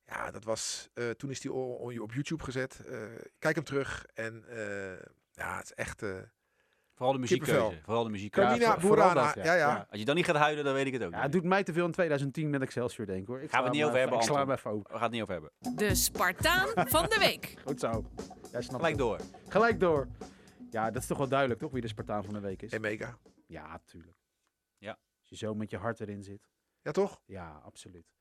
Ja, 0.05 0.31
dat 0.31 0.43
was, 0.43 0.89
eh, 0.93 1.09
toen 1.09 1.29
is 1.29 1.39
die 1.39 1.51
op 1.53 2.11
YouTube 2.11 2.43
gezet. 2.43 2.79
Kijk 3.39 3.55
hem 3.55 3.63
terug. 3.63 4.05
En 4.13 4.45
ja, 5.31 5.57
het 5.57 5.65
is 5.65 5.73
echt... 5.73 6.03
Vooral 6.93 7.13
de 7.13 7.19
muziekkeuze. 7.19 7.79
Vooral 7.83 8.03
de 8.03 8.09
muziekkeuze. 8.09 8.49
Carmina 8.49 8.71
voor- 8.73 8.81
vooral 8.89 9.07
Burana. 9.09 9.33
dat, 9.33 9.45
ja, 9.45 9.53
ja. 9.53 9.87
Als 9.89 9.99
je 9.99 10.05
dan 10.05 10.15
niet 10.15 10.25
gaat 10.25 10.35
huilen, 10.35 10.63
dan 10.63 10.73
weet 10.73 10.85
ik 10.85 10.93
het 10.93 11.03
ook 11.03 11.09
Ja, 11.09 11.15
niet. 11.15 11.23
het 11.23 11.31
doet 11.31 11.43
mij 11.43 11.63
te 11.63 11.73
veel 11.73 11.85
in 11.85 11.91
2010 11.91 12.49
met 12.49 12.61
Excelsior, 12.61 13.05
denk 13.07 13.21
ik 13.21 13.27
hoor. 13.27 13.41
Ik 13.41 13.49
Gaan 13.49 13.59
we 13.59 13.65
het 13.67 13.75
niet 13.75 13.85
over 13.85 13.97
hebben, 13.99 14.17
Ik 14.17 14.23
sla 14.23 14.31
hem 14.39 14.41
Anton. 14.49 14.55
even 14.57 14.71
open. 14.71 14.91
We 14.91 14.93
gaan 14.93 15.03
het 15.03 15.11
niet 15.11 15.21
over 15.21 15.33
hebben. 15.33 15.51
De 15.75 15.95
Spartaan 15.95 16.67
van 16.87 17.03
de 17.09 17.17
week. 17.19 17.55
Goed 17.65 17.79
zo. 17.79 18.05
Jij 18.51 18.61
snapt 18.61 18.75
Gelijk 18.75 18.83
het. 18.83 18.97
door. 18.97 19.19
Gelijk 19.47 19.79
door. 19.79 20.07
Ja, 20.69 20.91
dat 20.91 21.01
is 21.01 21.07
toch 21.07 21.17
wel 21.17 21.27
duidelijk, 21.27 21.59
toch? 21.59 21.71
Wie 21.71 21.81
de 21.81 21.87
Spartaan 21.87 22.23
van 22.23 22.33
de 22.33 22.39
week 22.39 22.61
is. 22.61 22.71
En 22.71 22.81
mega. 22.81 23.17
Ja, 23.47 23.79
tuurlijk. 23.85 24.17
Ja. 24.77 24.97
Als 25.19 25.29
je 25.29 25.35
zo 25.35 25.53
met 25.55 25.69
je 25.69 25.77
hart 25.77 25.99
erin 25.99 26.23
zit. 26.23 26.47
Ja, 26.81 26.91
toch? 26.91 27.21
Ja, 27.25 27.61
absoluut. 27.65 28.11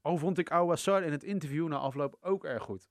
Al 0.00 0.16
vond 0.16 0.38
ik 0.38 0.50
Ouassar 0.50 1.02
in 1.02 1.12
het 1.12 1.24
interview 1.24 1.68
na 1.68 1.76
afloop 1.76 2.16
ook 2.20 2.44
erg 2.44 2.62
goed. 2.62 2.90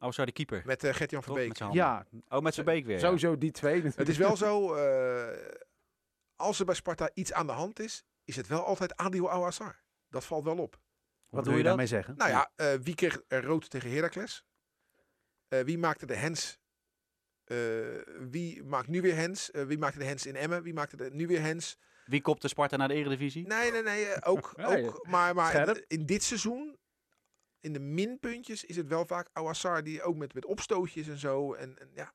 Oh, 0.00 0.10
sorry, 0.10 0.24
de 0.24 0.32
keeper. 0.32 0.62
Met 0.66 0.84
eh 0.84 0.94
Gert-Jan 0.94 1.22
zijn 1.22 1.36
handen. 1.58 1.72
Ja, 1.72 2.06
Oh, 2.28 2.40
met 2.40 2.54
zijn 2.54 2.66
beek 2.66 2.84
weer. 2.84 2.94
ja. 2.94 3.00
sowieso 3.00 3.38
die 3.38 3.50
twee. 3.50 3.82
Het 3.96 4.08
is 4.08 4.16
wel 4.16 4.36
zo, 4.36 4.74
eh, 4.74 5.56
als 6.36 6.58
er 6.58 6.64
bij 6.64 6.74
Sparta 6.74 7.10
iets 7.14 7.32
aan 7.32 7.46
de 7.46 7.52
hand 7.52 7.80
is, 7.80 8.04
is 8.24 8.36
het 8.36 8.46
wel 8.46 8.64
altijd 8.64 8.96
Adil 8.96 9.30
Awassar. 9.30 9.82
Dat 10.08 10.24
valt 10.24 10.44
wel 10.44 10.56
op. 10.58 10.78
Wat 11.28 11.30
doe 11.30 11.42
wil 11.42 11.52
je 11.52 11.58
je 11.58 11.64
daarmee 11.64 11.86
zeggen? 11.86 12.14
Nou 12.16 12.30
ja, 12.30 12.50
eh, 12.56 12.72
wie 12.82 12.94
kreeg 12.94 13.22
er 13.28 13.44
rood 13.44 13.70
tegen 13.70 13.90
Heracles? 13.90 14.44
Eh, 15.48 15.60
wie 15.60 15.78
maakte 15.78 16.06
de 16.06 16.14
hens? 16.16 16.58
Eh, 17.44 17.56
wie 18.30 18.62
maakt 18.64 18.88
nu 18.88 19.00
weer 19.00 19.14
hens? 19.16 19.50
Eh, 19.50 19.62
wie 19.64 19.78
maakte 19.78 19.98
de 19.98 20.04
hens 20.04 20.26
in 20.26 20.36
Emmen? 20.36 20.62
Wie 20.62 20.74
maakte 20.74 20.96
de, 20.96 21.10
nu 21.12 21.26
weer 21.26 21.40
hens? 21.42 21.78
Wie 22.04 22.20
kopte 22.20 22.48
Sparta 22.48 22.76
naar 22.76 22.88
de 22.88 22.94
Eredivisie? 22.94 23.46
Nee, 23.46 23.70
nee, 23.70 23.82
nee. 23.82 24.24
ook, 24.24 24.52
Ja, 24.56 24.64
ook 24.76 25.06
maar, 25.08 25.34
maar 25.34 25.78
in 25.86 26.06
dit 26.06 26.22
seizoen, 26.22 26.78
in 27.60 27.72
de 27.72 27.78
minpuntjes, 27.80 28.64
is 28.64 28.76
het 28.76 28.86
wel 28.88 29.06
vaak 29.06 29.28
Awassar 29.32 29.82
die 29.82 30.02
ook 30.02 30.16
met, 30.16 30.34
met 30.34 30.44
opstootjes 30.44 31.08
en 31.08 31.18
zo. 31.18 31.54
En, 31.54 31.78
en 31.78 31.90
ja. 31.94 32.12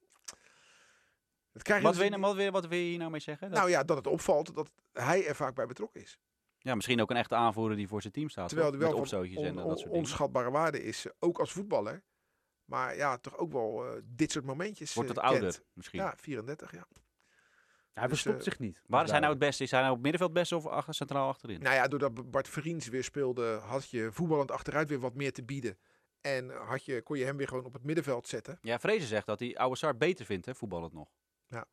Dat 1.52 1.64
krijg 1.64 1.80
je 1.82 1.86
Wat 1.88 1.96
wil, 1.96 2.06
je, 2.06 2.12
in- 2.12 2.22
wat, 2.22 2.36
wil, 2.36 2.52
wat 2.52 2.68
wil 2.68 2.78
je 2.78 2.84
hier 2.86 2.98
nou 2.98 3.12
mee 3.12 3.20
zeggen? 3.20 3.50
Dat- 3.50 3.58
Nou 3.60 3.70
ja, 3.70 3.84
dat 3.84 3.98
het 3.98 4.08
opvalt 4.08 4.56
dat 4.56 4.72
hij 4.94 5.28
er 5.28 5.36
vaak 5.36 5.56
bij 5.56 5.66
betrokken 5.66 6.02
is. 6.02 6.20
ja, 6.60 6.76
misschien 6.76 7.02
ook 7.02 7.10
een 7.10 7.16
echte 7.18 7.36
aanvoerder 7.36 7.78
die 7.78 7.88
voor 7.88 8.02
zijn 8.02 8.14
team 8.14 8.30
staat. 8.30 8.48
Terwijl 8.50 8.70
hij 8.70 8.80
wel 8.80 8.90
Met 9.00 9.10
van 9.10 9.20
on- 9.64 9.90
onschatbare 9.90 10.52
waarde 10.52 10.84
is, 10.84 11.06
eh, 11.06 11.12
ook 11.20 11.40
als 11.40 11.52
voetballer. 11.52 12.04
Maar 12.66 12.96
ja, 12.96 13.18
toch 13.18 13.38
ook 13.38 13.52
wel 13.52 13.86
eh, 13.86 14.02
dit 14.06 14.32
soort 14.32 14.46
momentjes 14.46 14.94
Wordt 14.94 15.10
eh, 15.10 15.16
wat 15.16 15.24
ouder 15.26 15.60
misschien. 15.74 16.00
Ja, 16.00 16.14
34, 16.18 16.72
ja. 16.72 16.88
Hij 17.96 18.08
dus, 18.08 18.22
verstopt 18.22 18.38
eh, 18.38 18.44
zich 18.44 18.60
niet. 18.60 18.82
Waar 18.88 19.04
is 19.04 19.10
hij 19.12 19.20
nou 19.20 19.32
het 19.32 19.40
beste? 19.42 19.64
Is 19.64 19.72
hij 19.72 19.82
nou 19.82 19.94
op 19.94 20.02
middenveld 20.02 20.30
het 20.30 20.40
beste 20.40 20.56
of 20.56 20.66
achter, 20.66 20.94
centraal 20.94 21.28
achterin? 21.28 21.62
Nou 21.62 21.76
ja, 21.76 21.88
doordat 21.88 22.32
Bart 22.32 22.48
Vriends 22.50 22.88
weer 22.88 23.04
speelde, 23.04 23.54
had 23.54 23.90
je 23.90 24.10
voetballend 24.12 24.52
achteruit 24.52 24.90
weer 24.90 25.00
wat 25.00 25.14
meer 25.16 25.34
te 25.34 25.44
bieden. 25.44 25.78
En 26.22 26.50
had 26.50 26.86
je, 26.86 27.02
kon 27.02 27.18
je 27.18 27.26
hem 27.26 27.38
weer 27.38 27.48
gewoon 27.48 27.66
op 27.66 27.74
het 27.74 27.84
middenveld 27.84 28.28
zetten. 28.28 28.58
Ja, 28.62 28.80
Vrezen 28.80 29.08
zegt 29.08 29.26
dat 29.26 29.40
hij 29.40 29.58
Oude 29.58 29.78
Sar 29.78 29.98
beter 29.98 30.26
vindt, 30.26 30.46
hè, 30.46 30.56
voetballend 30.56 30.94
nog. 30.94 31.10
Ja, 31.48 31.66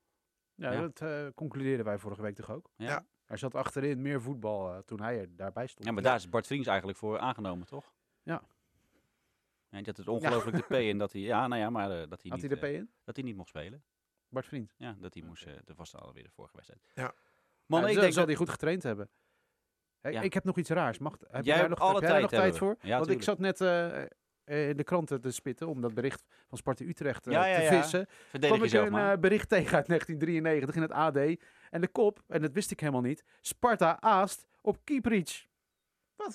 Ja. 0.55 0.81
dat 0.81 1.01
eh, 1.01 1.27
concludeerden 1.35 1.85
wij 1.85 1.99
vorige 1.99 2.23
week 2.23 2.35
toch 2.35 2.51
ook? 2.51 2.71
Ja, 2.77 2.87
Ja. 2.87 3.05
Er 3.27 3.39
zat 3.39 3.55
achterin 3.55 4.03
meer 4.03 4.21
voetbal 4.23 4.73
eh, 4.73 4.79
toen 4.79 5.01
hij 5.01 5.19
er 5.21 5.37
daarbij 5.37 5.67
stond. 5.67 5.87
Ja, 5.87 5.93
maar 5.93 6.03
daar 6.03 6.17
is 6.17 6.29
Bart 6.29 6.47
Vriends 6.47 6.67
eigenlijk 6.69 6.99
voor 6.99 7.19
aangenomen, 7.19 7.67
toch? 7.67 7.93
Ja. 8.23 8.43
En 9.71 9.83
dat 9.83 9.97
het 9.97 10.09
ongelooflijk 10.09 10.57
de 10.57 10.75
P 10.77 10.79
in 10.81 10.99
dat 10.99 11.13
hij, 11.13 11.21
ja, 11.21 11.47
nou 11.47 11.61
ja, 11.61 11.71
maar 11.71 11.89
dat 11.89 11.99
hij 12.23 12.31
Had 12.31 12.41
niet, 12.41 12.51
hij 12.51 12.61
de 12.61 12.67
P 12.67 12.75
in? 12.79 12.91
dat 13.05 13.17
hij 13.17 13.25
niet 13.25 13.37
mocht 13.37 13.49
spelen. 13.49 13.83
Bart 14.33 14.47
Vriend. 14.47 14.75
Ja, 14.77 14.97
dat 15.01 15.15
hij 15.15 15.23
moest, 15.23 15.47
eh, 15.47 15.53
dat 15.65 15.77
was 15.77 15.97
alweer 15.97 16.23
de 16.23 16.31
vorige 16.31 16.55
wedstrijd. 16.55 16.83
Ja. 16.95 17.15
Man, 17.67 17.81
Ja, 17.81 17.87
ik 17.89 17.93
denk 17.95 18.07
zal 18.07 18.15
dat, 18.21 18.27
hij 18.27 18.37
goed 18.37 18.49
getraind 18.51 18.83
hebben. 18.83 19.11
Hey, 20.01 20.13
Ja. 20.13 20.21
Ik 20.21 20.35
heb 20.35 20.45
nog 20.45 20.57
iets 20.59 20.71
raars. 20.71 20.99
Mag, 20.99 21.17
heb 21.31 21.45
Jij 21.45 21.57
jij 21.59 21.69
nog, 21.69 21.79
alle 21.79 21.93
heb 21.93 22.01
jij 22.03 22.11
tijd 22.11 22.21
nog 22.23 22.31
tijd 22.31 22.43
hebben 22.43 22.59
voor? 22.59 22.77
Ja, 22.81 22.99
Want 22.99 23.11
ik 23.11 23.23
zat 23.23 23.39
net 23.39 23.61
eh, 23.61 24.03
eh, 24.45 24.69
in 24.69 24.77
de 24.77 24.85
kranten 24.85 25.21
te 25.21 25.31
spitten 25.31 25.69
om 25.69 25.81
dat 25.81 25.95
bericht 25.95 26.23
van 26.49 26.59
Sparta 26.59 26.85
Utrecht 26.85 27.25
Ja, 27.25 27.47
ja, 27.47 27.57
te 27.57 27.63
ja. 27.63 27.81
vissen. 27.81 28.07
verdedig 28.29 28.57
kwam 28.71 28.85
ik 28.85 28.93
een 28.93 28.99
eh, 28.99 29.19
bericht 29.19 29.49
tegen 29.49 29.77
uit 29.77 29.87
1993 29.87 30.75
in 30.75 30.83
het 30.83 30.93
AD. 30.93 31.17
En 31.71 31.81
de 31.81 31.89
kop, 31.89 32.23
en 32.29 32.43
dat 32.43 32.53
wist 32.53 32.71
ik 32.71 32.81
helemaal 32.81 33.01
niet, 33.01 33.25
Sparta 33.41 34.01
aast 34.01 34.47
op 34.61 34.79
Kieprits. 34.85 35.49
Oh. 36.17 36.27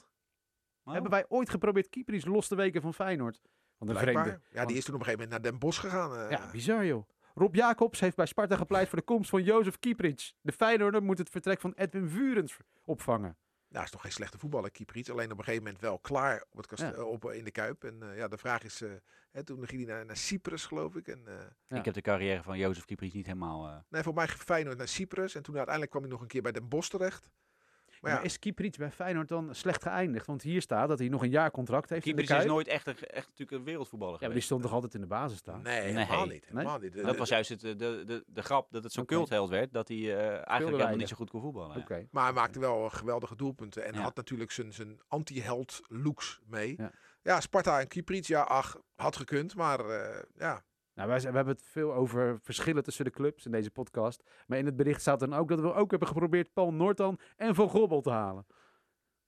Hebben 0.93 1.11
wij 1.11 1.25
ooit 1.27 1.49
geprobeerd 1.49 1.89
Kieprits 1.89 2.25
los 2.25 2.47
te 2.47 2.55
weken 2.55 2.81
van 2.81 2.93
Feyenoord? 2.93 3.41
Want 3.77 3.91
een 3.91 3.97
vreemde. 3.97 4.41
Ja, 4.49 4.65
die 4.65 4.77
is 4.77 4.85
toen 4.85 4.93
op 4.93 4.99
een 4.99 5.05
gegeven 5.05 5.29
moment 5.29 5.29
naar 5.29 5.51
Den 5.51 5.59
Bosch 5.59 5.79
gegaan. 5.79 6.15
eh. 6.17 6.29
Ja, 6.31 6.51
bizar 6.51 6.85
joh. 6.85 7.07
Rob 7.37 7.55
Jacobs 7.55 7.99
heeft 7.99 8.15
bij 8.15 8.25
Sparta 8.25 8.55
gepleit 8.55 8.89
voor 8.89 8.97
de 8.97 9.03
komst 9.03 9.29
van 9.29 9.43
Jozef 9.43 9.79
Kieprits. 9.79 10.35
De 10.41 10.51
Feyenoorder 10.51 11.03
moet 11.03 11.17
het 11.17 11.29
vertrek 11.29 11.59
van 11.59 11.73
Edwin 11.75 12.07
Vurens 12.09 12.57
opvangen. 12.85 13.37
Nou, 13.69 13.83
is 13.85 13.91
toch 13.91 14.01
geen 14.01 14.11
slechte 14.11 14.37
voetballer, 14.37 14.71
Kieprits. 14.71 15.09
Alleen 15.11 15.31
op 15.31 15.37
een 15.37 15.43
gegeven 15.43 15.63
moment 15.63 15.81
wel 15.81 15.99
klaar 15.99 16.45
op 16.49 16.57
het 16.57 16.65
kast- 16.67 16.81
Ja. 16.81 16.93
eh, 16.93 17.07
op, 17.07 17.31
in 17.31 17.43
de 17.43 17.51
Kuip. 17.51 17.83
En 17.83 18.03
eh, 18.11 18.17
ja, 18.17 18.27
de 18.27 18.37
vraag 18.37 18.63
is, 18.63 18.81
eh, 18.81 18.89
hè, 19.31 19.43
toen 19.43 19.67
ging 19.67 19.85
hij 19.85 19.95
naar, 19.95 20.05
naar 20.05 20.17
Cyprus, 20.17 20.65
geloof 20.65 20.95
ik. 20.95 21.07
En, 21.07 21.21
eh, 21.27 21.33
Ja. 21.67 21.77
Ik 21.77 21.85
heb 21.85 21.93
de 21.93 22.01
carrière 22.01 22.43
van 22.43 22.57
Jozef 22.57 22.85
Kieprits 22.85 23.13
niet 23.13 23.25
helemaal... 23.25 23.67
eh, 23.67 23.75
nee, 23.89 24.03
voor 24.03 24.13
mij 24.13 24.27
Feyenoord 24.27 24.77
naar 24.77 24.87
Cyprus. 24.87 25.35
En 25.35 25.43
toen 25.43 25.55
uiteindelijk 25.55 25.91
kwam 25.91 26.03
hij 26.03 26.11
nog 26.13 26.21
een 26.21 26.27
keer 26.27 26.41
bij 26.41 26.51
Den 26.51 26.67
Bosch 26.67 26.89
terecht. 26.89 27.29
Maar 28.01 28.23
is 28.23 28.39
Kieprits 28.39 28.77
bij 28.77 28.91
Feyenoord 28.91 29.27
dan 29.27 29.55
slecht 29.55 29.83
geëindigd? 29.83 30.25
Want 30.25 30.41
hier 30.41 30.61
staat 30.61 30.87
dat 30.87 30.99
hij 30.99 31.07
nog 31.07 31.21
een 31.23 31.29
jaar 31.29 31.51
contract 31.51 31.89
heeft 31.89 32.03
Kieprits 32.03 32.29
in 32.29 32.35
de 32.37 32.43
is 32.43 32.49
nooit 32.49 32.67
echt, 32.67 32.87
een, 32.87 32.97
echt 32.99 33.27
natuurlijk 33.27 33.51
een 33.57 33.63
wereldvoetballer 33.63 34.13
Ja, 34.21 34.27
maar 34.27 34.35
die 34.35 34.41
geweest. 34.41 34.45
stond 34.45 34.61
toch 34.61 34.71
altijd 34.73 34.93
in 34.93 35.01
de 35.01 35.07
basis 35.07 35.37
staan? 35.37 35.61
nee, 35.61 35.81
helemaal 35.81 36.25
niet. 36.25 36.45
Helemaal 36.47 36.79
niet. 36.79 36.93
De- 36.93 37.01
Dat 37.01 37.11
de- 37.11 37.17
was 37.17 37.29
juist 37.29 37.49
het, 37.49 37.63
eh, 37.63 37.69
de, 37.77 38.03
de, 38.05 38.23
de 38.27 38.41
grap 38.41 38.71
dat 38.71 38.83
het 38.83 38.93
zo'n 38.93 39.05
cultheld 39.05 39.49
werd, 39.49 39.73
dat 39.73 39.87
hij 39.87 39.97
eh, 39.97 40.07
eigenlijk 40.19 40.47
helemaal 40.57 40.77
weinig. 40.77 40.97
niet 40.99 41.07
zo 41.09 41.15
goed 41.15 41.29
kon 41.29 41.41
voetballen. 41.41 41.75
ja. 41.77 41.81
Oké. 41.81 42.07
Maar 42.11 42.23
hij 42.23 42.33
maakte 42.33 42.59
wel 42.59 42.89
geweldige 42.89 43.35
doelpunten. 43.35 43.85
En 43.85 43.93
Ja. 43.93 43.99
had 44.01 44.15
natuurlijk 44.15 44.51
zijn, 44.51 44.73
zijn 44.73 44.99
anti-held 45.07 45.79
looks 45.87 46.39
mee. 46.45 46.73
Ja. 46.77 46.91
Ja. 47.23 47.39
Sparta 47.41 47.79
en 47.79 47.87
Kieprits, 47.87 48.27
ja, 48.27 48.41
ach, 48.41 48.77
had 48.95 49.15
gekund. 49.15 49.55
Maar 49.55 49.79
eh, 49.79 50.23
ja, 50.37 50.63
Nou, 50.97 51.09
wij, 51.09 51.19
zijn- 51.19 51.31
we 51.31 51.37
hebben 51.37 51.55
het 51.55 51.65
veel 51.65 51.93
over 51.93 52.39
verschillen 52.41 52.83
tussen 52.83 53.05
de 53.05 53.11
clubs 53.11 53.45
in 53.45 53.51
deze 53.51 53.71
podcast. 53.71 54.23
Maar 54.47 54.57
in 54.57 54.65
het 54.65 54.75
bericht 54.75 55.01
staat 55.01 55.19
dan 55.19 55.33
ook 55.33 55.49
dat 55.49 55.59
we 55.59 55.73
ook 55.73 55.89
hebben 55.89 56.07
geprobeerd 56.07 56.53
Paul 56.53 56.73
Noortan 56.73 57.19
en 57.35 57.55
Van 57.55 57.69
Gobbel 57.69 58.01
te 58.01 58.09
halen. 58.09 58.45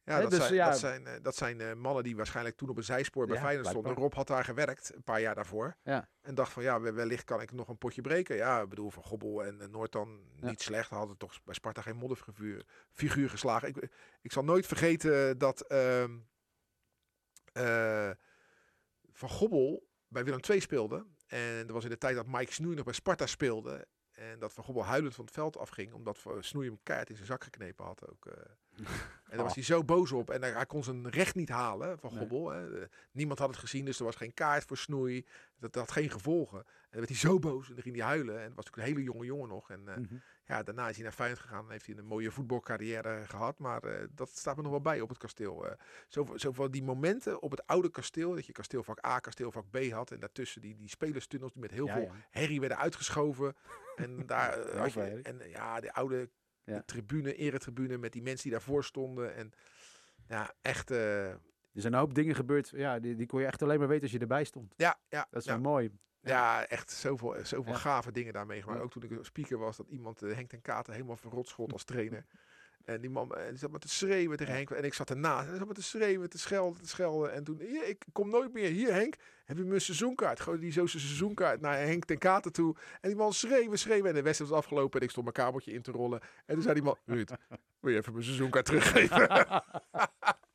ja, 0.04 0.22
dat, 0.22 0.30
dus 0.30 0.40
zijn, 0.40 0.54
ja. 0.54 0.70
dat 0.70 0.80
zijn, 0.80 1.08
eh, 1.08 1.14
dat 1.22 1.36
zijn 1.36 1.62
eh, 1.62 1.74
mannen 1.74 2.04
die 2.04 2.16
waarschijnlijk 2.16 2.56
toen 2.58 2.70
op 2.70 2.78
een 2.78 2.84
zijspoor 2.84 3.26
bij 3.26 3.36
Ja, 3.36 3.42
Feyenoord 3.42 3.68
stonden. 3.68 3.94
Rob 3.94 4.14
had 4.14 4.28
daar 4.28 4.44
gewerkt, 4.44 4.96
een 4.96 5.04
paar 5.04 5.22
jaar 5.22 5.36
daarvoor. 5.36 5.76
Ja. 5.84 6.10
En 6.22 6.36
dacht 6.36 6.52
van, 6.52 6.64
ja, 6.64 6.82
we- 6.82 6.92
wellicht 6.94 7.24
kan 7.24 7.42
ik 7.42 7.52
nog 7.52 7.68
een 7.68 7.78
potje 7.78 8.02
breken. 8.02 8.36
Ja, 8.36 8.62
ik 8.62 8.70
bedoel, 8.70 8.90
Van 8.90 9.04
Gobbel 9.04 9.44
en, 9.44 9.62
en 9.62 9.72
Noortan 9.72 10.20
Ja. 10.36 10.50
niet 10.50 10.62
slecht. 10.62 10.90
Hadden 10.90 11.18
toch 11.18 11.44
bij 11.44 11.54
Sparta 11.54 11.82
geen 11.82 11.96
modderfiguur 11.98 12.66
figuur 12.92 13.30
geslagen. 13.30 13.68
Ik, 13.68 13.90
ik 14.22 14.32
zal 14.32 14.44
nooit 14.44 14.66
vergeten 14.68 15.38
dat 15.38 15.62
ehm, 15.62 16.18
eh, 17.54 18.10
Van 19.12 19.30
Gobbel 19.30 19.88
bij 20.08 20.24
Willem 20.24 20.40
II 20.50 20.60
speelde. 20.60 21.06
En 21.30 21.66
dat 21.66 21.72
was 21.72 21.84
in 21.84 21.90
de 21.90 21.98
tijd 21.98 22.16
dat 22.16 22.28
Mike 22.28 22.54
Snoei 22.54 22.76
nog 22.76 22.86
bij 22.86 22.94
Sparta 22.94 23.26
speelde. 23.26 23.88
En 24.12 24.40
dat 24.40 24.54
Van 24.54 24.64
Gobbel 24.64 24.86
huilend 24.86 25.16
van 25.16 25.26
het 25.26 25.34
veld 25.34 25.58
afging. 25.58 25.94
Omdat 25.94 26.26
Snoei 26.40 26.68
hem 26.68 26.80
keihard 26.84 27.10
in 27.10 27.16
zijn 27.16 27.28
zak 27.28 27.44
geknepen 27.44 27.86
had. 27.86 28.10
Ook, 28.10 28.26
eh. 28.26 28.34
En 29.30 29.36
daar 29.36 29.46
was 29.46 29.56
hij 29.56 29.64
zo 29.64 29.84
boos 29.84 30.12
op. 30.12 30.30
En 30.30 30.42
hij, 30.42 30.66
kon 30.66 30.84
zijn 30.84 31.10
recht 31.10 31.36
niet 31.36 31.50
halen 31.50 32.00
van. 32.00 32.10
Gobbel. 32.18 32.54
Niemand 33.12 33.40
had 33.40 33.48
het 33.50 33.58
gezien, 33.58 33.86
dus 33.86 34.00
er 34.00 34.06
was 34.06 34.16
geen 34.16 34.34
kaart 34.34 34.64
voor 34.66 34.78
Snoei. 34.78 35.26
Dat, 35.58 35.74
dat 35.74 35.76
had 35.86 35.92
geen 35.92 36.10
gevolgen. 36.10 36.58
En 36.60 36.66
dan 36.90 37.00
werd 37.00 37.10
hij 37.10 37.18
zo 37.18 37.40
boos 37.40 37.68
en 37.68 37.74
dan 37.74 37.84
ging 37.84 37.96
hij 37.96 38.06
huilen. 38.06 38.36
En 38.38 38.44
het 38.44 38.56
was 38.56 38.66
natuurlijk 38.66 38.88
een 38.88 38.94
hele 38.96 39.12
jonge 39.12 39.26
jongen 39.26 39.50
nog. 39.50 39.70
En 39.70 39.88
eh, 39.88 39.96
Mhm. 39.98 40.16
ja, 40.44 40.64
daarna 40.64 40.90
is 40.90 40.96
hij 40.96 41.04
naar 41.04 41.14
Feyenoord 41.14 41.42
gegaan 41.42 41.66
en 41.66 41.72
heeft 41.72 41.86
hij 41.86 41.96
een 41.98 42.06
mooie 42.06 42.32
voetbalcarrière 42.32 43.24
gehad. 43.28 43.60
Maar 43.60 43.84
eh, 43.84 44.08
dat 44.12 44.30
staat 44.30 44.56
me 44.56 44.62
nog 44.62 44.72
wel 44.72 44.82
bij 44.82 45.02
op 45.02 45.10
het 45.10 45.18
kasteel. 45.18 45.68
eh 45.68 45.72
zo, 46.08 46.28
zo 46.36 46.52
van 46.52 46.72
die 46.72 46.84
momenten 46.84 47.42
op 47.42 47.52
het 47.52 47.68
oude 47.68 47.90
kasteel, 47.92 48.36
dat 48.36 48.46
je 48.46 48.52
kasteelvak 48.52 49.06
A, 49.06 49.20
kasteelvak 49.20 49.70
B 49.72 49.78
had. 49.92 50.12
En 50.12 50.20
daartussen 50.20 50.62
die, 50.62 50.76
die 50.76 50.90
spelerstunnels 50.90 51.52
die 51.54 51.62
met 51.62 51.72
heel 51.72 51.86
Ja, 51.86 51.94
veel 51.94 52.04
ja. 52.04 52.12
herrie 52.30 52.60
werden 52.60 52.78
uitgeschoven. 52.78 53.56
En 53.96 54.26
daar 54.26 54.78
had 54.78 54.94
je, 54.94 55.20
en 55.24 55.42
ja, 55.50 55.80
de 55.80 55.94
oude. 55.94 56.30
De 56.78 56.86
tribune, 56.86 57.36
eretribune, 57.36 57.98
met 57.98 58.12
die 58.14 58.22
mensen 58.22 58.44
die 58.44 58.52
daarvoor 58.52 58.84
stonden. 58.84 59.36
En 59.36 59.52
ja, 60.28 60.54
echt... 60.62 60.92
eh, 60.92 61.28
Er 61.30 61.40
zijn 61.74 61.94
een 61.94 62.00
hoop 62.00 62.14
dingen 62.14 62.36
gebeurd, 62.36 62.70
ja, 62.76 63.00
die, 63.00 63.16
die 63.16 63.26
kon 63.28 63.40
je 63.40 63.46
echt 63.46 63.62
alleen 63.62 63.80
maar 63.80 63.88
weten 63.88 64.04
als 64.04 64.12
je 64.12 64.20
erbij 64.20 64.44
stond. 64.44 64.74
ja, 64.78 65.00
ja, 65.10 65.28
Dat 65.32 65.42
is 65.42 65.48
ja. 65.48 65.58
mooi. 65.58 65.92
Ja, 66.22 66.66
echt 66.66 66.92
zoveel, 66.92 67.36
zoveel 67.44 67.74
Ja. 67.74 67.78
gave 67.80 68.12
dingen 68.12 68.34
daar 68.34 68.46
meegemaakt. 68.46 68.78
Ja. 68.80 68.84
Ook 68.86 68.92
toen 68.92 69.04
ik 69.04 69.18
speaker 69.22 69.58
was, 69.58 69.78
dat 69.78 69.88
iemand 69.88 70.22
eh, 70.22 70.34
Henk 70.36 70.50
ten 70.50 70.62
Katen 70.62 70.94
helemaal 70.94 71.16
verrot 71.16 71.48
schold 71.48 71.74
als 71.78 71.84
trainer. 71.84 72.26
En 72.86 73.02
die 73.02 73.10
man 73.10 73.36
eh, 73.36 73.50
die 73.50 73.58
zat 73.58 73.70
maar 73.72 73.80
te 73.80 73.90
schreeuwen 73.90 74.38
tegen 74.38 74.54
Henk. 74.54 74.70
En 74.70 74.84
ik 74.84 74.94
zat 74.94 75.10
ernaast. 75.10 75.44
En 75.44 75.50
hij 75.50 75.58
zat 75.58 75.66
maar 75.66 75.76
te 75.76 75.84
schreeuwen, 75.84 76.30
te 76.30 76.40
schelden, 76.40 76.82
te 76.82 76.88
schelden. 76.88 77.34
En 77.34 77.44
toen, 77.44 77.60
"Hier, 77.60 77.88
ik 77.88 78.06
kom 78.12 78.30
nooit 78.30 78.54
meer. 78.54 78.70
Hier 78.70 78.94
Henk, 78.94 79.16
heb 79.46 79.58
je 79.58 79.64
mijn 79.64 79.82
seizoenkaart? 79.82 80.40
Gooide 80.40 80.62
die 80.62 80.72
zo 80.72 80.86
zijn 80.86 81.04
seizoenkaart 81.04 81.62
naar 81.62 81.78
Henk 81.78 82.06
ten 82.06 82.18
Katen 82.18 82.52
toe. 82.52 82.76
En 83.02 83.10
die 83.10 83.18
man 83.18 83.34
schreeuwen, 83.34 83.80
schreeuwen. 83.80 84.10
En 84.10 84.16
de 84.16 84.22
wedstrijd 84.22 84.52
was 84.52 84.60
afgelopen 84.60 85.00
en 85.00 85.06
ik 85.06 85.12
stond 85.12 85.26
mijn 85.26 85.46
kabeltje 85.48 85.72
in 85.72 85.82
te 85.82 85.92
rollen. 85.92 86.20
En 86.46 86.54
toen 86.54 86.64
zei 86.64 86.74
die 86.74 86.84
man, 86.84 86.98
Ruud, 87.06 87.32
wil 87.80 87.92
je 87.92 87.98
even 87.98 88.14
mijn 88.14 88.26
seizoenkaart 88.26 88.66
teruggeven? 88.66 89.28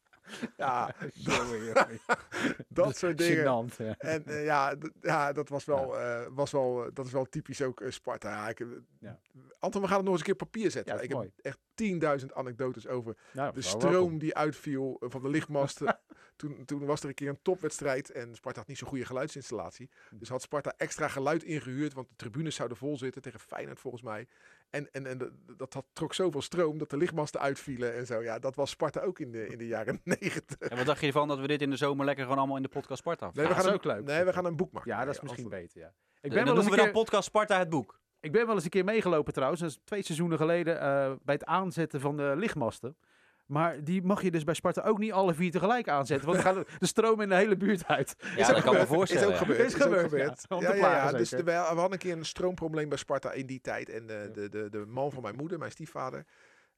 ja, 0.57 0.95
dat 2.69 2.97
soort 2.97 3.19
dingen. 3.19 3.69
Ja. 3.79 3.95
En 3.99 4.25
eh, 4.27 4.45
ja, 4.45 4.75
ja, 5.01 5.33
dat 5.33 5.49
was 5.49 5.65
wel, 5.65 5.99
eh, 5.99 6.27
was 6.31 6.51
wel, 6.51 6.85
eh, 6.85 6.91
dat 6.93 7.07
is 7.07 7.13
wel 7.13 7.25
typisch 7.25 7.63
ook 7.63 7.83
Sparta. 7.89 8.31
Ja, 8.31 8.49
ik, 8.49 8.67
Ja. 9.01 9.19
Anton, 9.59 9.83
we 9.83 9.89
gaan 9.89 9.97
het 9.97 10.05
nog 10.05 10.15
eens 10.15 10.23
een 10.29 10.37
keer 10.37 10.47
papier 10.49 10.71
zetten. 10.71 11.03
Ik 11.03 11.11
heb 11.11 11.31
echt 11.43 11.59
10.000 11.75 12.33
anekdotes 12.35 12.87
over 12.87 13.17
Nou, 13.33 13.55
de 13.55 13.63
stroom 13.63 13.93
welkom. 13.93 14.19
die 14.19 14.35
uitviel 14.35 14.97
van 15.01 15.23
de 15.23 15.29
lichtmasten. 15.29 15.99
toen, 16.37 16.65
toen 16.65 16.85
was 16.85 17.03
er 17.03 17.09
een 17.09 17.15
keer 17.15 17.29
een 17.29 17.43
topwedstrijd 17.43 18.11
en 18.11 18.35
Sparta 18.35 18.59
had 18.59 18.69
niet 18.69 18.79
zo'n 18.79 18.89
goede 18.89 19.05
geluidsinstallatie. 19.05 19.91
Hm. 20.09 20.19
Dus 20.19 20.29
had 20.29 20.43
Sparta 20.43 20.75
extra 20.77 21.09
geluid 21.09 21.43
ingehuurd, 21.43 21.93
want 21.93 22.09
de 22.09 22.17
tribunes 22.17 22.55
zouden 22.55 22.77
vol 22.77 22.99
zitten 22.99 23.23
tegen 23.23 23.41
Feyenoord 23.41 23.81
volgens 23.81 24.03
mij. 24.03 24.27
En, 24.71 24.93
en, 24.93 25.07
en 25.07 25.45
dat 25.57 25.75
had, 25.75 25.85
trok 25.93 26.15
zoveel 26.15 26.43
stroom 26.43 26.79
dat 26.79 26.91
de 26.91 26.97
lichtmasten 26.97 27.41
uitvielen 27.41 27.95
en 27.95 28.07
zo. 28.07 28.23
Ja, 28.23 28.39
dat 28.39 28.55
was 28.55 28.71
Sparta 28.71 29.01
ook 29.01 29.19
in 29.19 29.31
de, 29.31 29.47
in 29.47 29.59
de 29.59 29.67
jaren 29.67 30.01
90. 30.05 30.59
En 30.59 30.77
wat 30.77 30.87
dacht 30.87 31.01
je 31.01 31.07
ervan 31.07 31.29
dat 31.29 31.39
we 31.39 31.47
dit 31.47 31.63
in 31.63 31.71
de 31.71 31.77
zomer 31.77 32.05
lekker 32.05 32.23
gewoon 32.25 32.39
allemaal 32.39 32.57
in 32.57 32.63
de 32.63 32.69
podcast 32.69 33.01
Sparta 33.01 33.31
Nee, 33.35 33.45
Ja, 33.45 33.51
we 33.51 33.55
gaan 33.55 33.65
is 33.65 33.71
een, 33.71 33.75
ook 33.75 33.85
leuk. 33.85 34.05
Nee, 34.05 34.25
we 34.25 34.33
gaan 34.33 34.45
een 34.45 34.57
boek 34.57 34.73
maken. 34.73 34.91
Ja, 34.91 35.05
dat 35.05 35.15
is 35.15 35.21
misschien 35.21 35.49
beter, 35.49 35.81
ja. 35.81 35.87
Ik 35.87 35.95
Ik 36.21 36.31
ben, 36.31 36.31
wel 36.31 36.39
eens 36.39 36.47
noemen 36.47 36.65
een 36.65 36.71
we 36.71 36.77
dan 36.77 36.85
keer, 36.85 36.95
podcast 36.95 37.25
Sparta 37.25 37.59
het 37.59 37.69
boek. 37.69 38.01
ik 38.21 38.33
ben 38.33 38.47
wel 38.47 38.55
eens 38.55 38.65
een 38.65 38.71
keer 38.71 38.85
meegelopen 38.85 39.33
trouwens, 39.33 39.61
dat 39.61 39.71
is 39.71 39.79
twee 39.85 40.03
seizoenen 40.03 40.39
geleden, 40.39 40.81
eh, 40.81 41.13
bij 41.23 41.35
het 41.35 41.45
aanzetten 41.45 42.01
van 42.01 42.17
de 42.17 42.35
lichtmasten. 42.37 42.97
Maar 43.47 43.85
die 43.85 44.03
mag 44.03 44.23
je 44.23 44.31
dus 44.31 44.45
bij 44.45 44.55
Sparta 44.55 44.83
ook 44.83 44.99
niet 44.99 45.13
alle 45.13 45.35
vier 45.35 45.51
tegelijk 45.51 45.89
aanzetten, 45.89 46.29
want 46.29 46.43
dan 46.43 46.55
gaat 46.55 46.67
de 46.79 46.87
stroom 46.87 47.21
in 47.21 47.29
de 47.29 47.35
hele 47.35 47.57
buurt 47.57 47.87
uit. 47.87 48.15
Ja, 48.19 48.37
Is 48.37 48.47
dat 48.47 48.57
ook 48.57 48.63
kan 48.63 48.75
me 48.75 48.87
voorstellen. 48.87 49.27
Is 49.27 49.33
ook 49.33 49.39
gebeurd. 49.39 49.61
Is 49.61 49.75
gebeurd, 49.75 50.01
gebeurd. 50.01 50.45
ja. 50.49 50.57
Om 50.57 50.63
Ja, 50.63 51.13
Dus 51.13 51.29
de, 51.29 51.43
we 51.43 51.53
hadden 51.53 51.93
een 51.93 51.99
keer 51.99 52.17
een 52.17 52.25
stroomprobleem 52.25 52.89
bij 52.89 52.99
Sparta 52.99 53.33
in 53.33 53.47
die 53.47 53.61
tijd. 53.61 53.89
En 53.89 54.07
de, 54.07 54.31
de, 54.33 54.49
de, 54.49 54.69
de 54.71 54.85
man 54.87 55.13
van 55.13 55.23
mijn 55.23 55.37
moeder, 55.37 55.59
mijn 55.59 55.71
stiefvader, 55.71 56.25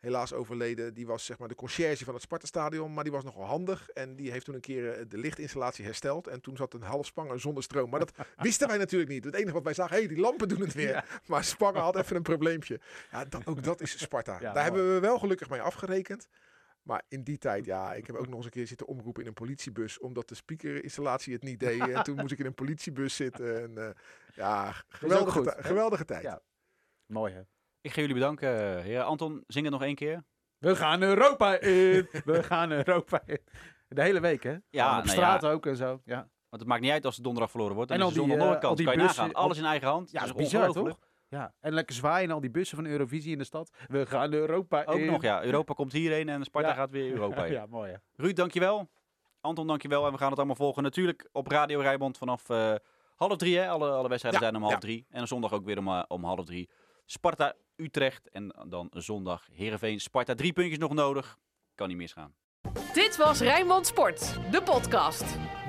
helaas 0.00 0.32
overleden. 0.32 0.94
Die 0.94 1.06
was 1.06 1.24
zeg 1.24 1.38
maar 1.38 1.48
de 1.48 1.54
conciërge 1.54 2.04
van 2.04 2.14
het 2.14 2.22
Sparta-stadion. 2.22 2.94
Maar 2.94 3.04
die 3.04 3.12
was 3.12 3.24
nogal 3.24 3.44
handig. 3.44 3.88
En 3.88 4.16
die 4.16 4.30
heeft 4.30 4.44
toen 4.44 4.54
een 4.54 4.60
keer 4.60 4.92
eh, 4.92 5.04
de 5.08 5.18
lichtinstallatie 5.18 5.84
hersteld. 5.84 6.26
En 6.26 6.40
toen 6.40 6.56
zat 6.56 6.74
een 6.74 6.82
half 6.82 7.06
Spangen 7.06 7.40
zonder 7.40 7.62
stroom. 7.62 7.90
Maar 7.90 8.00
dat 8.00 8.12
wisten 8.36 8.68
wij 8.68 8.78
natuurlijk 8.78 9.10
niet. 9.10 9.24
Het 9.24 9.34
enige 9.34 9.52
wat 9.52 9.64
wij 9.64 9.74
zagen, 9.74 9.94
hé, 9.94 9.98
hey, 9.98 10.08
die 10.08 10.20
lampen 10.20 10.48
doen 10.48 10.60
het 10.60 10.74
weer. 10.74 10.88
Ja. 10.88 11.04
Maar 11.26 11.44
Spangen 11.44 11.80
had 11.80 11.96
even 11.96 12.16
een 12.16 12.22
probleempje. 12.22 12.80
Ja, 13.10 13.24
dat, 13.24 13.46
ook 13.46 13.62
dat 13.62 13.80
is 13.80 13.98
Sparta. 13.98 14.38
Daar 14.38 14.52
mooi. 14.52 14.64
hebben 14.64 14.94
we 14.94 15.00
wel 15.00 15.18
gelukkig 15.18 15.50
mee 15.50 15.60
afgerekend. 15.60 16.28
Maar 16.86 17.02
in 17.08 17.22
die 17.22 17.38
tijd, 17.38 17.64
ja, 17.64 17.94
ik 17.94 18.06
heb 18.06 18.16
ook 18.16 18.26
nog 18.28 18.36
eens 18.36 18.44
een 18.44 18.50
keer 18.50 18.66
zitten 18.66 18.86
omroepen 18.86 19.22
in 19.22 19.28
een 19.28 19.34
politiebus, 19.34 19.98
omdat 19.98 20.28
de 20.28 20.34
speakerinstallatie 20.34 21.32
het 21.32 21.42
niet 21.42 21.60
deed. 21.60 21.80
En 21.80 22.02
toen 22.02 22.16
moest 22.16 22.32
ik 22.32 22.38
in 22.38 22.46
een 22.46 22.54
politiebus 22.54 23.16
zitten. 23.16 23.62
En, 23.62 23.86
eh, 23.86 23.94
ja, 24.34 24.72
geweldige, 24.88 25.38
goed, 25.38 25.54
geweldige 25.58 26.04
tijd. 26.04 26.22
Ja. 26.22 26.40
Mooi 27.06 27.32
hè. 27.32 27.40
Ik 27.80 27.92
ga 27.92 28.00
jullie 28.00 28.14
bedanken. 28.14 28.82
Heer 28.82 29.02
Anton, 29.02 29.44
zing 29.46 29.64
het 29.64 29.74
nog 29.74 29.82
één 29.82 29.94
keer. 29.94 30.24
We 30.58 30.76
gaan 30.76 31.02
Europa 31.02 31.60
in. 31.60 32.08
We 32.24 32.42
gaan 32.42 32.70
Europa 32.72 33.22
in. 33.26 33.38
De 33.88 34.02
hele 34.02 34.20
week, 34.20 34.42
hè? 34.42 34.56
Ja, 34.70 34.98
op 34.98 35.04
nou 35.04 35.08
straat 35.08 35.42
ja. 35.42 35.50
ook 35.50 35.66
en 35.66 35.76
zo. 35.76 36.00
Ja, 36.04 36.16
Want 36.48 36.62
het 36.62 36.66
maakt 36.66 36.80
niet 36.80 36.90
uit 36.90 37.04
als 37.04 37.14
het 37.14 37.24
donderdag 37.24 37.50
verloren 37.50 37.74
wordt. 37.74 37.90
En 37.90 37.96
En 37.96 38.02
al 38.02 38.08
al 38.08 38.14
die, 38.14 38.36
nog 38.36 38.54
eh, 38.54 38.74
die 38.74 38.84
Kan 38.84 38.94
je 38.94 39.00
bussen, 39.00 39.22
nagaan. 39.22 39.32
Alles 39.32 39.58
in 39.58 39.64
eigen 39.64 39.88
hand. 39.88 40.10
ja 40.10 40.20
Dat 40.20 40.28
is 40.28 40.34
is 40.34 40.42
bizar 40.42 40.72
toch? 40.72 40.98
Ja, 41.36 41.54
en 41.60 41.72
lekker 41.72 41.94
zwaaien 41.94 42.30
al 42.30 42.40
die 42.40 42.50
bussen 42.50 42.76
van 42.76 42.86
Eurovisie 42.86 43.32
in 43.32 43.38
de 43.38 43.44
stad. 43.44 43.70
We 43.88 44.06
gaan 44.06 44.32
Europa 44.32 44.82
Ook 44.86 44.98
in. 44.98 45.06
nog, 45.06 45.22
ja. 45.22 45.42
Europa 45.44 45.74
komt 45.74 45.92
hierheen 45.92 46.28
en 46.28 46.44
Sparta 46.44 46.68
Ja. 46.68 46.74
gaat 46.74 46.90
weer 46.90 47.12
Europa 47.12 47.44
in. 47.44 47.52
Ja, 47.60 47.66
mooi 47.66 47.90
hè. 47.90 47.96
Ruud, 48.16 48.36
dankjewel. 48.36 48.88
Anton, 49.40 49.66
dankjewel. 49.66 50.06
En 50.06 50.12
we 50.12 50.18
gaan 50.18 50.28
het 50.28 50.36
allemaal 50.38 50.56
volgen. 50.56 50.82
Natuurlijk 50.82 51.28
op 51.32 51.46
Radio 51.48 51.80
Rijnmond 51.80 52.18
vanaf 52.18 52.48
eh, 52.50 52.74
half 53.16 53.36
drie. 53.36 53.58
Hè? 53.58 53.68
Alle, 53.68 53.90
alle 53.90 54.08
wedstrijden 54.08 54.40
Ja, 54.40 54.46
zijn 54.46 54.56
om 54.56 54.62
half 54.62 54.74
ja. 54.74 54.78
drie. 54.80 55.06
En 55.10 55.26
zondag 55.26 55.52
ook 55.52 55.64
weer 55.64 55.78
om, 55.78 55.88
eh, 55.88 56.02
om 56.08 56.24
half 56.24 56.44
drie. 56.44 56.68
Sparta 57.04 57.54
Utrecht. 57.76 58.28
En 58.30 58.54
dan 58.68 58.88
zondag 58.90 59.46
Heerenveen. 59.52 60.00
Sparta 60.00 60.34
drie 60.34 60.52
puntjes 60.52 60.78
nog 60.78 60.94
nodig. 60.94 61.38
Kan 61.74 61.88
niet 61.88 61.96
misgaan. 61.96 62.34
Dit 62.92 63.16
was 63.16 63.40
Rijnmond 63.40 63.86
Sport, 63.86 64.38
de 64.50 64.62
podcast. 64.62 65.24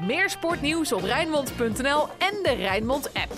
Meer 0.06 0.30
sportnieuws 0.30 0.92
op 0.94 1.02
Rijnmond.nl 1.02 2.08
en 2.08 2.44
de 2.44 2.54
Rijnmond 2.58 3.14
app. 3.14 3.32